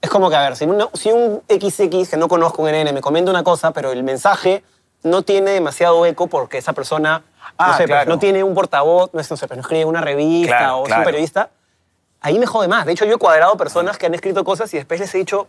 es 0.00 0.08
como 0.10 0.30
que, 0.30 0.36
a 0.36 0.42
ver, 0.42 0.56
si, 0.56 0.64
una- 0.64 0.88
si 0.94 1.10
un 1.10 1.42
XX 1.48 2.08
que 2.08 2.16
no 2.16 2.28
conozco 2.28 2.62
un 2.62 2.68
NN 2.68 2.92
me 2.92 3.00
comenta 3.00 3.30
una 3.30 3.42
cosa, 3.44 3.72
pero 3.72 3.92
el 3.92 4.02
mensaje 4.02 4.62
no 5.02 5.22
tiene 5.22 5.50
demasiado 5.50 6.06
eco 6.06 6.28
porque 6.28 6.58
esa 6.58 6.72
persona, 6.72 7.22
Ah, 7.58 7.66
no 7.68 7.72
sé, 7.72 7.78
pues, 7.80 7.86
claro. 7.88 8.08
no 8.10 8.18
tiene 8.18 8.42
un 8.44 8.54
portavoz, 8.54 9.10
no, 9.12 9.20
es, 9.20 9.28
no 9.30 9.36
sé, 9.36 9.46
no 9.48 9.60
escribe 9.60 9.84
una 9.84 10.00
revista 10.00 10.56
Claro, 10.56 10.76
o 10.76 10.78
es 10.78 10.82
un 10.82 10.86
claro. 10.86 11.04
periodista, 11.04 11.50
ahí 12.20 12.38
me 12.38 12.46
jode 12.46 12.68
más. 12.68 12.86
De 12.86 12.92
hecho, 12.92 13.04
yo 13.04 13.14
he 13.16 13.18
cuadrado 13.18 13.56
personas 13.56 13.98
que 13.98 14.06
han 14.06 14.14
escrito 14.14 14.42
cosas 14.44 14.72
y 14.72 14.76
después 14.78 15.00
les 15.00 15.12
he 15.14 15.18
dicho... 15.18 15.48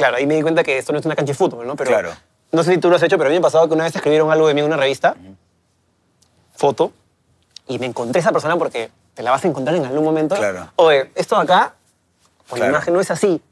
Claro, 0.00 0.16
ahí 0.16 0.26
me 0.26 0.34
di 0.34 0.40
cuenta 0.40 0.62
que 0.64 0.78
esto 0.78 0.92
no 0.94 0.98
es 0.98 1.04
una 1.04 1.14
cancha 1.14 1.32
de 1.32 1.36
fútbol, 1.36 1.66
¿no? 1.66 1.76
Pero 1.76 1.90
Claro. 1.90 2.10
no 2.52 2.64
sé 2.64 2.72
si 2.72 2.78
tú 2.78 2.88
lo 2.88 2.96
has 2.96 3.02
hecho, 3.02 3.18
pero 3.18 3.28
a 3.28 3.30
mí 3.30 3.34
me 3.34 3.40
ha 3.40 3.42
pasado 3.42 3.68
que 3.68 3.74
una 3.74 3.84
vez 3.84 3.94
escribieron 3.94 4.30
algo 4.32 4.48
de 4.48 4.54
mí 4.54 4.60
en 4.60 4.66
una 4.66 4.78
revista, 4.78 5.14
foto, 6.56 6.92
y 7.66 7.78
me 7.78 7.86
encontré 7.86 8.20
esa 8.20 8.32
persona 8.32 8.56
porque 8.56 8.90
te 9.14 9.22
la 9.22 9.30
vas 9.30 9.44
a 9.44 9.48
encontrar 9.48 9.76
en 9.76 9.84
algún 9.84 10.04
momento. 10.04 10.36
Claro. 10.36 10.70
Oye, 10.76 11.10
esto 11.14 11.36
de 11.36 11.42
acá, 11.42 11.74
por 12.48 12.58
la 12.58 12.64
Claro. 12.66 12.76
imagen 12.78 12.94
no 12.94 13.00
es 13.00 13.10
así. 13.10 13.42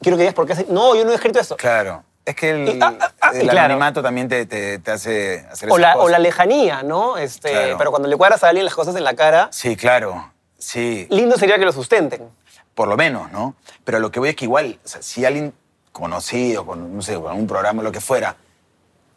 Quiero 0.00 0.16
que 0.16 0.22
digas 0.22 0.34
por 0.34 0.46
qué 0.46 0.54
así. 0.54 0.66
No, 0.70 0.94
yo 0.94 1.04
no 1.04 1.10
he 1.12 1.14
escrito 1.14 1.38
eso. 1.38 1.56
Claro. 1.56 2.02
Es 2.24 2.34
que 2.34 2.50
el, 2.50 2.68
Y- 2.76 2.78
ah, 2.80 2.94
ah, 3.00 3.12
ah, 3.20 3.30
el 3.34 3.42
claro. 3.48 3.66
anonimato 3.66 4.02
también 4.02 4.28
te, 4.28 4.46
te- 4.46 4.78
te 4.78 4.90
hace 4.90 5.46
hacer 5.50 5.70
O 5.70 5.78
esas 5.78 5.80
la, 5.96 5.96
o 5.98 6.08
la 6.08 6.18
lejanía, 6.18 6.82
¿no? 6.82 7.18
Este, 7.18 7.50
Claro. 7.50 7.76
Pero 7.78 7.90
cuando 7.90 8.08
le 8.08 8.16
cuadras 8.16 8.42
a 8.44 8.48
alguien 8.48 8.64
las 8.64 8.74
cosas 8.74 8.94
en 8.96 9.04
la 9.04 9.14
cara, 9.14 9.48
Sí, 9.52 9.76
claro. 9.76 10.32
Sí, 10.58 11.06
lindo 11.10 11.36
sería 11.38 11.58
que 11.58 11.64
lo 11.64 11.72
sustenten. 11.72 12.28
por 12.74 12.88
lo 12.88 12.96
menos, 12.96 13.30
¿no? 13.32 13.54
Pero 13.84 13.98
lo 13.98 14.10
que 14.10 14.20
voy 14.20 14.30
es 14.30 14.36
que 14.36 14.44
igual, 14.46 14.78
o 14.84 14.88
sea, 14.88 15.02
si 15.02 15.24
alguien 15.24 15.52
conocido, 15.92 16.64
con, 16.66 16.96
no 16.96 17.02
sé, 17.02 17.14
con 17.14 17.36
un 17.36 17.46
programa, 17.46 17.82
lo 17.82 17.92
que 17.92 18.00
fuera, 18.00 18.36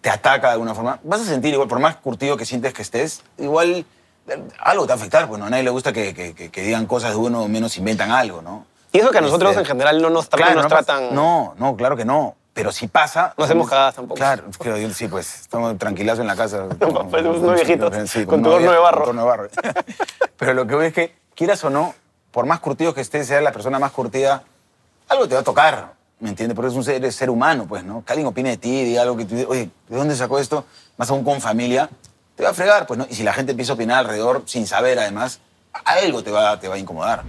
te 0.01 0.09
ataca 0.09 0.47
de 0.47 0.53
alguna 0.53 0.73
forma, 0.75 0.99
vas 1.03 1.21
a 1.21 1.25
sentir 1.25 1.53
igual, 1.53 1.67
por 1.67 1.79
más 1.79 1.95
curtido 1.97 2.35
que 2.37 2.45
sientes 2.45 2.73
que 2.73 2.81
estés, 2.81 3.23
igual 3.37 3.85
eh, 4.27 4.43
algo 4.59 4.83
te 4.85 4.89
va 4.89 4.93
a 4.95 4.97
afectar, 4.97 5.27
pues 5.27 5.39
¿no? 5.39 5.45
a 5.45 5.49
nadie 5.49 5.63
le 5.63 5.69
gusta 5.69 5.93
que, 5.93 6.13
que- 6.13 6.33
que- 6.33 6.49
que 6.51 6.61
digan 6.61 6.85
cosas 6.85 7.11
de 7.11 7.17
uno 7.17 7.47
menos 7.47 7.77
inventan 7.77 8.11
algo, 8.11 8.41
¿no? 8.41 8.65
Y 8.91 8.99
eso 8.99 9.09
que 9.11 9.17
a 9.17 9.21
nosotros 9.21 9.51
Este, 9.51 9.61
en 9.61 9.65
general 9.65 10.01
no 10.01 10.09
nos, 10.09 10.27
Claro, 10.27 10.53
nos 10.55 10.63
no 10.65 10.69
pasa- 10.69 10.83
tratan. 10.85 11.15
No, 11.15 11.55
no, 11.57 11.75
claro 11.75 11.95
que 11.95 12.05
no. 12.05 12.35
Pero 12.53 12.71
si 12.71 12.87
pasa... 12.87 13.33
No 13.35 13.45
hacemos 13.45 13.67
cagadas 13.67 13.95
tampoco. 13.95 14.19
Claro, 14.19 14.43
sí, 14.93 15.07
pues 15.07 15.41
estamos 15.41 15.75
tranquilazo 15.79 16.21
en 16.21 16.27
la 16.27 16.35
casa. 16.35 16.67
parecemos 16.79 17.37
unos 17.39 17.55
viejitos, 17.55 18.09
Sí, 18.11 18.19
con 18.27 18.43
como 18.43 18.49
tu 18.49 18.55
horno 18.57 18.71
de 18.71 18.77
barro. 18.77 18.97
con 18.97 19.03
tu 19.05 19.09
horno 19.09 19.21
de 19.23 19.27
barro. 19.27 19.49
Pero 20.37 20.53
lo 20.53 20.67
que 20.67 20.75
voy 20.75 20.85
es 20.85 20.93
que, 20.93 21.15
quieras 21.33 21.63
o 21.63 21.71
no, 21.71 21.95
por 22.29 22.45
más 22.45 22.59
curtido 22.59 22.93
que 22.93 23.01
estés, 23.01 23.25
sea 23.25 23.41
la 23.41 23.51
persona 23.51 23.79
más 23.79 23.91
curtida, 23.91 24.43
algo 25.09 25.27
te 25.27 25.33
va 25.33 25.41
a 25.41 25.43
tocar, 25.43 25.93
¿me 26.19 26.29
entiendes? 26.29 26.55
Porque 26.55 26.69
es 26.69 26.75
un 26.75 26.83
ser, 26.83 27.11
ser 27.11 27.29
humano, 27.29 27.65
pues, 27.67 27.83
¿no? 27.83 28.03
Que 28.05 28.13
alguien 28.13 28.27
opine 28.27 28.51
de 28.51 28.57
ti, 28.57 28.83
diga 28.83 29.01
algo 29.01 29.17
que 29.17 29.25
tú 29.25 29.35
oye, 29.47 29.69
¿de 29.89 29.97
dónde 29.97 30.15
sacó 30.15 30.39
esto? 30.39 30.65
Más 30.97 31.09
aún 31.09 31.23
con 31.23 31.41
familia, 31.41 31.89
te 32.35 32.43
va 32.43 32.49
a 32.49 32.53
fregar, 32.53 32.87
pues, 32.87 32.97
¿no? 32.97 33.07
Y 33.09 33.15
si 33.15 33.23
la 33.23 33.33
gente 33.33 33.51
empieza 33.51 33.73
a 33.73 33.75
opinar 33.75 33.99
alrededor 33.99 34.43
sin 34.45 34.67
saber, 34.67 34.99
además, 34.99 35.39
algo 35.85 36.23
te 36.23 36.31
va, 36.31 36.59
te 36.59 36.67
va 36.67 36.75
a 36.75 36.79
incomodar. 36.79 37.23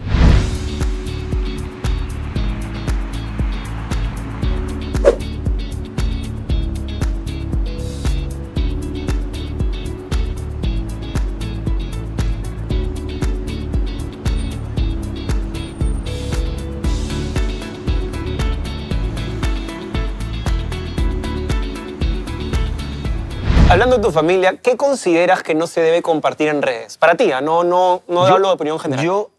Tu 24.05 24.13
familia, 24.13 24.57
¿qué 24.59 24.77
consideras 24.77 25.43
que 25.43 25.55
no 25.55 25.67
se 25.67 25.81
debe 25.81 26.03
compartir 26.03 26.49
en 26.49 26.61
redes? 26.63 26.99
Para 26.99 27.15
ti, 27.17 27.33
¿ah? 27.33 27.41
no, 27.41 27.65
no, 27.65 28.03
no 28.07 28.29
Yo- 28.29 28.35
hablo 28.35 28.49
de 28.49 28.55
opinión 28.55 28.79
general. 28.79 29.05
Yo, 29.05 29.31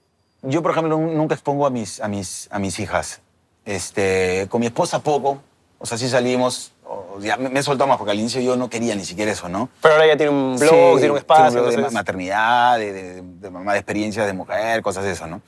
yo, 0.42 0.62
por 0.62 0.72
ejemplo, 0.72 0.98
nun- 0.98 1.14
nunca 1.16 1.36
expongo 1.36 1.66
a 1.66 1.70
mis, 1.70 2.02
a 2.02 2.08
mis, 2.08 2.48
a 2.52 2.58
mis 2.60 2.80
hijas. 2.80 3.22
Este, 3.66 4.48
con 4.50 4.60
mi 4.62 4.68
esposa 4.68 5.00
poco. 5.00 5.40
O 5.80 5.86
sea, 5.86 5.98
sí 5.98 6.10
salimos. 6.10 6.72
o- 6.88 7.20
ya 7.20 7.36
me, 7.38 7.50
me 7.50 7.60
he 7.60 7.64
soltado 7.64 7.88
más 7.88 7.98
porque 7.98 8.12
al 8.12 8.20
inicio 8.20 8.42
yo 8.42 8.56
no 8.56 8.70
quería 8.70 8.96
ni 8.96 9.04
siquiera 9.06 9.32
eso, 9.32 9.50
¿no? 9.50 9.70
Pero 9.82 9.96
ahora 9.96 10.06
ya 10.08 10.18
tiene 10.18 10.32
un 10.32 10.56
blog, 10.58 10.70
Sí, 10.70 10.98
tiene 10.98 11.12
un 11.12 11.18
espacio. 11.18 11.52
blog 11.54 11.66
de 11.66 11.70
entonces- 11.76 11.94
ma- 11.94 12.00
maternidad, 12.00 12.78
de, 12.78 12.94
de, 12.94 13.22
de 13.24 13.50
mamá 13.50 13.74
de 13.74 13.80
experiencias 13.80 14.26
de 14.28 14.34
mujer, 14.34 14.82
cosas 14.84 15.04
de 15.04 15.12
eso, 15.12 15.26
¿no? 15.28 15.42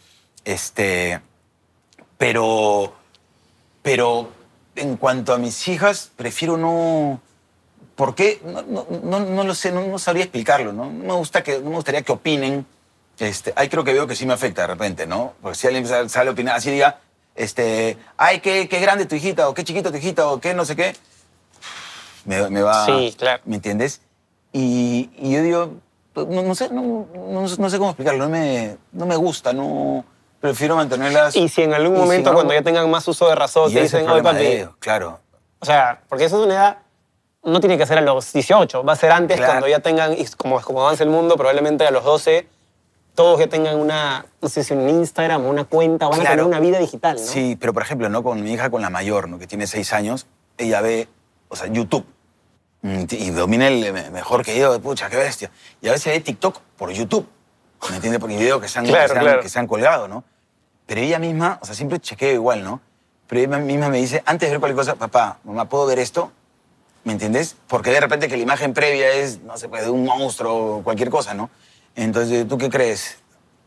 Este, 0.45 1.21
pero, 2.17 2.91
pero 3.83 4.29
en 4.75 4.97
cuanto 4.97 5.33
a 5.33 5.37
mis 5.37 5.67
hijas, 5.67 6.11
prefiero 6.15 6.57
no... 6.57 7.19
¿Por 7.97 8.13
qué? 8.13 8.39
No, 8.45 8.61
no, 8.61 8.85
no, 9.03 9.19
no 9.19 9.43
lo 9.43 9.55
sé, 9.55 9.71
no, 9.71 9.81
no 9.81 9.97
sabría 9.97 10.25
explicarlo, 10.25 10.71
¿no? 10.71 10.85
No 10.85 11.03
me, 11.03 11.13
gusta 11.13 11.41
que, 11.41 11.57
no 11.57 11.71
me 11.71 11.75
gustaría 11.77 12.03
que 12.03 12.11
opinen. 12.11 12.63
Este, 13.17 13.51
ahí 13.55 13.69
creo 13.69 13.83
que 13.83 13.91
veo 13.91 14.05
que 14.05 14.15
sí 14.15 14.27
me 14.27 14.33
afecta 14.33 14.61
de 14.61 14.67
repente, 14.67 15.07
¿no? 15.07 15.33
Porque 15.41 15.57
si 15.57 15.65
alguien 15.65 15.87
sale, 15.87 16.29
a 16.29 16.31
opinar, 16.31 16.55
así 16.57 16.69
diga, 16.69 16.99
este, 17.33 17.97
ay, 18.15 18.39
qué, 18.39 18.69
qué 18.69 18.79
grande 18.79 19.07
tu 19.07 19.15
hijita, 19.15 19.49
o 19.49 19.55
qué 19.55 19.63
chiquito 19.63 19.89
tu 19.89 19.97
hijita, 19.97 20.27
o 20.27 20.39
qué 20.39 20.53
no 20.53 20.63
sé 20.63 20.75
qué, 20.75 20.95
me, 22.25 22.47
me 22.51 22.61
va... 22.61 22.85
Sí, 22.85 23.15
claro. 23.17 23.41
¿Me 23.45 23.55
entiendes? 23.55 24.01
Y, 24.53 25.09
y 25.17 25.31
yo 25.33 25.41
digo, 25.41 25.73
pues, 26.13 26.27
no, 26.27 26.43
no 26.43 26.53
sé, 26.53 26.69
no, 26.69 27.07
no- 27.15 27.41
no 27.57 27.69
sé 27.71 27.77
cómo 27.79 27.89
explicarlo, 27.89 28.25
no 28.25 28.29
me, 28.29 28.77
no 28.91 29.07
me 29.07 29.15
gusta, 29.15 29.53
no... 29.53 30.05
Prefiero 30.39 30.75
mantenerlas... 30.75 31.35
Y 31.35 31.49
si 31.49 31.63
en 31.63 31.73
algún 31.73 31.95
si 31.95 32.01
momento, 32.01 32.29
no- 32.29 32.35
cuando 32.35 32.53
ya 32.53 32.61
tengan 32.61 32.91
más 32.91 33.07
uso 33.07 33.27
de 33.27 33.33
razón, 33.33 33.73
te 33.73 33.81
dicen, 33.81 34.07
oye, 34.07 34.21
papi. 34.21 34.45
ellos, 34.45 34.69
claro. 34.77 35.19
O 35.57 35.65
sea, 35.65 36.03
porque 36.07 36.25
eso 36.25 36.39
es 36.39 36.45
una 36.45 36.53
edad. 36.53 36.77
No 37.47 37.59
tiene 37.61 37.77
que 37.77 37.85
ser 37.85 37.97
a 37.97 38.01
los 38.01 38.33
18, 38.33 38.83
va 38.83 38.93
a 38.93 38.95
ser 38.97 39.11
antes, 39.11 39.37
Claro. 39.37 39.53
cuando 39.53 39.67
ya 39.69 39.79
tengan, 39.79 40.15
como, 40.35 40.59
como 40.61 40.81
avanza 40.81 41.03
el 41.03 41.09
mundo, 41.09 41.35
probablemente 41.37 41.87
a 41.87 41.91
los 41.91 42.03
12, 42.03 42.47
todos 43.15 43.39
ya 43.39 43.47
tengan 43.47 43.77
una, 43.79 44.25
no 44.41 44.49
sé 44.49 44.63
si 44.63 44.73
un 44.73 44.87
Instagram 44.89 45.45
o 45.45 45.49
una 45.49 45.63
cuenta, 45.63 46.07
van 46.07 46.19
a 46.19 46.23
tener 46.23 46.43
una 46.43 46.59
vida 46.59 46.77
digital, 46.77 47.15
¿no? 47.15 47.21
Sí, 47.21 47.55
pero 47.59 47.73
por 47.73 47.83
ejemplo, 47.83 48.09
¿no? 48.09 48.21
con 48.21 48.43
mi 48.43 48.51
hija, 48.53 48.69
con 48.69 48.81
la 48.81 48.89
mayor, 48.89 49.29
¿no? 49.29 49.39
que 49.39 49.47
tiene 49.47 49.65
seis 49.65 49.93
años, 49.93 50.27
ella 50.57 50.81
ve, 50.81 51.07
o 51.47 51.55
sea, 51.55 51.67
YouTube. 51.67 52.05
Mm, 52.81 53.03
Y 53.11 53.29
domina 53.31 53.67
el 53.69 53.91
me- 53.93 54.11
mejor 54.11 54.43
que 54.43 54.57
yo, 54.59 54.79
pucha, 54.81 55.09
qué 55.09 55.17
bestia. 55.17 55.49
Y 55.81 55.87
a 55.87 55.93
veces 55.93 56.13
ve 56.13 56.19
TikTok 56.19 56.59
por 56.77 56.91
YouTube. 56.91 57.27
¿Me 57.89 57.95
entiendes? 57.95 58.19
Por 58.19 58.29
videos 58.29 58.61
que 58.61 58.67
se 58.67 58.79
han, 58.79 58.85
Claro, 58.85 59.13
que 59.13 59.19
claro. 59.19 59.41
que 59.41 59.49
se 59.49 59.57
han 59.57 59.67
colgado, 59.67 60.07
¿no? 60.07 60.23
Pero 60.85 61.01
ella 61.01 61.17
misma, 61.17 61.59
o 61.61 61.65
sea, 61.65 61.73
siempre 61.75 61.99
chequeo 61.99 62.33
igual, 62.33 62.63
¿no? 62.63 62.81
Pero 63.27 63.41
ella 63.41 63.57
misma 63.57 63.89
me 63.89 63.97
dice, 63.97 64.21
antes 64.25 64.47
de 64.49 64.53
ver 64.53 64.59
cualquier 64.59 64.77
cosa, 64.77 64.95
papá, 64.95 65.39
mamá, 65.43 65.65
¿puedo 65.69 65.85
ver 65.87 65.99
esto? 65.99 66.31
¿Me 67.07 67.13
entiendes? 67.13 67.55
Porque 67.69 67.91
de 67.91 68.01
repente 68.01 68.27
que 68.27 68.35
la 68.35 68.43
imagen 68.43 68.73
previa 68.73 69.09
es, 69.13 69.39
no 69.43 69.57
sé, 69.57 69.69
pues, 69.69 69.85
de 69.85 69.89
un 69.89 70.03
monstruo 70.03 70.79
o 70.79 70.83
cualquier 70.83 71.09
cosa, 71.09 71.33
¿no? 71.33 71.49
Entonces, 71.95 72.45
¿tú 72.49 72.57
qué 72.57 72.69
crees? 72.69 73.19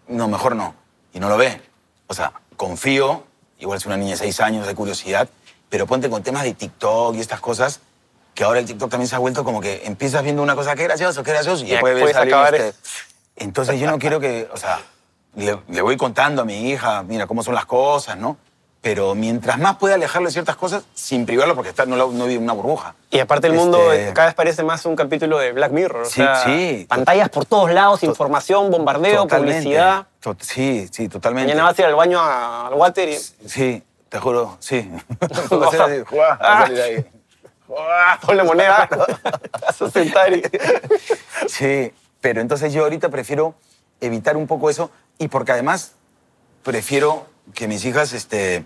No, 0.08 0.28
mejor 0.28 0.54
no. 0.54 0.74
Y 1.14 1.20
no 1.20 1.30
lo 1.30 1.38
ve. 1.38 1.58
O 2.06 2.12
sea, 2.12 2.34
confío, 2.58 3.24
igual 3.58 3.78
es 3.78 3.86
una 3.86 3.96
niña 3.96 4.10
de 4.10 4.16
seis 4.18 4.40
años, 4.40 4.66
de 4.66 4.74
curiosidad, 4.74 5.26
pero 5.70 5.86
ponte 5.86 6.10
con 6.10 6.22
temas 6.22 6.42
de 6.42 6.52
TikTok 6.52 7.14
y 7.16 7.20
estas 7.20 7.40
cosas, 7.40 7.80
que 8.34 8.44
ahora 8.44 8.60
el 8.60 8.66
TikTok 8.66 8.90
también 8.90 9.08
se 9.08 9.16
ha 9.16 9.18
vuelto 9.18 9.42
como 9.42 9.62
que 9.62 9.86
empiezas 9.86 10.22
viendo 10.22 10.42
una 10.42 10.54
cosa, 10.54 10.74
qué 10.76 10.82
gracioso, 10.84 11.22
qué 11.22 11.30
gracioso, 11.30 11.64
y 11.64 11.68
Y 11.68 11.70
después 11.70 11.94
ves 11.94 12.16
acabar 12.16 12.54
este- 12.54 12.68
es- 12.68 12.76
Entonces 13.36 13.80
yo 13.80 13.86
no 13.90 13.98
quiero 13.98 14.20
que, 14.20 14.50
o 14.52 14.56
sea, 14.58 14.80
le, 15.34 15.58
le 15.66 15.80
voy 15.80 15.96
contando 15.96 16.42
a 16.42 16.44
mi 16.44 16.68
hija, 16.68 17.02
mira, 17.04 17.26
cómo 17.26 17.42
son 17.42 17.54
las 17.54 17.64
cosas, 17.64 18.18
¿no? 18.18 18.36
Pero 18.82 19.14
mientras 19.14 19.58
más 19.58 19.76
pueda 19.76 19.96
alejarle 19.96 20.28
de 20.28 20.32
ciertas 20.32 20.56
cosas, 20.56 20.84
sin 20.94 21.26
privarlo, 21.26 21.54
porque 21.54 21.68
está, 21.68 21.84
no, 21.84 21.96
no 21.96 22.24
vive 22.26 22.38
una 22.42 22.54
burbuja. 22.54 22.94
Y 23.10 23.18
aparte 23.18 23.46
el 23.46 23.52
mundo 23.52 23.92
Este- 23.92 24.14
cada 24.14 24.28
vez 24.28 24.34
parece 24.34 24.62
más 24.64 24.86
un 24.86 24.96
capítulo 24.96 25.38
de 25.38 25.52
Black 25.52 25.70
Mirror. 25.72 26.02
o 26.02 26.04
Sí, 26.06 26.12
sea, 26.14 26.36
sí. 26.44 26.86
Pantallas 26.88 27.28
por 27.28 27.44
todos 27.44 27.70
lados, 27.72 28.02
información, 28.04 28.70
bombardeo, 28.70 29.22
Totalmente. 29.24 29.62
publicidad. 29.64 30.06
To- 30.20 30.34
Sí, 30.40 30.88
sí, 30.90 31.08
totalmente. 31.10 31.48
Mañana 31.52 31.64
vas 31.68 31.78
a 31.78 31.82
ir 31.82 31.86
al 31.88 31.94
baño 31.94 32.20
a- 32.20 32.68
al 32.68 32.74
water 32.74 33.08
y... 33.10 33.16
Sí, 33.18 33.82
te 34.08 34.18
juro, 34.18 34.56
sí. 34.60 34.90
No. 34.90 35.58
Va 35.60 35.66
a 35.66 35.70
ser 35.70 35.82
así, 35.82 36.02
¡juá! 36.08 36.38
Va 36.42 36.58
a 36.60 36.66
salir 36.66 36.80
ahí. 36.80 37.04
¡Juá! 37.66 38.18
Doble 38.26 38.42
moneda. 38.44 38.88
Vas 39.60 39.82
a 39.82 39.90
sentar 39.90 40.32
y... 40.32 40.42
Sí, 41.48 41.92
pero 42.22 42.40
entonces 42.40 42.72
yo 42.72 42.84
ahorita 42.84 43.10
prefiero 43.10 43.54
evitar 44.00 44.38
un 44.38 44.46
poco 44.46 44.70
eso 44.70 44.90
y 45.18 45.28
porque 45.28 45.52
además 45.52 45.92
prefiero 46.62 47.26
que 47.54 47.68
mis 47.68 47.84
hijas, 47.84 48.12
este, 48.12 48.64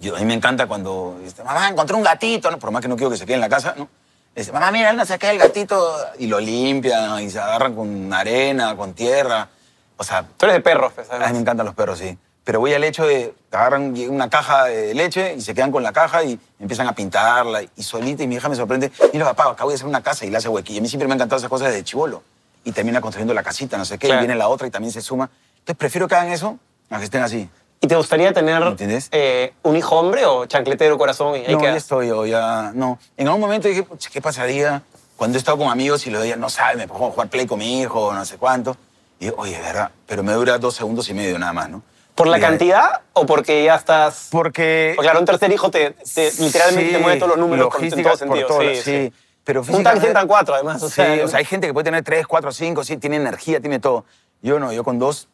yo, 0.00 0.16
a 0.16 0.18
mí 0.20 0.24
me 0.24 0.34
encanta 0.34 0.66
cuando, 0.66 1.20
este, 1.24 1.42
mamá, 1.44 1.68
encontré 1.68 1.96
un 1.96 2.02
gatito, 2.02 2.50
¿no? 2.50 2.58
por 2.58 2.70
más 2.70 2.82
que 2.82 2.88
no 2.88 2.96
quiero 2.96 3.10
que 3.10 3.16
se 3.16 3.24
quede 3.24 3.34
en 3.36 3.40
la 3.40 3.48
casa, 3.48 3.74
¿no? 3.76 3.88
Este, 4.34 4.50
mamá, 4.52 4.70
mira, 4.70 4.92
no 4.92 5.04
se 5.04 5.18
queda 5.18 5.32
el 5.32 5.38
gatito 5.38 5.94
y 6.18 6.26
lo 6.26 6.40
limpian 6.40 7.20
y 7.22 7.30
se 7.30 7.38
agarran 7.38 7.74
con 7.74 8.12
arena, 8.12 8.74
con 8.76 8.94
tierra. 8.94 9.48
O 9.96 10.04
sea, 10.04 10.24
Tú 10.36 10.46
eres 10.46 10.56
de 10.56 10.60
perros, 10.62 10.92
pues, 10.94 11.10
a 11.10 11.18
mí 11.18 11.32
me 11.34 11.38
encantan 11.40 11.66
los 11.66 11.74
perros, 11.74 11.98
sí. 11.98 12.16
Pero 12.44 12.58
voy 12.58 12.72
al 12.74 12.82
hecho 12.82 13.04
de 13.06 13.34
agarran 13.52 13.94
una 14.08 14.28
caja 14.28 14.64
de 14.64 14.94
leche 14.94 15.34
y 15.36 15.40
se 15.42 15.54
quedan 15.54 15.70
con 15.70 15.82
la 15.82 15.92
caja 15.92 16.24
y 16.24 16.40
empiezan 16.58 16.88
a 16.88 16.94
pintarla. 16.94 17.62
Y 17.62 17.82
solita, 17.84 18.22
y 18.24 18.26
mi 18.26 18.34
hija 18.36 18.48
me 18.48 18.56
sorprende, 18.56 18.90
mira 19.12 19.26
papá, 19.26 19.50
acabo 19.52 19.70
de 19.70 19.76
hacer 19.76 19.86
una 19.86 20.02
casa 20.02 20.24
y 20.24 20.30
le 20.30 20.38
hace 20.38 20.48
huequillo. 20.48 20.80
A 20.80 20.82
mí 20.82 20.88
siempre 20.88 21.06
me 21.06 21.12
han 21.12 21.18
encantado 21.18 21.38
esas 21.38 21.50
cosas 21.50 21.68
desde 21.68 21.84
chivolo. 21.84 22.22
Y 22.64 22.72
termina 22.72 23.00
construyendo 23.00 23.34
la 23.34 23.42
casita, 23.44 23.76
no 23.78 23.84
sé 23.84 23.96
qué, 23.98 24.06
Claro. 24.08 24.22
y 24.22 24.26
viene 24.26 24.36
la 24.36 24.48
otra 24.48 24.66
y 24.66 24.70
también 24.70 24.92
se 24.92 25.02
suma. 25.02 25.30
Entonces 25.58 25.76
prefiero 25.76 26.08
que 26.08 26.14
hagan 26.16 26.32
eso 26.32 26.58
a 26.90 26.98
que 26.98 27.04
estén 27.04 27.22
así. 27.22 27.48
¿Y 27.84 27.88
te 27.88 27.96
gustaría 27.96 28.32
tener 28.32 28.62
¿Entiendes? 28.62 29.08
eh, 29.10 29.52
un 29.64 29.76
hijo 29.76 29.98
hombre 29.98 30.24
o 30.24 30.46
chancletero 30.46 30.96
corazón? 30.96 31.34
Y 31.36 31.44
ahí 31.46 31.52
no, 31.54 31.62
ya 31.62 31.74
estoy, 31.76 32.10
o 32.12 32.24
ya, 32.24 32.70
no. 32.74 32.98
En 33.16 33.26
algún 33.26 33.40
momento 33.40 33.66
dije, 33.66 33.82
"Pucha, 33.82 34.08
¿qué 34.08 34.22
pasaría 34.22 34.82
cuando 35.16 35.36
he 35.36 35.40
estado 35.40 35.58
con 35.58 35.68
amigos 35.68 36.06
y 36.06 36.10
los 36.10 36.22
días 36.22 36.38
no 36.38 36.48
sabe, 36.48 36.76
me 36.76 36.86
pongo 36.86 37.08
a 37.08 37.10
jugar 37.10 37.28
play 37.28 37.44
con 37.46 37.58
mi 37.58 37.80
hijo, 37.82 38.14
no 38.14 38.24
sé 38.24 38.36
cuánto? 38.38 38.76
Y 39.18 39.24
digo, 39.26 39.36
oye, 39.38 39.58
verdad, 39.60 39.90
pero 40.06 40.22
me 40.22 40.32
dura 40.32 40.58
dos 40.58 40.74
segundos 40.76 41.08
y 41.08 41.14
medio 41.14 41.38
nada 41.40 41.52
más, 41.52 41.70
¿no? 41.70 41.82
¿Por 42.14 42.28
la 42.28 42.38
Y 42.38 42.40
ya- 42.40 42.48
cantidad 42.48 43.00
o 43.14 43.26
porque 43.26 43.64
ya 43.64 43.74
estás...? 43.74 44.28
Porque... 44.30 44.92
Porque 44.94 45.06
claro, 45.06 45.18
un 45.20 45.26
tercer 45.26 45.50
hijo 45.50 45.68
te, 45.70 45.90
te- 46.14 46.30
literalmente 46.38 46.86
Sí, 46.90 46.92
te 46.92 46.98
mueve 46.98 47.18
todos 47.18 47.30
los 47.30 47.38
números 47.38 47.68
con- 47.68 47.82
en 47.82 47.90
logística 47.90 48.10
todo 48.12 48.18
por 48.28 48.36
sentido. 48.38 48.46
todo, 48.48 48.60
sí, 48.60 48.76
sí. 48.76 48.82
sí. 49.08 49.12
Pero 49.44 49.60
Un 49.62 49.66
físicamente- 49.66 50.06
entran 50.06 50.28
cuatro, 50.28 50.54
además. 50.54 50.80
O 50.84 50.88
sí, 50.88 50.94
sea, 50.94 51.24
o 51.24 51.26
sea, 51.28 51.40
hay 51.40 51.44
gente 51.46 51.66
que 51.66 51.72
puede 51.72 51.84
tener 51.84 52.04
tres, 52.04 52.28
cuatro, 52.28 52.52
cinco, 52.52 52.84
sí, 52.84 52.96
tiene 52.96 53.16
energía, 53.16 53.58
tiene 53.60 53.80
todo. 53.80 54.04
Yo 54.40 54.60
no, 54.60 54.72
yo 54.72 54.84
con 54.84 55.00
dos 55.00 55.26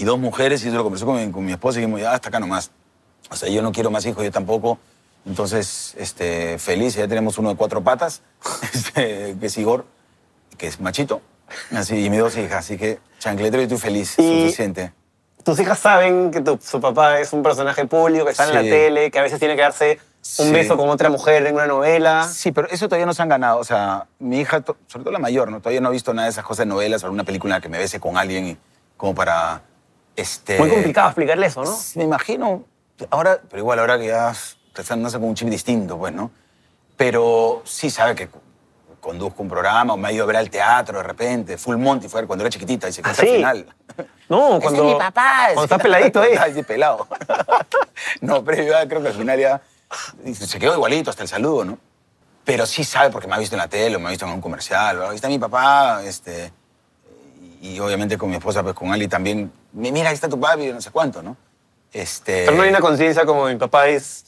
y 0.00 0.04
dos 0.04 0.18
mujeres, 0.18 0.64
y 0.64 0.68
eso 0.68 0.76
lo 0.76 0.84
conversé 0.84 1.04
con 1.04 1.16
mi, 1.16 1.30
con 1.32 1.44
mi 1.44 1.52
esposa 1.52 1.78
y 1.78 1.82
dijimos, 1.82 2.00
ya, 2.00 2.12
hasta 2.12 2.28
acá 2.28 2.38
nomás. 2.40 2.70
O 3.30 3.36
sea, 3.36 3.48
yo 3.48 3.62
no 3.62 3.72
quiero 3.72 3.90
más 3.90 4.06
hijos, 4.06 4.22
yo 4.24 4.30
tampoco. 4.30 4.78
Entonces, 5.26 5.94
este, 5.98 6.58
feliz, 6.58 6.94
ya 6.94 7.06
tenemos 7.08 7.36
uno 7.38 7.50
de 7.50 7.56
cuatro 7.56 7.82
patas, 7.82 8.22
este, 8.72 9.36
que 9.38 9.46
es 9.46 9.58
Igor, 9.58 9.84
que 10.56 10.68
es 10.68 10.80
machito, 10.80 11.20
así, 11.74 12.04
y 12.04 12.10
mis 12.10 12.20
dos 12.20 12.36
hijas, 12.36 12.60
así 12.64 12.76
que 12.78 13.00
chancletero 13.18 13.60
y 13.60 13.64
estoy 13.64 13.78
feliz, 13.78 14.14
Y- 14.18 14.42
suficiente. 14.42 14.92
tus 15.44 15.58
hijas 15.60 15.78
saben 15.78 16.30
que 16.30 16.40
tu- 16.40 16.58
su 16.62 16.80
papá 16.80 17.18
es 17.20 17.32
un 17.32 17.42
personaje 17.42 17.84
público, 17.86 18.24
que 18.24 18.30
está 18.30 18.46
en 18.48 18.54
la 18.54 18.62
Sí. 18.62 18.70
tele, 18.70 19.10
que 19.10 19.18
a 19.18 19.22
veces 19.22 19.38
tiene 19.38 19.56
que 19.56 19.62
darse 19.62 19.98
un 20.38 20.46
Sí. 20.46 20.52
beso 20.52 20.76
con 20.76 20.88
otra 20.88 21.10
mujer 21.10 21.44
en 21.46 21.54
una 21.56 21.66
novela. 21.66 22.28
Sí, 22.28 22.52
pero 22.52 22.68
eso 22.70 22.86
todavía 22.86 23.06
no 23.06 23.14
se 23.14 23.22
han 23.22 23.28
ganado. 23.28 23.58
O 23.58 23.64
sea, 23.64 24.06
mi 24.18 24.40
hija, 24.40 24.62
sobre 24.86 25.04
todo 25.04 25.12
la 25.12 25.18
mayor, 25.18 25.50
¿no? 25.50 25.58
Todavía 25.60 25.80
no 25.80 25.88
ha 25.88 25.92
visto 25.92 26.12
nada 26.14 26.26
de 26.26 26.32
esas 26.32 26.44
cosas 26.44 26.66
de 26.66 26.66
novelas 26.66 27.02
o 27.02 27.06
alguna 27.06 27.24
película 27.24 27.54
en 27.54 27.58
la 27.58 27.62
que 27.62 27.68
me 27.68 27.78
bese 27.78 27.98
con 28.00 28.16
alguien 28.16 28.46
y- 28.46 28.56
como 28.96 29.14
para... 29.14 29.62
Este, 30.18 30.58
Muy 30.58 30.68
complicado 30.68 31.10
explicarle 31.10 31.46
eso, 31.46 31.62
¿no? 31.62 31.78
Me 31.94 32.02
imagino, 32.02 32.64
ahora, 33.08 33.40
pero 33.48 33.60
igual 33.60 33.78
ahora 33.78 33.96
que 34.00 34.08
ya 34.08 34.34
están, 34.76 35.00
no 35.00 35.10
sé, 35.10 35.18
con 35.20 35.28
un 35.28 35.36
chip 35.36 35.48
distinto, 35.48 35.96
pues, 35.96 36.12
¿no? 36.12 36.32
Pero 36.96 37.62
sí 37.64 37.88
sabe 37.88 38.16
que 38.16 38.28
conduzco 38.98 39.44
un 39.44 39.48
programa 39.48 39.94
o 39.94 39.96
me 39.96 40.08
ha 40.08 40.12
ido 40.12 40.24
a 40.24 40.26
ver 40.26 40.34
al 40.38 40.50
teatro 40.50 40.98
de 40.98 41.04
repente. 41.04 41.56
Full 41.56 41.76
Monty 41.76 42.08
fue 42.08 42.26
cuando 42.26 42.44
era 42.44 42.50
chiquitita 42.50 42.88
y 42.88 42.92
se 42.92 43.00
¿Ah, 43.00 43.04
cuenta 43.04 43.22
sí? 43.22 43.28
al 43.28 43.36
final. 43.36 43.66
No, 44.28 44.58
cuando... 44.60 44.88
es 44.88 44.92
mi 44.92 44.98
papá. 44.98 45.44
Cuando 45.54 45.62
estás 45.62 45.82
peladito, 45.82 46.24
¿eh? 46.24 46.36
Sí, 46.52 46.64
pelado. 46.64 47.06
no, 48.20 48.42
pero 48.42 48.60
yo 48.64 48.88
creo 48.88 49.00
que 49.00 49.08
al 49.08 49.14
final 49.14 49.38
ya 49.38 49.62
se 50.34 50.58
quedó 50.58 50.74
igualito 50.74 51.10
hasta 51.10 51.22
el 51.22 51.28
saludo, 51.28 51.64
¿no? 51.64 51.78
Pero 52.44 52.66
sí 52.66 52.82
sabe 52.82 53.10
porque 53.10 53.28
me 53.28 53.36
ha 53.36 53.38
visto 53.38 53.54
en 53.54 53.60
la 53.60 53.68
tele 53.68 53.94
o 53.94 54.00
me 54.00 54.08
ha 54.08 54.10
visto 54.10 54.26
en 54.26 54.32
un 54.32 54.40
comercial. 54.40 54.98
o, 54.98 55.10
Ahí 55.10 55.14
está 55.14 55.28
mi 55.28 55.38
papá, 55.38 56.02
este... 56.02 56.52
Y 57.60 57.78
obviamente 57.80 58.16
con 58.18 58.30
mi 58.30 58.36
esposa, 58.36 58.62
pues 58.62 58.74
con 58.74 58.92
Ali 58.92 59.08
también. 59.08 59.50
"Mi- 59.72 59.92
Mira, 59.92 60.08
ahí 60.10 60.14
está 60.14 60.28
tu 60.28 60.38
papi, 60.38 60.66
no 60.72 60.80
sé 60.80 60.90
cuánto, 60.90 61.22
¿no? 61.22 61.36
Este... 61.92 62.44
Pero 62.44 62.56
no 62.56 62.62
hay 62.62 62.70
una 62.70 62.80
conciencia 62.80 63.24
como 63.24 63.46
mi 63.46 63.56
papá 63.56 63.88
es... 63.88 64.24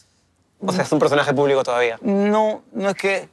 O 0.64 0.72
sea, 0.72 0.82
es 0.84 0.92
un 0.92 0.98
personaje 0.98 1.32
público 1.32 1.62
todavía. 1.62 1.98
No, 2.02 2.62
no 2.72 2.88
es 2.90 2.94
que... 2.96 3.28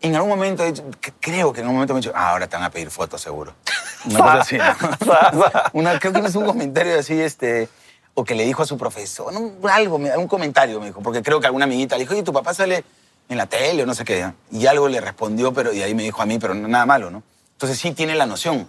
En 0.00 0.14
algún 0.14 0.28
momento, 0.30 0.62
he 0.62 0.72
dicho- 0.72 0.84
creo 1.20 1.52
que 1.52 1.60
en 1.60 1.66
algún 1.66 1.76
momento 1.76 1.94
me 1.94 2.00
he 2.00 2.02
dicho, 2.02 2.12
ah, 2.14 2.30
ahora 2.32 2.46
te 2.46 2.56
van 2.56 2.64
a 2.64 2.70
pedir 2.70 2.90
fotos, 2.90 3.22
seguro. 3.22 3.54
Una 4.04 4.18
cosa 4.18 4.40
así, 4.40 4.58
¿no? 4.58 4.64
Una, 5.72 5.98
creo 5.98 6.12
que 6.12 6.20
no 6.20 6.28
es 6.28 6.34
un 6.34 6.44
comentario 6.44 6.98
así, 6.98 7.18
este, 7.18 7.70
o 8.12 8.22
que 8.22 8.34
le 8.34 8.44
dijo 8.44 8.62
a 8.62 8.66
su 8.66 8.76
profesor, 8.76 9.32
no, 9.32 9.52
algo, 9.70 9.96
algún 9.96 10.28
comentario 10.28 10.78
me 10.78 10.86
dijo, 10.86 11.00
porque 11.00 11.22
creo 11.22 11.40
que 11.40 11.46
alguna 11.46 11.64
amiguita 11.64 11.96
le 11.96 12.00
dijo, 12.00 12.12
oye, 12.12 12.22
tu 12.22 12.34
papá 12.34 12.52
sale 12.52 12.84
en 13.30 13.38
la 13.38 13.46
tele 13.46 13.82
o 13.84 13.86
no 13.86 13.94
sé 13.94 14.04
qué. 14.04 14.30
Y 14.52 14.66
algo 14.66 14.88
le 14.88 15.00
respondió, 15.00 15.54
pero 15.54 15.72
y 15.72 15.82
ahí 15.82 15.94
me 15.94 16.02
dijo 16.02 16.20
a 16.20 16.26
mí, 16.26 16.38
pero 16.38 16.52
no- 16.54 16.68
nada 16.68 16.84
malo, 16.84 17.10
¿no? 17.10 17.22
Entonces 17.52 17.78
sí 17.78 17.92
tiene 17.92 18.14
la 18.14 18.26
noción. 18.26 18.68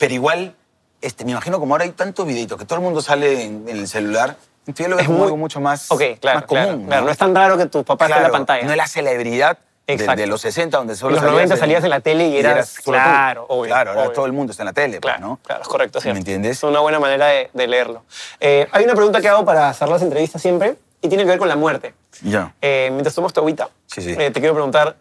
Pero 0.00 0.14
igual, 0.14 0.54
este, 1.02 1.24
me 1.26 1.32
imagino 1.32 1.60
como 1.60 1.74
ahora 1.74 1.84
hay 1.84 1.90
tantos 1.90 2.26
videitos 2.26 2.58
que 2.58 2.64
todo 2.64 2.78
el 2.78 2.82
mundo 2.84 3.02
sale 3.02 3.44
en, 3.44 3.68
en 3.68 3.76
el 3.76 3.86
celular, 3.86 4.36
entonces 4.66 4.86
yo 4.86 4.88
lo 4.90 4.96
veo 4.96 5.02
Es 5.02 5.06
como 5.06 5.18
muy- 5.18 5.24
algo 5.26 5.36
mucho 5.36 5.60
más, 5.60 5.86
claro, 5.88 6.38
más 6.40 6.44
común. 6.46 6.64
claro, 6.64 6.82
claro. 6.86 7.04
No 7.04 7.10
es 7.12 7.18
tan 7.18 7.34
raro 7.34 7.58
que 7.58 7.66
tu 7.66 7.84
papá 7.84 8.06
esté 8.06 8.16
en 8.16 8.22
la 8.24 8.30
pantalla. 8.30 8.64
No 8.64 8.70
es 8.70 8.76
la 8.78 8.88
celebridad 8.88 9.58
de, 9.86 10.26
los 10.28 10.40
60, 10.40 10.78
donde 10.78 10.94
solo 10.94 11.10
los 11.10 11.18
salías 11.20 11.34
90 11.34 11.56
salías 11.56 11.82
en 11.84 11.90
la 11.90 12.00
tele 12.00 12.28
y 12.28 12.38
eras- 12.38 12.78
claro, 12.78 13.44
obvio, 13.48 13.70
Claro, 13.74 13.90
ahora 13.90 14.02
obvio. 14.04 14.12
todo 14.12 14.26
el 14.26 14.32
mundo 14.32 14.52
está 14.52 14.62
en 14.62 14.66
la 14.66 14.72
tele, 14.72 15.00
pues, 15.00 15.14
Claro, 15.14 15.26
¿no? 15.30 15.38
claro, 15.44 15.62
es 15.62 15.68
correcto, 15.68 16.00
sí. 16.00 16.12
¿Me 16.12 16.18
entiendes? 16.18 16.58
Es 16.58 16.62
una 16.62 16.80
buena 16.80 16.98
manera 17.00 17.26
de, 17.26 17.50
de 17.52 17.66
leerlo. 17.66 18.04
Eh, 18.38 18.68
hay 18.72 18.84
una 18.84 18.94
pregunta 18.94 19.20
que 19.20 19.28
hago 19.28 19.44
para 19.44 19.72
cerrar 19.74 19.94
las 19.94 20.02
entrevistas 20.02 20.40
siempre 20.40 20.76
y 21.02 21.08
tiene 21.08 21.24
que 21.24 21.30
ver 21.30 21.38
con 21.40 21.48
la 21.48 21.56
muerte. 21.56 21.92
Ya. 22.22 22.54
Eh, 22.62 22.88
mientras 22.92 23.14
tomas 23.14 23.32
tu 23.32 23.40
agüita, 23.40 23.68
Sí, 23.86 24.00
sí. 24.00 24.14
eh, 24.16 24.30
te 24.30 24.38
quiero 24.40 24.54
preguntar, 24.54 24.96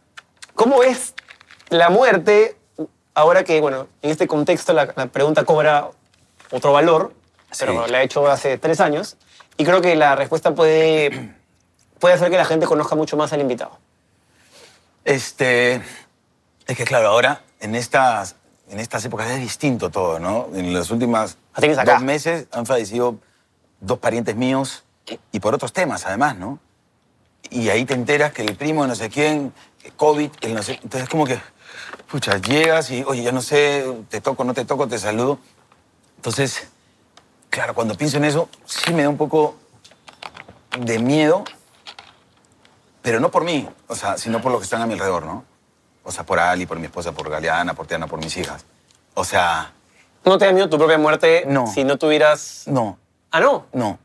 ¿cómo 0.55 0.81
es 0.83 1.13
la 1.69 1.89
muerte 1.89 2.57
ahora 3.19 3.43
que, 3.43 3.61
bueno, 3.61 3.87
en 4.01 4.09
este 4.11 4.27
contexto 4.27 4.73
la, 4.73 4.91
la 4.95 5.07
pregunta 5.07 5.43
cobra 5.43 5.89
otro 6.51 6.73
valor, 6.73 7.13
pero 7.57 7.85
Sí. 7.85 7.91
la 7.91 8.01
he 8.01 8.05
hecho 8.05 8.27
hace 8.27 8.57
tres 8.57 8.79
años 8.79 9.17
y 9.57 9.65
creo 9.65 9.81
que 9.81 9.95
la 9.95 10.15
respuesta 10.15 10.53
puede, 10.55 11.33
puede 11.99 12.15
hacer 12.15 12.29
que 12.31 12.37
la 12.37 12.45
gente 12.45 12.65
conozca 12.65 12.95
mucho 12.95 13.17
más 13.17 13.33
al 13.33 13.41
invitado. 13.41 13.77
Este, 15.05 15.81
es 16.67 16.77
que 16.77 16.85
claro, 16.85 17.07
ahora 17.09 17.41
en 17.59 17.75
estas, 17.75 18.35
en 18.69 18.79
estas 18.79 19.03
épocas 19.05 19.29
es 19.29 19.39
distinto 19.39 19.89
todo, 19.89 20.19
¿no? 20.19 20.47
En 20.53 20.73
las 20.73 20.91
últimas 20.91 21.37
es 21.61 21.77
dos 21.85 22.01
meses 22.01 22.47
han 22.51 22.65
fallecido 22.65 23.17
dos 23.79 23.99
parientes 23.99 24.35
míos 24.35 24.83
y 25.31 25.39
por 25.39 25.55
otros 25.55 25.73
temas 25.73 26.05
además, 26.05 26.35
¿no? 26.37 26.59
Y 27.49 27.69
ahí 27.69 27.85
te 27.85 27.95
enteras 27.95 28.31
que 28.33 28.43
el 28.43 28.55
primo 28.55 28.83
de 28.83 28.89
no 28.89 28.95
sé 28.95 29.09
quién, 29.09 29.53
COVID, 29.95 30.29
el 30.41 30.53
no 30.53 30.61
sé... 30.61 30.79
Entonces 30.83 31.09
como 31.09 31.25
que, 31.25 31.39
pucha, 32.09 32.37
llegas 32.37 32.89
y, 32.91 33.03
oye, 33.03 33.23
ya 33.23 33.31
no 33.31 33.41
sé, 33.41 33.85
te 34.09 34.21
toco, 34.21 34.43
no 34.43 34.53
te 34.53 34.65
toco, 34.65 34.87
te 34.87 34.97
saludo. 34.97 35.39
Entonces, 36.17 36.67
claro, 37.49 37.73
cuando 37.73 37.95
pienso 37.95 38.17
en 38.17 38.25
eso, 38.25 38.49
sí 38.65 38.93
me 38.93 39.03
da 39.03 39.09
un 39.09 39.17
poco 39.17 39.55
de 40.79 40.99
miedo, 40.99 41.43
pero 43.01 43.19
no 43.19 43.31
por 43.31 43.43
mí, 43.43 43.67
o 43.87 43.95
sea, 43.95 44.17
sino 44.17 44.41
por 44.41 44.51
los 44.51 44.61
que 44.61 44.65
están 44.65 44.81
a 44.81 44.85
mi 44.87 44.93
alrededor, 44.93 45.25
¿no? 45.25 45.45
O 46.03 46.11
sea, 46.11 46.25
por 46.25 46.39
Ali, 46.39 46.65
por 46.65 46.79
mi 46.79 46.85
esposa, 46.85 47.11
por 47.11 47.29
Galeana, 47.29 47.73
por 47.73 47.87
Tiana, 47.87 48.07
por 48.07 48.19
mis 48.19 48.35
hijas. 48.37 48.65
O 49.13 49.23
sea, 49.23 49.73
¿No 50.25 50.37
te 50.37 50.45
da 50.45 50.51
miedo 50.51 50.69
tu 50.69 50.77
propia 50.77 50.97
muerte 50.97 51.45
No. 51.47 51.67
si 51.67 51.83
no 51.83 51.97
tuvieras... 51.97 52.63
no, 52.67 52.97
Ah, 53.31 53.39
no. 53.39 53.67
no. 53.73 53.99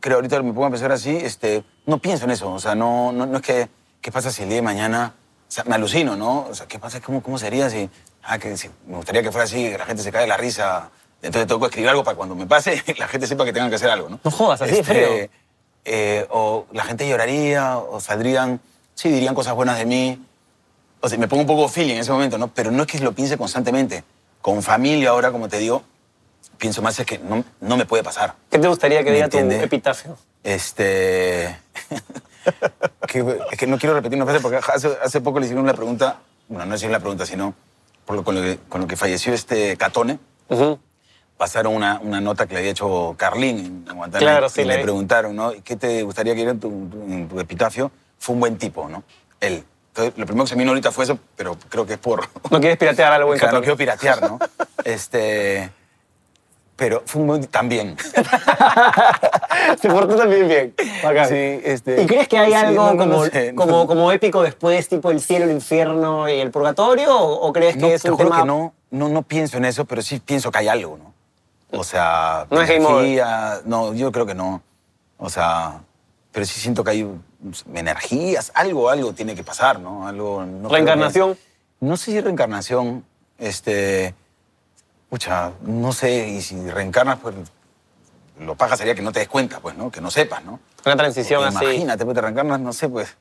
Creo 0.00 0.16
ahorita 0.16 0.42
me 0.42 0.52
pongo 0.52 0.66
a 0.66 0.70
pensar 0.70 0.92
así, 0.92 1.16
este, 1.16 1.64
no 1.86 1.98
pienso 1.98 2.24
en 2.24 2.32
eso. 2.32 2.52
O 2.52 2.58
sea, 2.58 2.74
no, 2.74 3.12
no, 3.12 3.26
no 3.26 3.36
es 3.38 3.42
que, 3.42 3.68
¿qué 4.00 4.10
pasa 4.12 4.30
si 4.30 4.42
el 4.42 4.48
día 4.48 4.56
de 4.56 4.62
mañana, 4.62 5.14
o 5.48 5.52
sea, 5.52 5.64
me 5.64 5.74
alucino, 5.76 6.16
¿no? 6.16 6.46
O 6.50 6.54
sea, 6.54 6.66
¿qué 6.66 6.78
pasa? 6.78 7.00
¿Cómo, 7.00 7.22
cómo 7.22 7.38
sería 7.38 7.70
si, 7.70 7.88
ah, 8.24 8.38
que 8.38 8.56
si- 8.56 8.70
me 8.86 8.96
gustaría 8.96 9.22
que 9.22 9.30
fuera 9.30 9.44
así, 9.44 9.70
que 9.70 9.78
la 9.78 9.86
gente 9.86 10.02
se 10.02 10.10
cae 10.12 10.22
de 10.22 10.26
la 10.28 10.36
risa, 10.36 10.90
entonces 11.22 11.46
tengo 11.46 11.60
que 11.60 11.66
escribir 11.66 11.88
algo 11.90 12.04
para 12.04 12.16
cuando 12.16 12.34
me 12.34 12.46
pase, 12.46 12.82
la 12.98 13.08
gente 13.08 13.26
sepa 13.26 13.44
que 13.44 13.52
tengan 13.52 13.70
que 13.70 13.76
hacer 13.76 13.90
algo, 13.90 14.08
¿no? 14.08 14.20
No 14.22 14.30
jodas, 14.30 14.60
así 14.62 14.74
de 14.76 14.84
feo. 14.84 15.28
eh, 15.84 16.26
o 16.30 16.66
la 16.72 16.84
gente 16.84 17.08
lloraría, 17.08 17.78
o 17.78 18.00
saldrían, 18.00 18.60
sí, 18.94 19.08
dirían 19.10 19.34
cosas 19.34 19.54
buenas 19.54 19.78
de 19.78 19.86
mí. 19.86 20.22
O 21.00 21.08
sea, 21.08 21.18
me 21.18 21.28
pongo 21.28 21.42
un 21.42 21.46
poco 21.46 21.68
feeling 21.68 21.94
en 21.94 22.00
ese 22.00 22.10
momento, 22.10 22.38
¿no? 22.38 22.48
Pero 22.48 22.70
no 22.72 22.82
es 22.82 22.88
que 22.88 22.98
lo 22.98 23.12
piense 23.12 23.36
constantemente. 23.38 24.02
Con 24.42 24.62
familia 24.62 25.10
ahora, 25.10 25.30
como 25.30 25.48
te 25.48 25.58
digo, 25.58 25.82
pienso 26.58 26.82
más 26.82 26.98
es 26.98 27.06
que 27.06 27.18
no, 27.18 27.44
no 27.60 27.76
me 27.76 27.84
puede 27.86 28.02
pasar. 28.02 28.34
¿Qué 28.50 28.58
te 28.58 28.66
gustaría 28.66 28.98
que 29.04 29.10
¿Me 29.10 29.16
diga 29.16 29.28
tu 29.28 29.38
epitafio? 29.38 30.16
Este. 30.42 31.56
que, 33.06 33.38
es 33.50 33.58
que 33.58 33.66
no 33.66 33.78
quiero 33.78 33.94
repetir 33.94 34.16
una 34.16 34.26
frase 34.26 34.40
porque 34.40 34.58
hace, 34.72 34.96
hace 35.02 35.20
poco 35.20 35.38
le 35.40 35.46
hicieron 35.46 35.64
una 35.64 35.74
pregunta. 35.74 36.18
Bueno, 36.48 36.66
no 36.66 36.74
hicieron 36.74 36.92
la 36.92 37.00
pregunta, 37.00 37.26
sino 37.26 37.54
por 38.04 38.16
lo, 38.16 38.24
con, 38.24 38.34
lo 38.36 38.42
que, 38.42 38.58
con 38.68 38.80
lo 38.80 38.86
que 38.86 38.96
falleció 38.96 39.34
este 39.34 39.76
Catone. 39.76 40.18
Pasaron 41.36 41.74
una, 41.74 42.00
una 42.00 42.20
nota 42.20 42.46
que 42.46 42.54
le 42.54 42.60
había 42.60 42.70
hecho 42.70 43.14
Carlín 43.18 43.84
en 43.88 43.96
Guantánamo. 43.96 44.30
Claro, 44.30 44.48
sí, 44.48 44.62
y 44.62 44.64
le 44.64 44.78
preguntaron, 44.78 45.36
¿no? 45.36 45.52
¿Qué 45.62 45.76
te 45.76 46.02
gustaría 46.02 46.34
que 46.34 46.42
en 46.42 46.60
tu, 46.60 46.68
en 46.68 47.28
tu 47.28 47.38
epitafio? 47.38 47.90
Fue 48.18 48.34
un 48.34 48.40
buen 48.40 48.56
tipo, 48.56 48.88
¿no? 48.88 49.02
Él. 49.40 49.64
Entonces, 49.88 50.18
lo 50.18 50.26
primero 50.26 50.44
que 50.44 50.50
se 50.50 50.56
me 50.56 50.60
vino 50.60 50.70
ahorita 50.72 50.92
fue 50.92 51.04
eso, 51.04 51.18
pero 51.36 51.58
creo 51.68 51.86
que 51.86 51.94
es 51.94 51.98
por... 51.98 52.28
No 52.50 52.60
quieres 52.60 52.78
piratear 52.78 53.12
algo 53.12 53.32
en 53.32 53.38
Claro, 53.40 53.54
no 53.54 53.60
quiero 53.60 53.76
piratear, 53.76 54.22
¿no? 54.22 54.38
este... 54.84 55.70
Pero 56.76 57.02
fue 57.06 57.22
un. 57.22 57.44
También. 57.46 57.96
Se 59.80 59.88
portó 59.88 60.16
también 60.16 60.46
bien. 60.48 60.74
Bacán. 61.02 61.28
Sí, 61.28 61.34
este- 61.64 62.02
¿Y 62.02 62.06
crees 62.06 62.28
que 62.28 62.38
hay 62.38 62.48
sí, 62.50 62.54
algo 62.54 62.74
no, 62.74 62.94
no, 62.94 63.06
no 63.06 63.12
como, 63.12 63.24
sé, 63.26 63.52
no. 63.52 63.62
como, 63.62 63.86
como 63.86 64.12
épico 64.12 64.42
después, 64.42 64.88
tipo 64.88 65.10
el 65.10 65.20
cielo, 65.20 65.46
el 65.46 65.52
infierno 65.52 66.28
y 66.28 66.34
el 66.38 66.50
purgatorio? 66.50 67.16
¿O, 67.16 67.46
o 67.48 67.52
crees 67.52 67.76
que 67.76 67.94
es 67.94 68.02
te 68.02 68.10
un 68.10 68.16
juro 68.16 68.28
tema...? 68.30 68.42
que 68.42 68.46
no, 68.46 68.74
no, 68.90 69.08
no 69.08 69.22
pienso 69.22 69.56
en 69.56 69.64
eso, 69.64 69.84
pero 69.84 70.02
sí 70.02 70.20
pienso 70.24 70.50
que 70.50 70.58
hay 70.58 70.68
algo, 70.68 70.98
¿no? 70.98 71.14
O 71.78 71.82
sea, 71.84 72.46
No 72.50 72.60
es 72.60 72.68
game 72.68 72.84
over. 72.84 72.98
energía, 73.04 73.60
no, 73.64 73.92
yo 73.94 74.12
creo 74.12 74.26
que 74.26 74.34
no. 74.34 74.62
O 75.18 75.30
sea, 75.30 75.80
pero 76.32 76.44
sí 76.46 76.60
siento 76.60 76.84
que 76.84 76.90
hay 76.90 77.08
energías, 77.74 78.52
algo, 78.54 78.90
algo 78.90 79.12
tiene 79.14 79.34
que 79.34 79.42
pasar, 79.42 79.80
¿no? 79.80 80.06
Algo, 80.06 80.44
que- 80.68 80.74
¿Reencarnación? 80.74 81.36
no 81.80 81.96
sé 81.96 82.12
si 82.12 82.20
reencarnación, 82.20 83.04
este, 83.38 84.14
pucha, 85.08 85.52
no 85.62 85.92
sé, 85.92 86.28
y 86.28 86.42
si 86.42 86.70
reencarnas, 86.70 87.18
pues 87.20 87.34
lo 88.40 88.54
paja 88.54 88.76
sería 88.76 88.94
que 88.94 89.02
no 89.02 89.12
te 89.12 89.20
des 89.20 89.28
cuenta, 89.28 89.60
pues, 89.60 89.76
¿no? 89.76 89.90
Que 89.90 90.00
no 90.00 90.10
sepas, 90.10 90.44
¿no? 90.44 90.60
Una 90.84 90.96
transición 90.96 91.42
Porque 91.42 91.56
así. 91.56 91.64
Imagínate, 91.64 92.04
pues 92.04 92.14
te 92.14 92.20
reencarnas, 92.20 92.60
no 92.60 92.72
sé, 92.72 92.88
pues. 92.88 93.16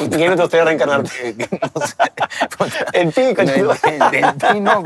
¿Y 0.00 0.08
¿Quién 0.08 0.30
no 0.30 0.36
te 0.36 0.42
gustaría 0.42 0.64
reencarnarte? 0.64 1.34
no 1.74 1.86
sé. 1.86 1.96
En 2.92 3.12
ti, 3.12 3.34
conchudo. 3.34 3.74
en, 3.82 4.38
ti 4.38 4.60
no. 4.60 4.82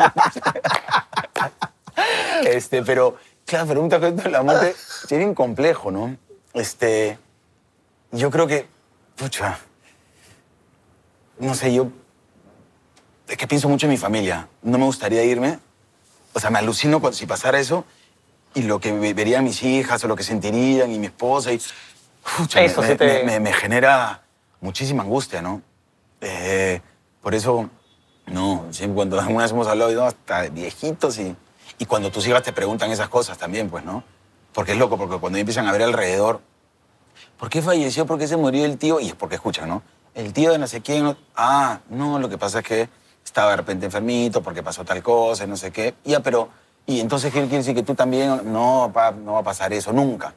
este, 2.44 2.82
pero, 2.82 3.16
claro, 3.44 3.66
pregunta 3.66 4.00
que 4.00 4.08
esto 4.08 4.22
de 4.22 4.30
la 4.30 4.42
muerte 4.42 4.70
es 4.70 5.06
bien 5.10 5.34
complejo, 5.34 5.90
¿no? 5.90 6.16
Este, 6.54 7.18
yo 8.12 8.30
creo 8.30 8.46
que, 8.46 8.66
pucha, 9.16 9.58
no 11.38 11.54
sé, 11.54 11.74
yo, 11.74 11.88
es 13.28 13.36
que 13.36 13.46
pienso 13.46 13.68
mucho 13.68 13.86
en 13.86 13.90
mi 13.90 13.98
familia. 13.98 14.48
No 14.62 14.78
me 14.78 14.84
gustaría 14.86 15.22
irme. 15.24 15.58
O 16.36 16.40
sea, 16.40 16.50
me 16.50 16.58
alucino 16.58 17.00
cuando, 17.00 17.16
si 17.16 17.24
pasara 17.24 17.58
eso 17.58 17.86
y 18.54 18.62
lo 18.62 18.78
que 18.78 18.92
ve- 18.92 19.14
verían 19.14 19.42
mis 19.42 19.62
hijas 19.62 20.04
o 20.04 20.06
lo 20.06 20.14
que 20.16 20.22
sentirían 20.22 20.92
y 20.92 20.98
mi 20.98 21.06
esposa. 21.06 21.50
Y, 21.50 21.58
Eso 22.66 22.82
me, 22.82 22.88
sí 22.88 22.94
te- 22.96 23.06
me- 23.06 23.22
me- 23.24 23.40
me 23.40 23.52
genera 23.54 24.22
muchísima 24.60 25.02
angustia, 25.02 25.40
¿no? 25.40 25.62
Eh, 26.20 26.82
por 27.22 27.34
eso, 27.34 27.70
no, 28.26 28.66
siempre 28.70 28.96
cuando 28.96 29.18
alguna 29.18 29.44
vez 29.44 29.52
hemos 29.52 29.66
hablado, 29.66 29.92
¿no? 29.92 30.04
hasta 30.04 30.42
viejitos 30.50 31.18
y, 31.18 31.34
y 31.78 31.86
cuando 31.86 32.10
tus 32.10 32.26
hijas 32.26 32.42
te 32.42 32.52
preguntan 32.52 32.90
esas 32.90 33.08
cosas 33.08 33.38
también, 33.38 33.70
pues, 33.70 33.82
¿no? 33.82 34.04
Porque 34.52 34.72
es 34.72 34.78
loco, 34.78 34.98
porque 34.98 35.16
cuando 35.18 35.38
empiezan 35.38 35.66
a 35.66 35.72
ver 35.72 35.84
alrededor, 35.84 36.42
¿por 37.38 37.48
qué 37.48 37.62
falleció? 37.62 38.04
¿Por 38.04 38.18
qué 38.18 38.28
se 38.28 38.36
murió 38.36 38.66
el 38.66 38.76
tío? 38.76 39.00
Y 39.00 39.08
es 39.08 39.14
porque 39.14 39.36
escuchan, 39.36 39.70
¿no? 39.70 39.82
El 40.14 40.34
tío 40.34 40.52
de 40.52 40.58
no 40.58 40.66
sé 40.66 40.82
quién, 40.82 41.16
ah, 41.34 41.80
no, 41.88 42.18
lo 42.18 42.28
que 42.28 42.36
pasa 42.36 42.58
es 42.58 42.64
que 42.66 42.88
estaba 43.26 43.50
de 43.50 43.56
repente 43.58 43.84
enfermito 43.86 44.40
porque 44.42 44.62
pasó 44.62 44.84
tal 44.84 45.02
cosa 45.02 45.44
y 45.44 45.46
no 45.48 45.56
sé 45.56 45.70
qué. 45.72 45.94
Ya, 46.04 46.20
pero, 46.20 46.48
y 46.86 47.00
entonces 47.00 47.32
¿qué 47.32 47.40
quiere 47.42 47.58
decir 47.58 47.74
que 47.74 47.82
tú 47.82 47.94
también, 47.94 48.52
no, 48.52 48.90
pa, 48.94 49.10
no 49.10 49.34
va 49.34 49.40
a 49.40 49.42
pasar 49.42 49.72
eso 49.72 49.92
nunca, 49.92 50.32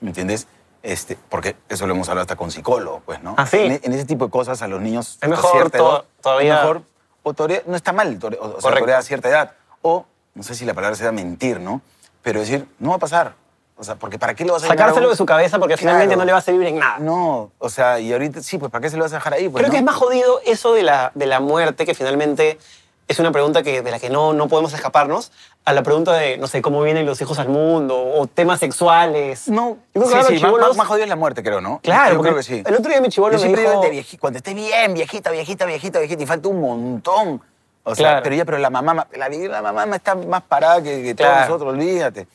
¿me 0.00 0.08
entiendes? 0.10 0.46
Este, 0.82 1.18
porque 1.28 1.56
eso 1.68 1.86
lo 1.86 1.94
hemos 1.94 2.08
hablado 2.08 2.22
hasta 2.22 2.36
con 2.36 2.50
psicólogos, 2.50 3.02
pues, 3.04 3.20
¿no? 3.22 3.34
¿Ah, 3.36 3.46
sí? 3.46 3.58
En, 3.58 3.80
en 3.82 3.92
ese 3.92 4.04
tipo 4.04 4.24
de 4.26 4.30
cosas 4.30 4.62
a 4.62 4.68
los 4.68 4.80
niños 4.80 5.18
Es 5.20 5.28
mejor 5.28 5.70
to- 5.70 5.76
edad, 5.76 6.04
todavía- 6.22 6.54
es 6.54 6.60
mejor, 6.62 6.82
o 7.24 7.34
todavía, 7.34 7.62
no 7.66 7.76
está 7.76 7.92
mal, 7.92 8.18
o, 8.22 8.26
o 8.56 8.60
sea, 8.60 8.98
a 8.98 9.02
cierta 9.02 9.28
edad. 9.28 9.52
O, 9.82 10.06
no 10.34 10.42
sé 10.44 10.54
si 10.54 10.64
la 10.64 10.72
palabra 10.74 10.96
sea 10.96 11.10
mentir, 11.12 11.60
¿no? 11.60 11.82
Pero 12.22 12.40
decir, 12.40 12.66
no 12.78 12.90
va 12.90 12.96
a 12.96 12.98
pasar. 12.98 13.34
O 13.80 13.84
sea, 13.84 13.94
porque 13.94 14.18
¿para 14.18 14.34
qué 14.34 14.44
lo 14.44 14.54
vas 14.54 14.64
a 14.64 14.66
Sacárselo 14.66 15.08
de 15.08 15.14
su 15.16 15.24
cabeza 15.24 15.58
porque 15.60 15.76
finalmente 15.76 16.16
no 16.16 16.24
le 16.24 16.32
va 16.32 16.38
a 16.38 16.42
servir 16.42 16.66
en 16.66 16.78
nada. 16.80 16.98
No, 16.98 17.52
o 17.58 17.68
sea, 17.68 18.00
y 18.00 18.12
ahorita 18.12 18.42
sí, 18.42 18.58
pues 18.58 18.72
¿para 18.72 18.82
qué 18.82 18.90
se 18.90 18.96
lo 18.96 19.04
vas 19.04 19.12
a 19.12 19.16
dejar 19.16 19.34
ahí? 19.34 19.48
Pues, 19.48 19.60
Creo 19.62 19.68
no? 19.68 19.72
que 19.72 19.78
es 19.78 19.84
más 19.84 19.94
jodido 19.94 20.40
eso 20.44 20.72
de 20.74 20.82
la, 20.82 21.12
de 21.14 21.26
la 21.26 21.38
muerte, 21.38 21.86
que 21.86 21.94
finalmente 21.94 22.58
es 23.06 23.18
una 23.20 23.30
pregunta 23.32 23.62
que, 23.62 23.80
de 23.82 23.90
la 23.90 23.98
que 24.00 24.10
no, 24.10 24.32
no 24.34 24.48
podemos 24.48 24.72
escaparnos, 24.74 25.30
a 25.64 25.72
la 25.72 25.82
pregunta 25.82 26.12
de, 26.12 26.36
no 26.38 26.46
sé, 26.48 26.60
cómo 26.60 26.82
vienen 26.82 27.06
los 27.06 27.20
hijos 27.20 27.38
al 27.38 27.48
mundo, 27.48 27.96
o 27.96 28.26
temas 28.26 28.58
sexuales. 28.60 29.48
No, 29.48 29.78
Yo 29.94 30.02
creo 30.02 30.04
que 30.04 30.08
sí, 30.10 30.14
ahora 30.16 30.26
sí, 30.26 30.32
más, 30.34 30.42
chibolos- 30.42 30.68
más, 30.68 30.76
más 30.76 30.86
jodido 30.88 31.04
es 31.04 31.08
la 31.08 31.16
muerte, 31.16 31.42
creo, 31.44 31.60
¿no? 31.60 31.80
Claro, 31.82 32.14
Yo 32.16 32.20
creo 32.20 32.34
que 32.34 32.42
sí. 32.42 32.62
el 32.66 32.74
otro 32.74 32.90
día 32.90 33.00
mi 33.00 33.08
chibolo 33.08 33.38
Yo 33.38 33.48
me 33.48 33.56
dijo... 33.56 33.80
de 33.80 33.92
vieji- 33.92 34.18
cuando 34.18 34.38
esté 34.38 34.54
bien, 34.54 34.92
viejita, 34.92 35.30
viejita, 35.30 35.64
viejita, 35.66 36.00
viejita, 36.00 36.22
y 36.22 36.26
falta 36.26 36.48
un 36.48 36.60
montón. 36.60 37.40
O 37.84 37.94
sea, 37.94 38.08
Claro. 38.08 38.22
pero 38.24 38.34
ya, 38.36 38.44
pero 38.44 38.58
la 38.58 38.68
mamá, 38.70 39.06
la, 39.12 39.28
la 39.30 39.62
mamá 39.62 39.96
está 39.96 40.14
más 40.14 40.42
parada 40.42 40.82
que, 40.82 41.02
que 41.02 41.14
todos 41.14 41.30
nosotros, 41.42 41.72
olvídate. 41.72 42.26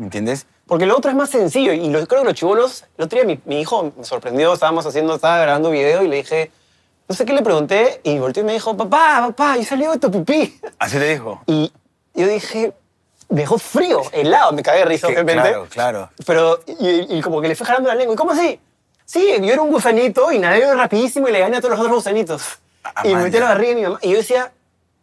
¿Me 0.00 0.06
entiendes? 0.06 0.46
Porque 0.66 0.86
lo 0.86 0.96
otro 0.96 1.10
es 1.10 1.16
más 1.16 1.28
sencillo. 1.28 1.74
Y 1.74 1.90
lo, 1.90 2.06
creo 2.06 2.22
que 2.22 2.28
los 2.28 2.34
chivolos, 2.34 2.86
el 2.96 3.04
otro 3.04 3.18
día 3.18 3.26
mi, 3.26 3.38
mi 3.44 3.60
hijo 3.60 3.92
me 3.94 4.02
sorprendió, 4.02 4.54
estábamos 4.54 4.86
haciendo, 4.86 5.14
estaba 5.14 5.38
grabando 5.42 5.70
video 5.70 6.02
y 6.02 6.08
le 6.08 6.16
dije, 6.16 6.50
no 7.06 7.14
sé 7.14 7.26
qué 7.26 7.34
le 7.34 7.42
pregunté, 7.42 8.00
y 8.02 8.18
volteó 8.18 8.42
y 8.42 8.46
me 8.46 8.54
dijo, 8.54 8.74
papá, 8.74 9.26
papá, 9.26 9.58
y 9.58 9.64
salió 9.64 9.92
esto 9.92 10.10
pipí. 10.10 10.58
Así 10.78 10.96
te 10.96 11.06
dijo. 11.06 11.42
Y 11.46 11.70
yo 12.14 12.26
dije, 12.26 12.72
me 13.28 13.42
dejó 13.42 13.58
frío, 13.58 14.00
helado, 14.12 14.52
me 14.52 14.62
cagué 14.62 14.78
de 14.78 14.84
risa, 14.86 15.06
obviamente. 15.06 15.42
claro, 15.42 15.66
claro. 15.68 16.10
Pero, 16.24 16.60
y, 16.66 17.18
y 17.18 17.20
como 17.20 17.42
que 17.42 17.48
le 17.48 17.54
fue 17.54 17.66
jalando 17.66 17.90
la 17.90 17.94
lengua. 17.94 18.14
¿Y 18.14 18.16
cómo 18.16 18.30
así? 18.32 18.58
Sí, 19.04 19.34
yo 19.38 19.52
era 19.52 19.60
un 19.60 19.70
gusanito 19.70 20.32
y 20.32 20.38
nadé 20.38 20.72
rapidísimo 20.74 21.28
y 21.28 21.32
le 21.32 21.40
gané 21.40 21.58
a 21.58 21.60
todos 21.60 21.72
los 21.72 21.80
otros 21.80 21.96
gusanitos. 21.96 22.42
Ah, 22.84 23.02
y 23.04 23.14
me 23.14 23.24
metí 23.24 23.36
a 23.36 23.40
la 23.40 23.48
barriga 23.48 23.68
de 23.70 23.74
mi 23.76 23.82
mamá. 23.82 23.98
Y 24.00 24.12
yo 24.12 24.16
decía, 24.16 24.50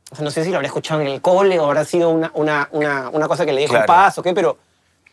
o 0.09 0.15
sea, 0.15 0.25
no 0.25 0.31
sé 0.31 0.43
si 0.43 0.49
lo 0.49 0.55
habrá 0.55 0.67
escuchado 0.67 1.01
en 1.01 1.07
el 1.07 1.21
cole 1.21 1.59
o 1.59 1.65
habrá 1.65 1.85
sido 1.85 2.09
una, 2.09 2.31
una, 2.33 2.67
una, 2.71 3.09
una 3.09 3.27
cosa 3.27 3.45
que 3.45 3.53
le 3.53 3.61
dijo 3.61 3.73
Claro. 3.73 3.85
paz 3.85 4.17
o 4.17 4.23
qué, 4.23 4.33
pero 4.33 4.57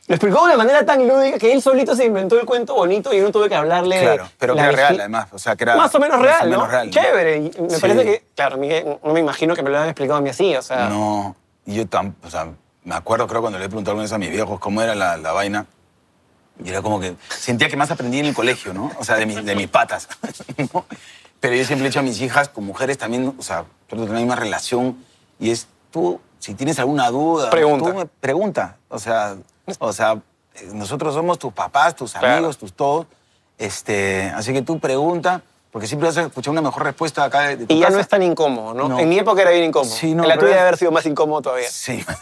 lo 0.07 0.15
explicó 0.17 0.41
de 0.41 0.55
una 0.55 0.57
manera 0.59 0.85
tan 0.85 1.07
lúdica 1.09 1.39
que 1.39 1.53
él 1.53 1.63
solito 1.63 1.97
se 1.97 2.05
inventó 2.05 2.39
el 2.39 2.45
cuento 2.47 2.75
bonito 2.75 3.13
y 3.13 3.19
yo 3.19 3.25
no 3.25 3.33
tuve 3.33 3.49
que 3.49 3.55
hablarle 3.55 4.01
Claro, 4.01 4.29
pero 4.39 4.55
que 4.55 4.61
era 4.61 4.71
real, 4.73 5.01
además. 5.01 5.29
O 5.33 5.39
sea, 5.39 5.57
que 5.57 5.65
era... 5.65 5.77
Más 5.77 5.95
o 5.95 5.99
menos 5.99 6.21
real, 6.21 6.51
¿no? 6.51 6.57
menos 6.59 6.71
real, 6.71 6.91
Chévere. 6.91 7.37
Y 7.39 7.61
me 7.61 7.71
Sí. 7.71 7.81
parece 7.81 8.05
que, 8.05 8.25
claro, 8.35 8.59
Miguel, 8.59 8.99
no 9.03 9.13
me 9.13 9.21
imagino 9.21 9.55
que 9.55 9.63
me 9.63 9.71
lo 9.71 9.77
hayan 9.77 9.89
explicado 9.89 10.19
a 10.19 10.21
mí 10.23 10.29
así, 10.31 10.55
o 10.57 10.63
sea... 10.63 10.89
No, 10.89 11.35
yo 11.67 11.87
tam, 11.87 12.15
o 12.23 12.29
sea, 12.31 12.49
me 12.85 12.95
acuerdo, 12.95 13.27
creo, 13.27 13.41
cuando 13.41 13.59
le 13.59 13.65
he 13.65 13.69
preguntado 13.69 13.93
alguna 13.93 14.05
vez 14.05 14.13
a 14.13 14.19
mis 14.19 14.31
viejos 14.31 14.61
cómo 14.61 14.83
era 14.83 14.95
la, 14.95 15.17
la 15.17 15.33
vaina. 15.33 15.67
Y 16.63 16.69
era 16.69 16.83
como 16.83 17.01
que 17.01 17.17
sentía 17.31 17.69
que 17.69 17.77
más 17.77 17.91
aprendí 17.91 18.19
en 18.21 18.27
el 18.27 18.35
colegio, 18.35 18.73
¿no? 18.75 18.93
O 18.99 19.05
sea, 19.05 19.17
de, 19.17 19.27
mi- 19.27 19.35
de 19.43 19.57
mis 19.57 19.69
patas. 19.69 20.09
¿no? 20.75 20.85
Pero 21.41 21.55
yo 21.57 21.65
siempre 21.65 21.87
he 21.87 21.91
dicho 21.91 22.01
a 22.01 22.03
mis 22.03 22.21
hijas, 22.21 22.49
con 22.51 22.65
mujeres 22.65 22.97
también, 22.99 23.35
o 23.39 23.43
sea, 23.43 23.65
trato 23.89 24.03
de 24.03 24.07
tener 24.09 24.13
la 24.15 24.21
misma 24.21 24.37
relación. 24.37 24.97
Y 25.41 25.51
es, 25.51 25.67
tú, 25.91 26.21
si 26.39 26.55
tienes 26.55 26.79
alguna 26.79 27.11
duda, 27.11 27.51
Pregunta. 27.51 27.91
tú 27.91 27.97
me 27.97 28.07
pregunta. 28.07 28.77
O 28.89 28.99
sea, 28.99 29.35
o 29.79 29.93
sea, 29.93 30.19
nosotros 30.73 31.15
somos 31.15 31.39
tus 31.39 31.53
papás, 31.53 31.95
tus 31.97 32.12
Claro. 32.12 32.35
amigos, 32.35 32.59
tus 32.59 32.73
todos. 32.73 33.07
Este, 33.59 34.33
así 34.35 34.53
que 34.53 34.62
tú 34.62 34.79
pregunta, 34.79 35.43
porque 35.71 35.87
siempre 35.87 36.09
vas 36.09 36.17
a 36.19 36.23
escuchar 36.23 36.53
una 36.53 36.61
mejor 36.61 36.83
respuesta 36.85 37.25
acá 37.25 37.41
de, 37.43 37.57
de 37.57 37.67
tu 37.67 37.75
Y 37.75 37.79
ya 37.79 37.87
casa. 37.87 37.97
no 37.97 38.01
es 38.01 38.09
tan 38.09 38.23
incómodo, 38.23 38.75
¿no? 38.75 38.89
No. 38.89 38.99
En 38.99 39.09
mi 39.09 39.19
época 39.19 39.43
era 39.43 39.51
bien 39.51 39.65
incómodo. 39.65 39.91
Sí, 39.95 40.15
no, 40.15 40.23
en 40.25 40.29
la 40.29 40.37
tuya 40.37 40.51
debe 40.51 40.61
haber 40.61 40.77
sido 40.77 40.91
más 40.93 41.07
incómodo 41.07 41.43
todavía. 41.43 41.69
Sí. 41.69 42.05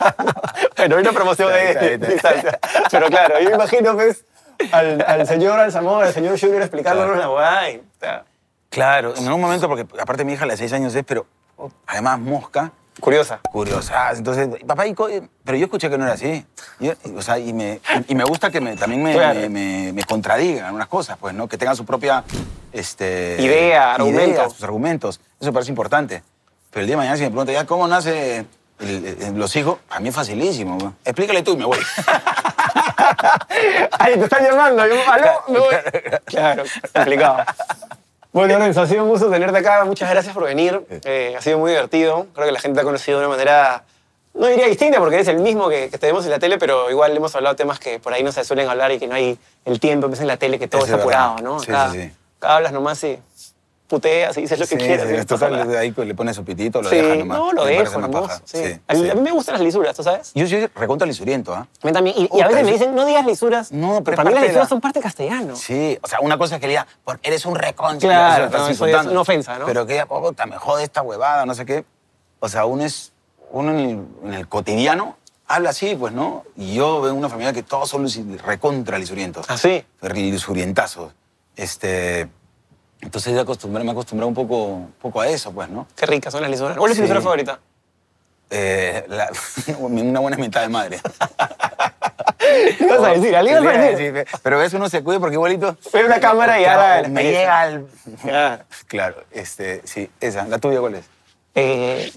Bueno, 0.76 0.96
hay 0.96 1.02
una 1.02 1.12
promoción 1.12 1.52
de, 1.52 1.70
está, 1.70 1.80
de 1.84 1.98
distancia. 1.98 2.58
Pero 2.90 3.08
claro, 3.08 3.38
yo 3.40 3.50
me 3.50 3.54
imagino 3.56 3.92
pues, 3.94 4.24
al, 4.72 5.04
al 5.06 5.26
señor 5.26 5.60
Alzamora, 5.60 6.06
al 6.08 6.14
señor 6.14 6.40
Junior 6.40 6.62
explicándonos 6.62 7.18
la 7.18 7.26
guay. 7.26 7.82
Claro, 8.70 9.14
en 9.14 9.26
algún 9.26 9.42
momento, 9.42 9.68
porque 9.68 9.86
aparte 10.00 10.24
mi 10.24 10.32
hija 10.32 10.44
a 10.44 10.46
los 10.46 10.58
seis 10.58 10.72
años 10.72 10.94
es, 10.94 11.04
pero 11.04 11.26
además 11.86 12.18
mosca, 12.18 12.72
curiosa. 13.00 13.40
curiosa. 13.50 14.10
Entonces, 14.12 14.48
papá, 14.66 14.86
¿y 14.86 14.94
pero 15.44 15.58
yo 15.58 15.64
escuché 15.64 15.90
que 15.90 15.98
no 15.98 16.04
era 16.04 16.14
así. 16.14 16.44
Yo- 16.78 16.92
o 17.16 17.22
sea, 17.22 17.38
y 17.38 17.52
me, 17.52 17.80
y 18.08 18.14
me 18.14 18.24
gusta 18.24 18.50
que 18.50 18.60
me, 18.60 18.76
también 18.76 19.02
me, 19.02 19.12
Claro. 19.14 19.40
me, 19.50 19.92
me- 19.92 20.04
contradigan 20.04 20.66
algunas 20.66 20.88
cosas, 20.88 21.16
pues, 21.18 21.34
¿no? 21.34 21.48
Que 21.48 21.56
tengan 21.58 21.76
su 21.76 21.84
propia 21.84 22.24
este, 22.72 23.36
Idea, 23.40 23.94
argumentos. 23.94 24.52
sus 24.54 24.62
argumentos. 24.64 25.20
Eso 25.40 25.50
me 25.50 25.52
parece 25.52 25.70
importante. 25.70 26.22
Pero 26.70 26.80
el 26.82 26.86
día 26.86 26.94
de 26.94 26.98
mañana, 26.98 27.16
si 27.16 27.22
me 27.24 27.30
preguntan, 27.30 27.54
ya, 27.54 27.66
¿cómo 27.66 27.88
nace 27.88 28.44
el- 28.78 29.04
el- 29.20 29.34
los 29.38 29.54
hijos? 29.56 29.78
A 29.90 29.98
mí 30.00 30.08
es 30.08 30.14
facilísimo. 30.14 30.94
Explícale 31.04 31.42
tú 31.42 31.52
y 31.52 31.56
me 31.56 31.64
voy. 31.64 31.78
Ay, 33.98 34.14
te 34.14 34.24
están 34.24 34.44
llamando. 34.44 34.86
Yo, 34.86 34.94
¿Aló? 35.10 35.30
Me 35.48 35.58
voy. 35.58 35.74
Claro, 36.26 36.64
complicado. 36.94 37.44
Bueno, 38.32 38.58
Lorenzo, 38.58 38.82
ha 38.82 38.86
sido 38.86 39.02
un 39.04 39.08
gusto 39.10 39.28
tenerte 39.30 39.58
acá. 39.58 39.84
Muchas 39.84 40.08
gracias 40.10 40.32
por 40.34 40.44
venir. 40.44 40.80
Eh, 41.04 41.34
ha 41.36 41.40
sido 41.42 41.58
muy 41.58 41.72
divertido. 41.72 42.26
Creo 42.34 42.46
que 42.46 42.52
la 42.52 42.60
gente 42.60 42.76
te 42.76 42.80
ha 42.82 42.84
conocido 42.84 43.18
de 43.18 43.26
una 43.26 43.34
manera, 43.36 43.82
no 44.34 44.46
diría 44.46 44.66
distinta, 44.66 44.98
porque 45.00 45.16
eres 45.16 45.26
el 45.28 45.38
mismo 45.38 45.68
que, 45.68 45.90
que 45.90 45.98
tenemos 45.98 46.24
en 46.26 46.30
la 46.30 46.38
tele, 46.38 46.56
pero 46.58 46.90
igual 46.90 47.16
hemos 47.16 47.34
hablado 47.34 47.56
temas 47.56 47.80
que 47.80 47.98
por 47.98 48.12
ahí 48.12 48.22
no 48.22 48.30
se 48.30 48.44
suelen 48.44 48.68
hablar 48.68 48.92
y 48.92 48.98
que 49.00 49.08
no 49.08 49.16
hay 49.16 49.36
el 49.64 49.80
tiempo. 49.80 50.06
Empieza 50.06 50.22
en 50.22 50.28
la 50.28 50.36
tele 50.36 50.58
que 50.60 50.68
todo 50.68 50.82
está 50.84 50.96
es 50.96 51.04
verdad. 51.04 51.24
apurado, 51.32 51.42
¿no? 51.54 51.58
Sí, 51.60 51.70
Acá, 51.72 51.90
sí, 51.90 52.02
sí. 52.02 52.12
acá 52.38 52.56
hablas 52.56 52.72
nomás 52.72 53.02
y 53.02 53.18
puteas 53.90 54.36
y 54.38 54.42
dices 54.42 54.58
lo 54.58 54.66
que 54.66 54.76
Sí, 54.76 54.86
quieras. 54.86 55.06
sí, 55.28 55.74
ahí 55.76 55.92
le 55.96 56.14
pones 56.14 56.36
su 56.36 56.44
pitito, 56.44 56.80
lo 56.80 56.88
Sí, 56.88 56.96
dejas 56.96 57.18
nomás. 57.18 57.38
no, 57.38 57.52
lo 57.52 57.64
dejo, 57.64 57.82
más 57.82 57.92
hermoso. 58.08 58.28
paja. 58.28 58.42
Sí. 58.44 58.80
A, 58.86 58.94
mí, 58.94 59.00
sí. 59.02 59.10
a 59.10 59.14
mí 59.14 59.20
me 59.20 59.32
gustan 59.32 59.54
las 59.54 59.62
lisuras, 59.62 59.94
¿tú 59.96 60.02
sabes? 60.04 60.30
Yo 60.34 60.46
soy 60.46 60.66
recontra 60.68 61.06
lisuriento, 61.06 61.52
¿ah? 61.52 61.66
A 61.82 61.86
mí 61.86 61.92
también. 61.92 62.16
Y, 62.32 62.40
a 62.40 62.46
veces 62.48 62.64
me 62.64 62.72
dicen, 62.72 62.94
no 62.94 63.04
digas 63.04 63.26
lisuras. 63.26 63.72
No, 63.72 64.02
pero 64.04 64.16
para 64.16 64.28
mí 64.30 64.34
las 64.34 64.44
lisuras 64.44 64.64
la- 64.64 64.68
son 64.68 64.80
parte 64.80 65.00
castellano. 65.00 65.56
Sí, 65.56 65.98
o 66.00 66.06
sea, 66.06 66.20
una 66.20 66.38
cosa 66.38 66.54
es 66.54 66.60
que 66.60 66.68
le 66.68 66.72
diga, 66.74 66.86
"Por- 67.04 67.18
eres 67.22 67.44
un 67.44 67.56
reconcha. 67.56 68.06
Claro, 68.06 68.44
estás 68.46 68.60
no, 68.60 68.68
eso 68.68 68.86
es 68.86 69.06
una 69.06 69.20
ofensa, 69.20 69.58
¿no? 69.58 69.66
Pero 69.66 69.84
que 69.86 69.94
ella, 69.94 70.06
puta, 70.06 70.46
me 70.46 70.56
jode 70.56 70.84
esta 70.84 71.02
huevada, 71.02 71.44
no 71.44 71.54
sé 71.54 71.66
qué. 71.66 71.84
O 72.38 72.48
sea, 72.48 72.64
uno 72.64 72.84
es, 72.84 73.12
uno 73.50 73.72
en 73.72 73.78
el, 73.80 74.04
en 74.28 74.34
el 74.34 74.48
cotidiano 74.48 75.16
habla 75.48 75.70
así, 75.70 75.96
pues, 75.96 76.12
¿no? 76.12 76.44
Y 76.56 76.74
yo 76.74 77.00
veo 77.00 77.12
una 77.12 77.28
familia 77.28 77.52
que 77.52 77.64
todos 77.64 77.90
son 77.90 78.06
recontra 78.44 78.96
lisurientos. 78.98 79.46
¿Ah, 79.48 79.58
sí? 79.58 79.84
Lisurientazos. 80.00 81.12
Este, 81.56 82.28
entonces 83.00 83.36
acostumbré, 83.38 83.82
me 83.84 83.92
acostumbré 83.92 84.26
un 84.26 84.34
poco, 84.34 84.64
un 84.66 84.92
poco 85.00 85.20
a 85.20 85.28
eso, 85.28 85.52
pues, 85.52 85.68
¿no? 85.68 85.86
Qué 85.96 86.06
ricas 86.06 86.32
son 86.32 86.42
las 86.42 86.50
lisuras. 86.50 86.76
¿Cuál 86.76 86.90
es 86.92 86.96
tu 86.96 87.02
Sí. 87.02 87.08
lisura 87.08 87.20
favorita? 87.22 87.58
Eh, 88.50 89.04
la- 89.08 89.30
una 89.78 90.20
buena 90.20 90.36
mitad 90.36 90.60
de 90.62 90.68
madre. 90.68 91.00
¿Qué 92.38 92.76
ibas 92.84 93.00
a 93.04 93.08
decir? 93.12 93.36
¿Algo 93.36 93.50
ibas 93.62 93.76
a 93.76 93.82
Sí, 93.96 94.04
decir? 94.04 94.26
Pero 94.42 94.58
ves, 94.58 94.72
uno 94.74 94.88
se 94.88 95.02
cuida 95.04 95.20
porque 95.20 95.34
igualito... 95.34 95.76
Ve 95.92 96.04
una 96.04 96.18
cámara 96.20 96.60
y 96.60 96.64
ahora... 96.64 97.08
me 97.08 97.22
llega 97.22 97.60
al... 97.60 97.86
Ya. 98.24 98.64
Claro, 98.88 99.22
este, 99.30 99.82
sí, 99.84 100.10
esa. 100.20 100.46
¿La 100.46 100.58
tuya 100.58 100.80
cuál 100.80 100.96
es? 100.96 101.04
Eh, 101.54 102.12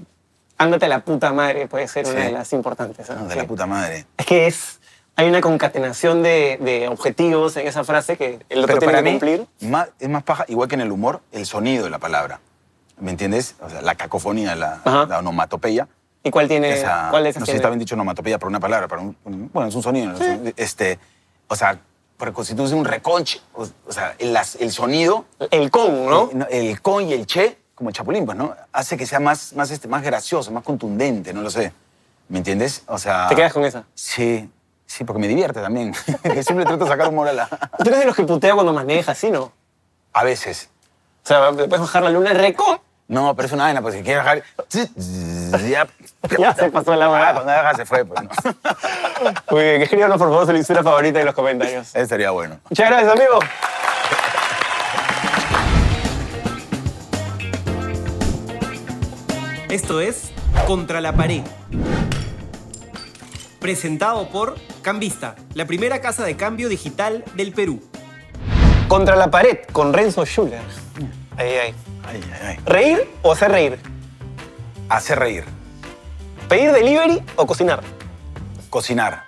ándate 0.58 0.86
a 0.86 0.90
la 0.90 1.00
puta 1.02 1.32
madre 1.34 1.68
puede 1.68 1.88
ser 1.88 2.08
una 2.08 2.22
de 2.26 2.32
las 2.32 2.52
importantes. 2.54 3.08
¿no? 3.10 3.26
De 3.28 3.34
Sí. 3.34 3.40
la 3.40 3.46
puta 3.46 3.66
madre. 3.68 4.06
Es 4.18 4.26
que 4.26 4.48
es... 4.48 4.80
Hay 5.16 5.28
una 5.28 5.42
concatenación 5.42 6.24
de, 6.24 6.58
de 6.60 6.88
objetivos 6.88 7.56
en 7.58 7.68
esa 7.68 7.84
frase 7.84 8.18
que 8.18 8.40
el 8.50 8.64
otro 8.64 8.68
Pero 8.68 8.80
tiene 8.80 8.94
para 8.94 9.04
que 9.04 9.10
cumplir. 9.12 9.48
más- 9.62 9.90
es 10.00 10.10
más 10.10 10.24
paja, 10.24 10.46
igual 10.48 10.68
que 10.68 10.76
en 10.76 10.82
el 10.82 10.92
humor, 10.92 11.22
el 11.32 11.46
sonido 11.46 11.84
de 11.84 11.90
la 11.92 12.00
palabra. 12.00 12.40
¿Me 13.00 13.12
entiendes? 13.12 13.56
O 13.62 13.70
sea, 13.70 13.82
la 13.82 13.96
cacofonía, 13.96 14.56
la, 14.56 14.82
onomatopeya. 15.20 15.88
¿Y 16.24 16.32
cuál 16.32 16.48
tiene...? 16.48 16.74
Esa- 16.74 17.10
¿Cuál 17.12 17.26
no 17.26 17.32
sé 17.46 17.46
si 17.46 17.52
está 17.58 17.68
bien 17.70 17.80
dicho 17.80 17.96
onomatopeya 17.96 18.40
por 18.40 18.50
una 18.50 18.60
palabra, 18.60 18.88
pero 18.88 19.02
un- 19.02 19.50
bueno, 19.54 19.70
es 19.70 19.76
un 19.76 19.84
sonido. 19.84 20.14
¿no? 20.14 20.20
Este, 20.56 20.98
o 21.48 21.56
sea, 21.56 21.78
dices 22.40 22.72
un 22.72 22.86
reconche, 22.86 23.40
o, 23.54 23.68
o 23.86 23.92
sea, 23.92 24.16
el, 24.18 24.72
sonido, 24.72 25.26
El 25.52 25.70
con, 25.70 26.06
¿no? 26.08 26.30
eh, 26.50 26.72
el 26.72 26.82
con 26.82 27.08
y 27.08 27.14
el 27.14 27.28
che, 27.28 27.58
como 27.76 27.90
el 27.90 27.96
chapulín, 27.96 28.26
pues, 28.26 28.38
¿no? 28.38 28.56
Hace 28.72 28.96
que 28.98 29.06
sea 29.06 29.20
más, 29.20 29.54
más, 29.54 29.70
este, 29.72 29.88
más 29.88 30.02
gracioso, 30.04 30.50
más 30.52 30.64
contundente, 30.64 31.34
no 31.34 31.42
lo 31.42 31.50
sé. 31.52 31.72
¿Me 32.30 32.38
entiendes? 32.38 32.84
O 32.88 32.98
sea... 32.98 33.28
Te 33.28 33.36
quedas 33.36 33.52
con 33.54 33.66
esa. 33.66 33.84
Sí, 33.94 34.50
sí, 34.94 35.04
porque 35.04 35.20
me 35.20 35.28
divierte 35.28 35.60
también. 35.62 35.94
que 36.24 36.44
siempre 36.44 36.66
trato 36.66 36.86
de 36.86 36.90
sacar 36.92 37.08
humor 37.10 37.28
a 37.28 37.34
la... 37.34 37.48
Tú 37.48 37.88
eres 37.88 38.00
de 38.00 38.06
los 38.06 38.16
que 38.16 38.24
putea 38.24 38.54
cuando 38.54 38.74
manejas, 38.74 39.18
¿sí, 39.18 39.32
no? 39.32 39.52
A 40.14 40.24
veces. 40.24 40.70
O 41.24 41.28
sea, 41.28 41.50
te 41.52 41.68
puedes 41.68 41.80
bajar 41.82 42.04
la 42.04 42.10
luna 42.12 42.34
recon. 42.34 42.80
No, 43.08 43.36
pero 43.36 43.48
es 43.48 43.52
una 43.54 43.66
vaina, 43.66 43.82
pues 43.82 43.96
si 43.96 44.02
quieres 44.02 44.24
bajar. 44.24 44.44
Ya, 45.70 45.88
Ya 46.40 46.54
se 46.54 46.72
pasó 46.72 46.96
la 46.96 47.06
Ah, 47.06 47.10
mano. 47.10 47.34
Cuando 47.44 47.52
baja 47.52 47.76
se 47.76 47.86
fue, 47.86 48.06
pues. 48.06 48.22
¿no? 48.22 48.30
Muy 49.52 49.64
bien, 49.64 49.82
escríbanos 49.82 50.18
por 50.18 50.30
favor 50.30 50.46
su 50.46 50.54
lisura 50.54 50.84
favorita 50.84 51.20
en 51.20 51.26
los 51.26 51.36
comentarios. 51.36 51.94
Eso 51.96 52.08
sería 52.08 52.32
bueno. 52.32 52.60
Muchas 52.70 52.90
gracias, 52.90 53.12
amigo. 53.12 53.40
Esto 59.70 60.02
es 60.02 60.32
Contra 60.68 61.02
la 61.02 61.14
pared. 61.14 61.42
Presentado 63.60 64.30
por 64.30 64.56
Cambista, 64.84 65.36
la 65.54 65.66
primera 65.66 66.02
casa 66.02 66.26
de 66.26 66.36
cambio 66.36 66.68
digital 66.68 67.24
del 67.36 67.54
Perú. 67.54 67.82
Contra 68.90 69.16
la 69.16 69.32
pared, 69.32 69.60
con 69.72 69.94
Renzo 69.94 70.26
Schuller. 70.26 70.60
Ahí, 71.38 71.56
ahí. 71.56 71.76
Ay, 72.06 72.22
ay, 72.34 72.48
ay. 72.48 72.60
¿Reír 72.66 73.10
o 73.22 73.32
hacer 73.32 73.50
reír? 73.50 73.80
Hacer 74.90 75.20
reír. 75.20 75.46
¿Pedir 76.50 76.74
delivery 76.74 77.24
o 77.38 77.48
cocinar? 77.48 77.82
Cocinar. 78.70 79.24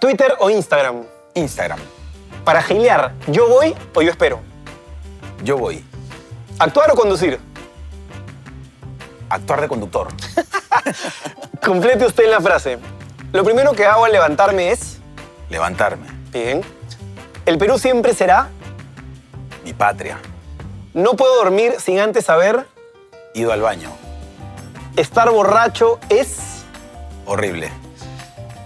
¿Twitter 0.00 0.34
o 0.40 0.48
Instagram? 0.48 1.02
Instagram. 1.34 1.78
Para 2.42 2.62
gilear, 2.62 3.12
¿yo 3.26 3.48
voy 3.48 3.74
o 3.94 4.00
yo 4.00 4.10
espero? 4.10 4.40
Yo 5.44 5.58
voy. 5.58 5.84
¿Actuar 6.58 6.90
o 6.90 6.94
conducir? 6.94 7.38
Actuar 9.28 9.60
de 9.60 9.68
conductor. 9.68 10.08
Complete 11.62 12.06
usted 12.06 12.30
la 12.30 12.40
frase. 12.40 12.78
Lo 13.36 13.44
primero 13.44 13.74
que 13.74 13.84
hago 13.84 14.06
al 14.06 14.12
levantarme 14.12 14.70
es... 14.70 14.96
Levantarme. 15.50 16.06
Bien. 16.32 16.62
El 17.44 17.58
Perú 17.58 17.78
siempre 17.78 18.14
será... 18.14 18.48
Mi 19.62 19.74
patria. 19.74 20.18
No 20.94 21.16
puedo 21.16 21.36
dormir 21.36 21.74
sin 21.78 21.98
antes 21.98 22.24
saber... 22.24 22.66
Ido 23.34 23.52
al 23.52 23.60
baño. 23.60 23.90
Estar 24.96 25.28
borracho 25.28 26.00
es... 26.08 26.64
Horrible. 27.26 27.70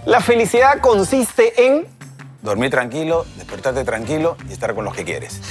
La 0.05 0.21
felicidad 0.21 0.79
consiste 0.79 1.67
en... 1.67 1.85
Dormir 2.41 2.71
tranquilo, 2.71 3.25
despertarte 3.35 3.83
tranquilo 3.83 4.37
y 4.47 4.53
estar 4.53 4.73
con 4.73 4.85
los 4.85 4.95
que 4.95 5.03
quieres. 5.03 5.41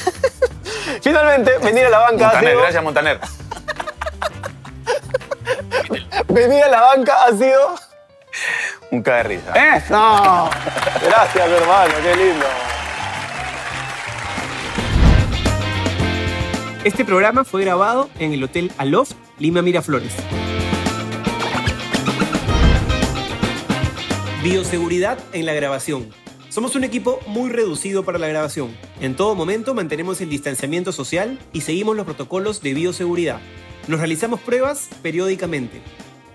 Finalmente, 1.02 1.58
venir 1.58 1.84
a 1.84 1.90
la 1.90 1.98
banca 1.98 2.30
ha 2.30 2.32
Montaner, 2.32 2.52
sido... 2.52 2.62
gracias 2.62 2.82
Montaner. 2.82 3.20
Venir 6.28 6.64
a 6.64 6.68
la 6.68 6.80
banca 6.80 7.24
ha 7.24 7.32
sido... 7.36 7.89
Un 8.90 9.02
caga 9.02 9.18
de 9.18 9.22
risa. 9.36 9.76
¡Eso! 9.76 10.50
Gracias, 11.02 11.48
hermano, 11.48 11.94
qué 12.02 12.16
lindo. 12.16 12.46
Este 16.84 17.04
programa 17.04 17.44
fue 17.44 17.62
grabado 17.62 18.08
en 18.18 18.32
el 18.32 18.42
Hotel 18.42 18.72
Aloft, 18.78 19.12
Lima 19.38 19.60
Miraflores. 19.60 20.14
Bioseguridad 24.42 25.18
en 25.34 25.44
la 25.44 25.52
grabación. 25.52 26.08
Somos 26.48 26.74
un 26.74 26.84
equipo 26.84 27.20
muy 27.26 27.50
reducido 27.50 28.04
para 28.04 28.18
la 28.18 28.26
grabación. 28.26 28.74
En 29.00 29.14
todo 29.14 29.34
momento 29.34 29.74
mantenemos 29.74 30.22
el 30.22 30.30
distanciamiento 30.30 30.90
social 30.90 31.38
y 31.52 31.60
seguimos 31.60 31.96
los 31.96 32.06
protocolos 32.06 32.62
de 32.62 32.72
bioseguridad. 32.72 33.40
Nos 33.86 34.00
realizamos 34.00 34.40
pruebas 34.40 34.88
periódicamente. 35.02 35.82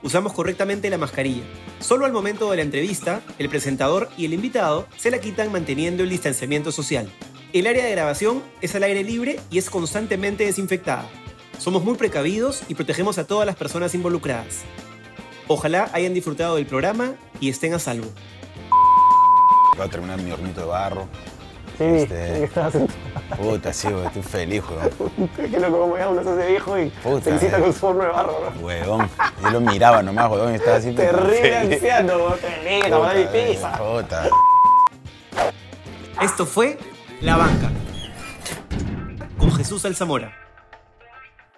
Usamos 0.04 0.34
correctamente 0.34 0.90
la 0.90 0.98
mascarilla. 0.98 1.44
Solo 1.80 2.06
al 2.06 2.12
momento 2.12 2.50
de 2.52 2.58
la 2.58 2.64
entrevista, 2.64 3.22
el 3.40 3.50
presentador 3.50 4.10
y 4.18 4.26
el 4.26 4.34
invitado 4.34 4.88
se 4.98 5.12
la 5.12 5.20
quitan 5.20 5.52
manteniendo 5.52 6.04
el 6.04 6.10
distanciamiento 6.10 6.72
social. 6.72 7.12
El 7.54 7.68
área 7.68 7.86
de 7.86 7.92
grabación 7.92 8.44
es 8.62 8.76
al 8.76 8.84
aire 8.84 9.04
libre 9.04 9.40
y 9.50 9.58
es 9.58 9.70
constantemente 9.70 10.46
desinfectada. 10.46 11.10
Somos 11.58 11.84
muy 11.84 11.96
precavidos 11.96 12.64
y 12.68 12.76
protegemos 12.76 13.18
a 13.18 13.26
todas 13.26 13.46
las 13.46 13.56
personas 13.56 13.96
involucradas. 13.96 14.64
Ojalá 15.48 15.90
hayan 15.94 16.14
disfrutado 16.14 16.56
del 16.56 16.66
programa 16.66 17.14
y 17.40 17.50
estén 17.50 17.74
a 17.74 17.80
salvo. 17.80 18.08
Voy 19.78 19.86
a 19.86 19.90
terminar 19.90 20.22
mi 20.22 20.32
hornito 20.32 20.62
de 20.62 20.68
barro. 20.68 21.08
Sí, 21.78 21.84
Este-. 21.84 22.50
Puta, 23.38 23.74
sí, 23.74 23.90
güey, 23.90 24.06
estoy 24.06 24.22
feliz, 24.24 24.64
weón. 24.70 25.30
Qué 25.36 25.60
loco 25.60 25.80
como 25.80 25.98
ya 25.98 26.10
uno 26.10 26.24
se 26.24 26.30
hace 26.30 26.48
viejo 26.48 26.80
y 26.80 26.90
Puta, 26.90 27.22
felicita 27.22 27.58
eh. 27.58 27.62
con 27.62 27.74
su 27.74 27.86
horno 27.88 28.04
de 28.04 28.10
barro, 28.10 28.52
¿no? 28.56 28.62
Huevón. 28.66 29.10
Yo 29.42 29.50
lo 29.50 29.62
miraba 29.62 30.02
nomás, 30.04 30.32
y 30.52 30.56
estaba 30.56 30.78
así. 30.78 30.94
Terrible 30.94 31.36
feliz. 31.42 31.74
anciano, 31.74 32.18
lindo, 32.64 33.00
Puta, 33.02 33.14
mi 33.14 33.26
pizza. 33.26 33.78
puta. 33.78 34.30
Esto 36.22 36.46
fue 36.46 36.78
La 37.22 37.36
Banca. 37.38 37.72
Con 39.38 39.52
Jesús 39.54 39.84
Alzamora. 39.86 40.34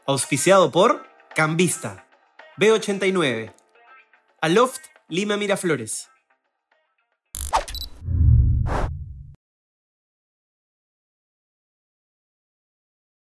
Auspiciado 0.06 0.72
por 0.72 1.06
Cambista. 1.36 2.06
B89. 2.60 3.54
Aloft 4.42 4.80
Lima 5.10 5.38
Miraflores. 5.38 6.10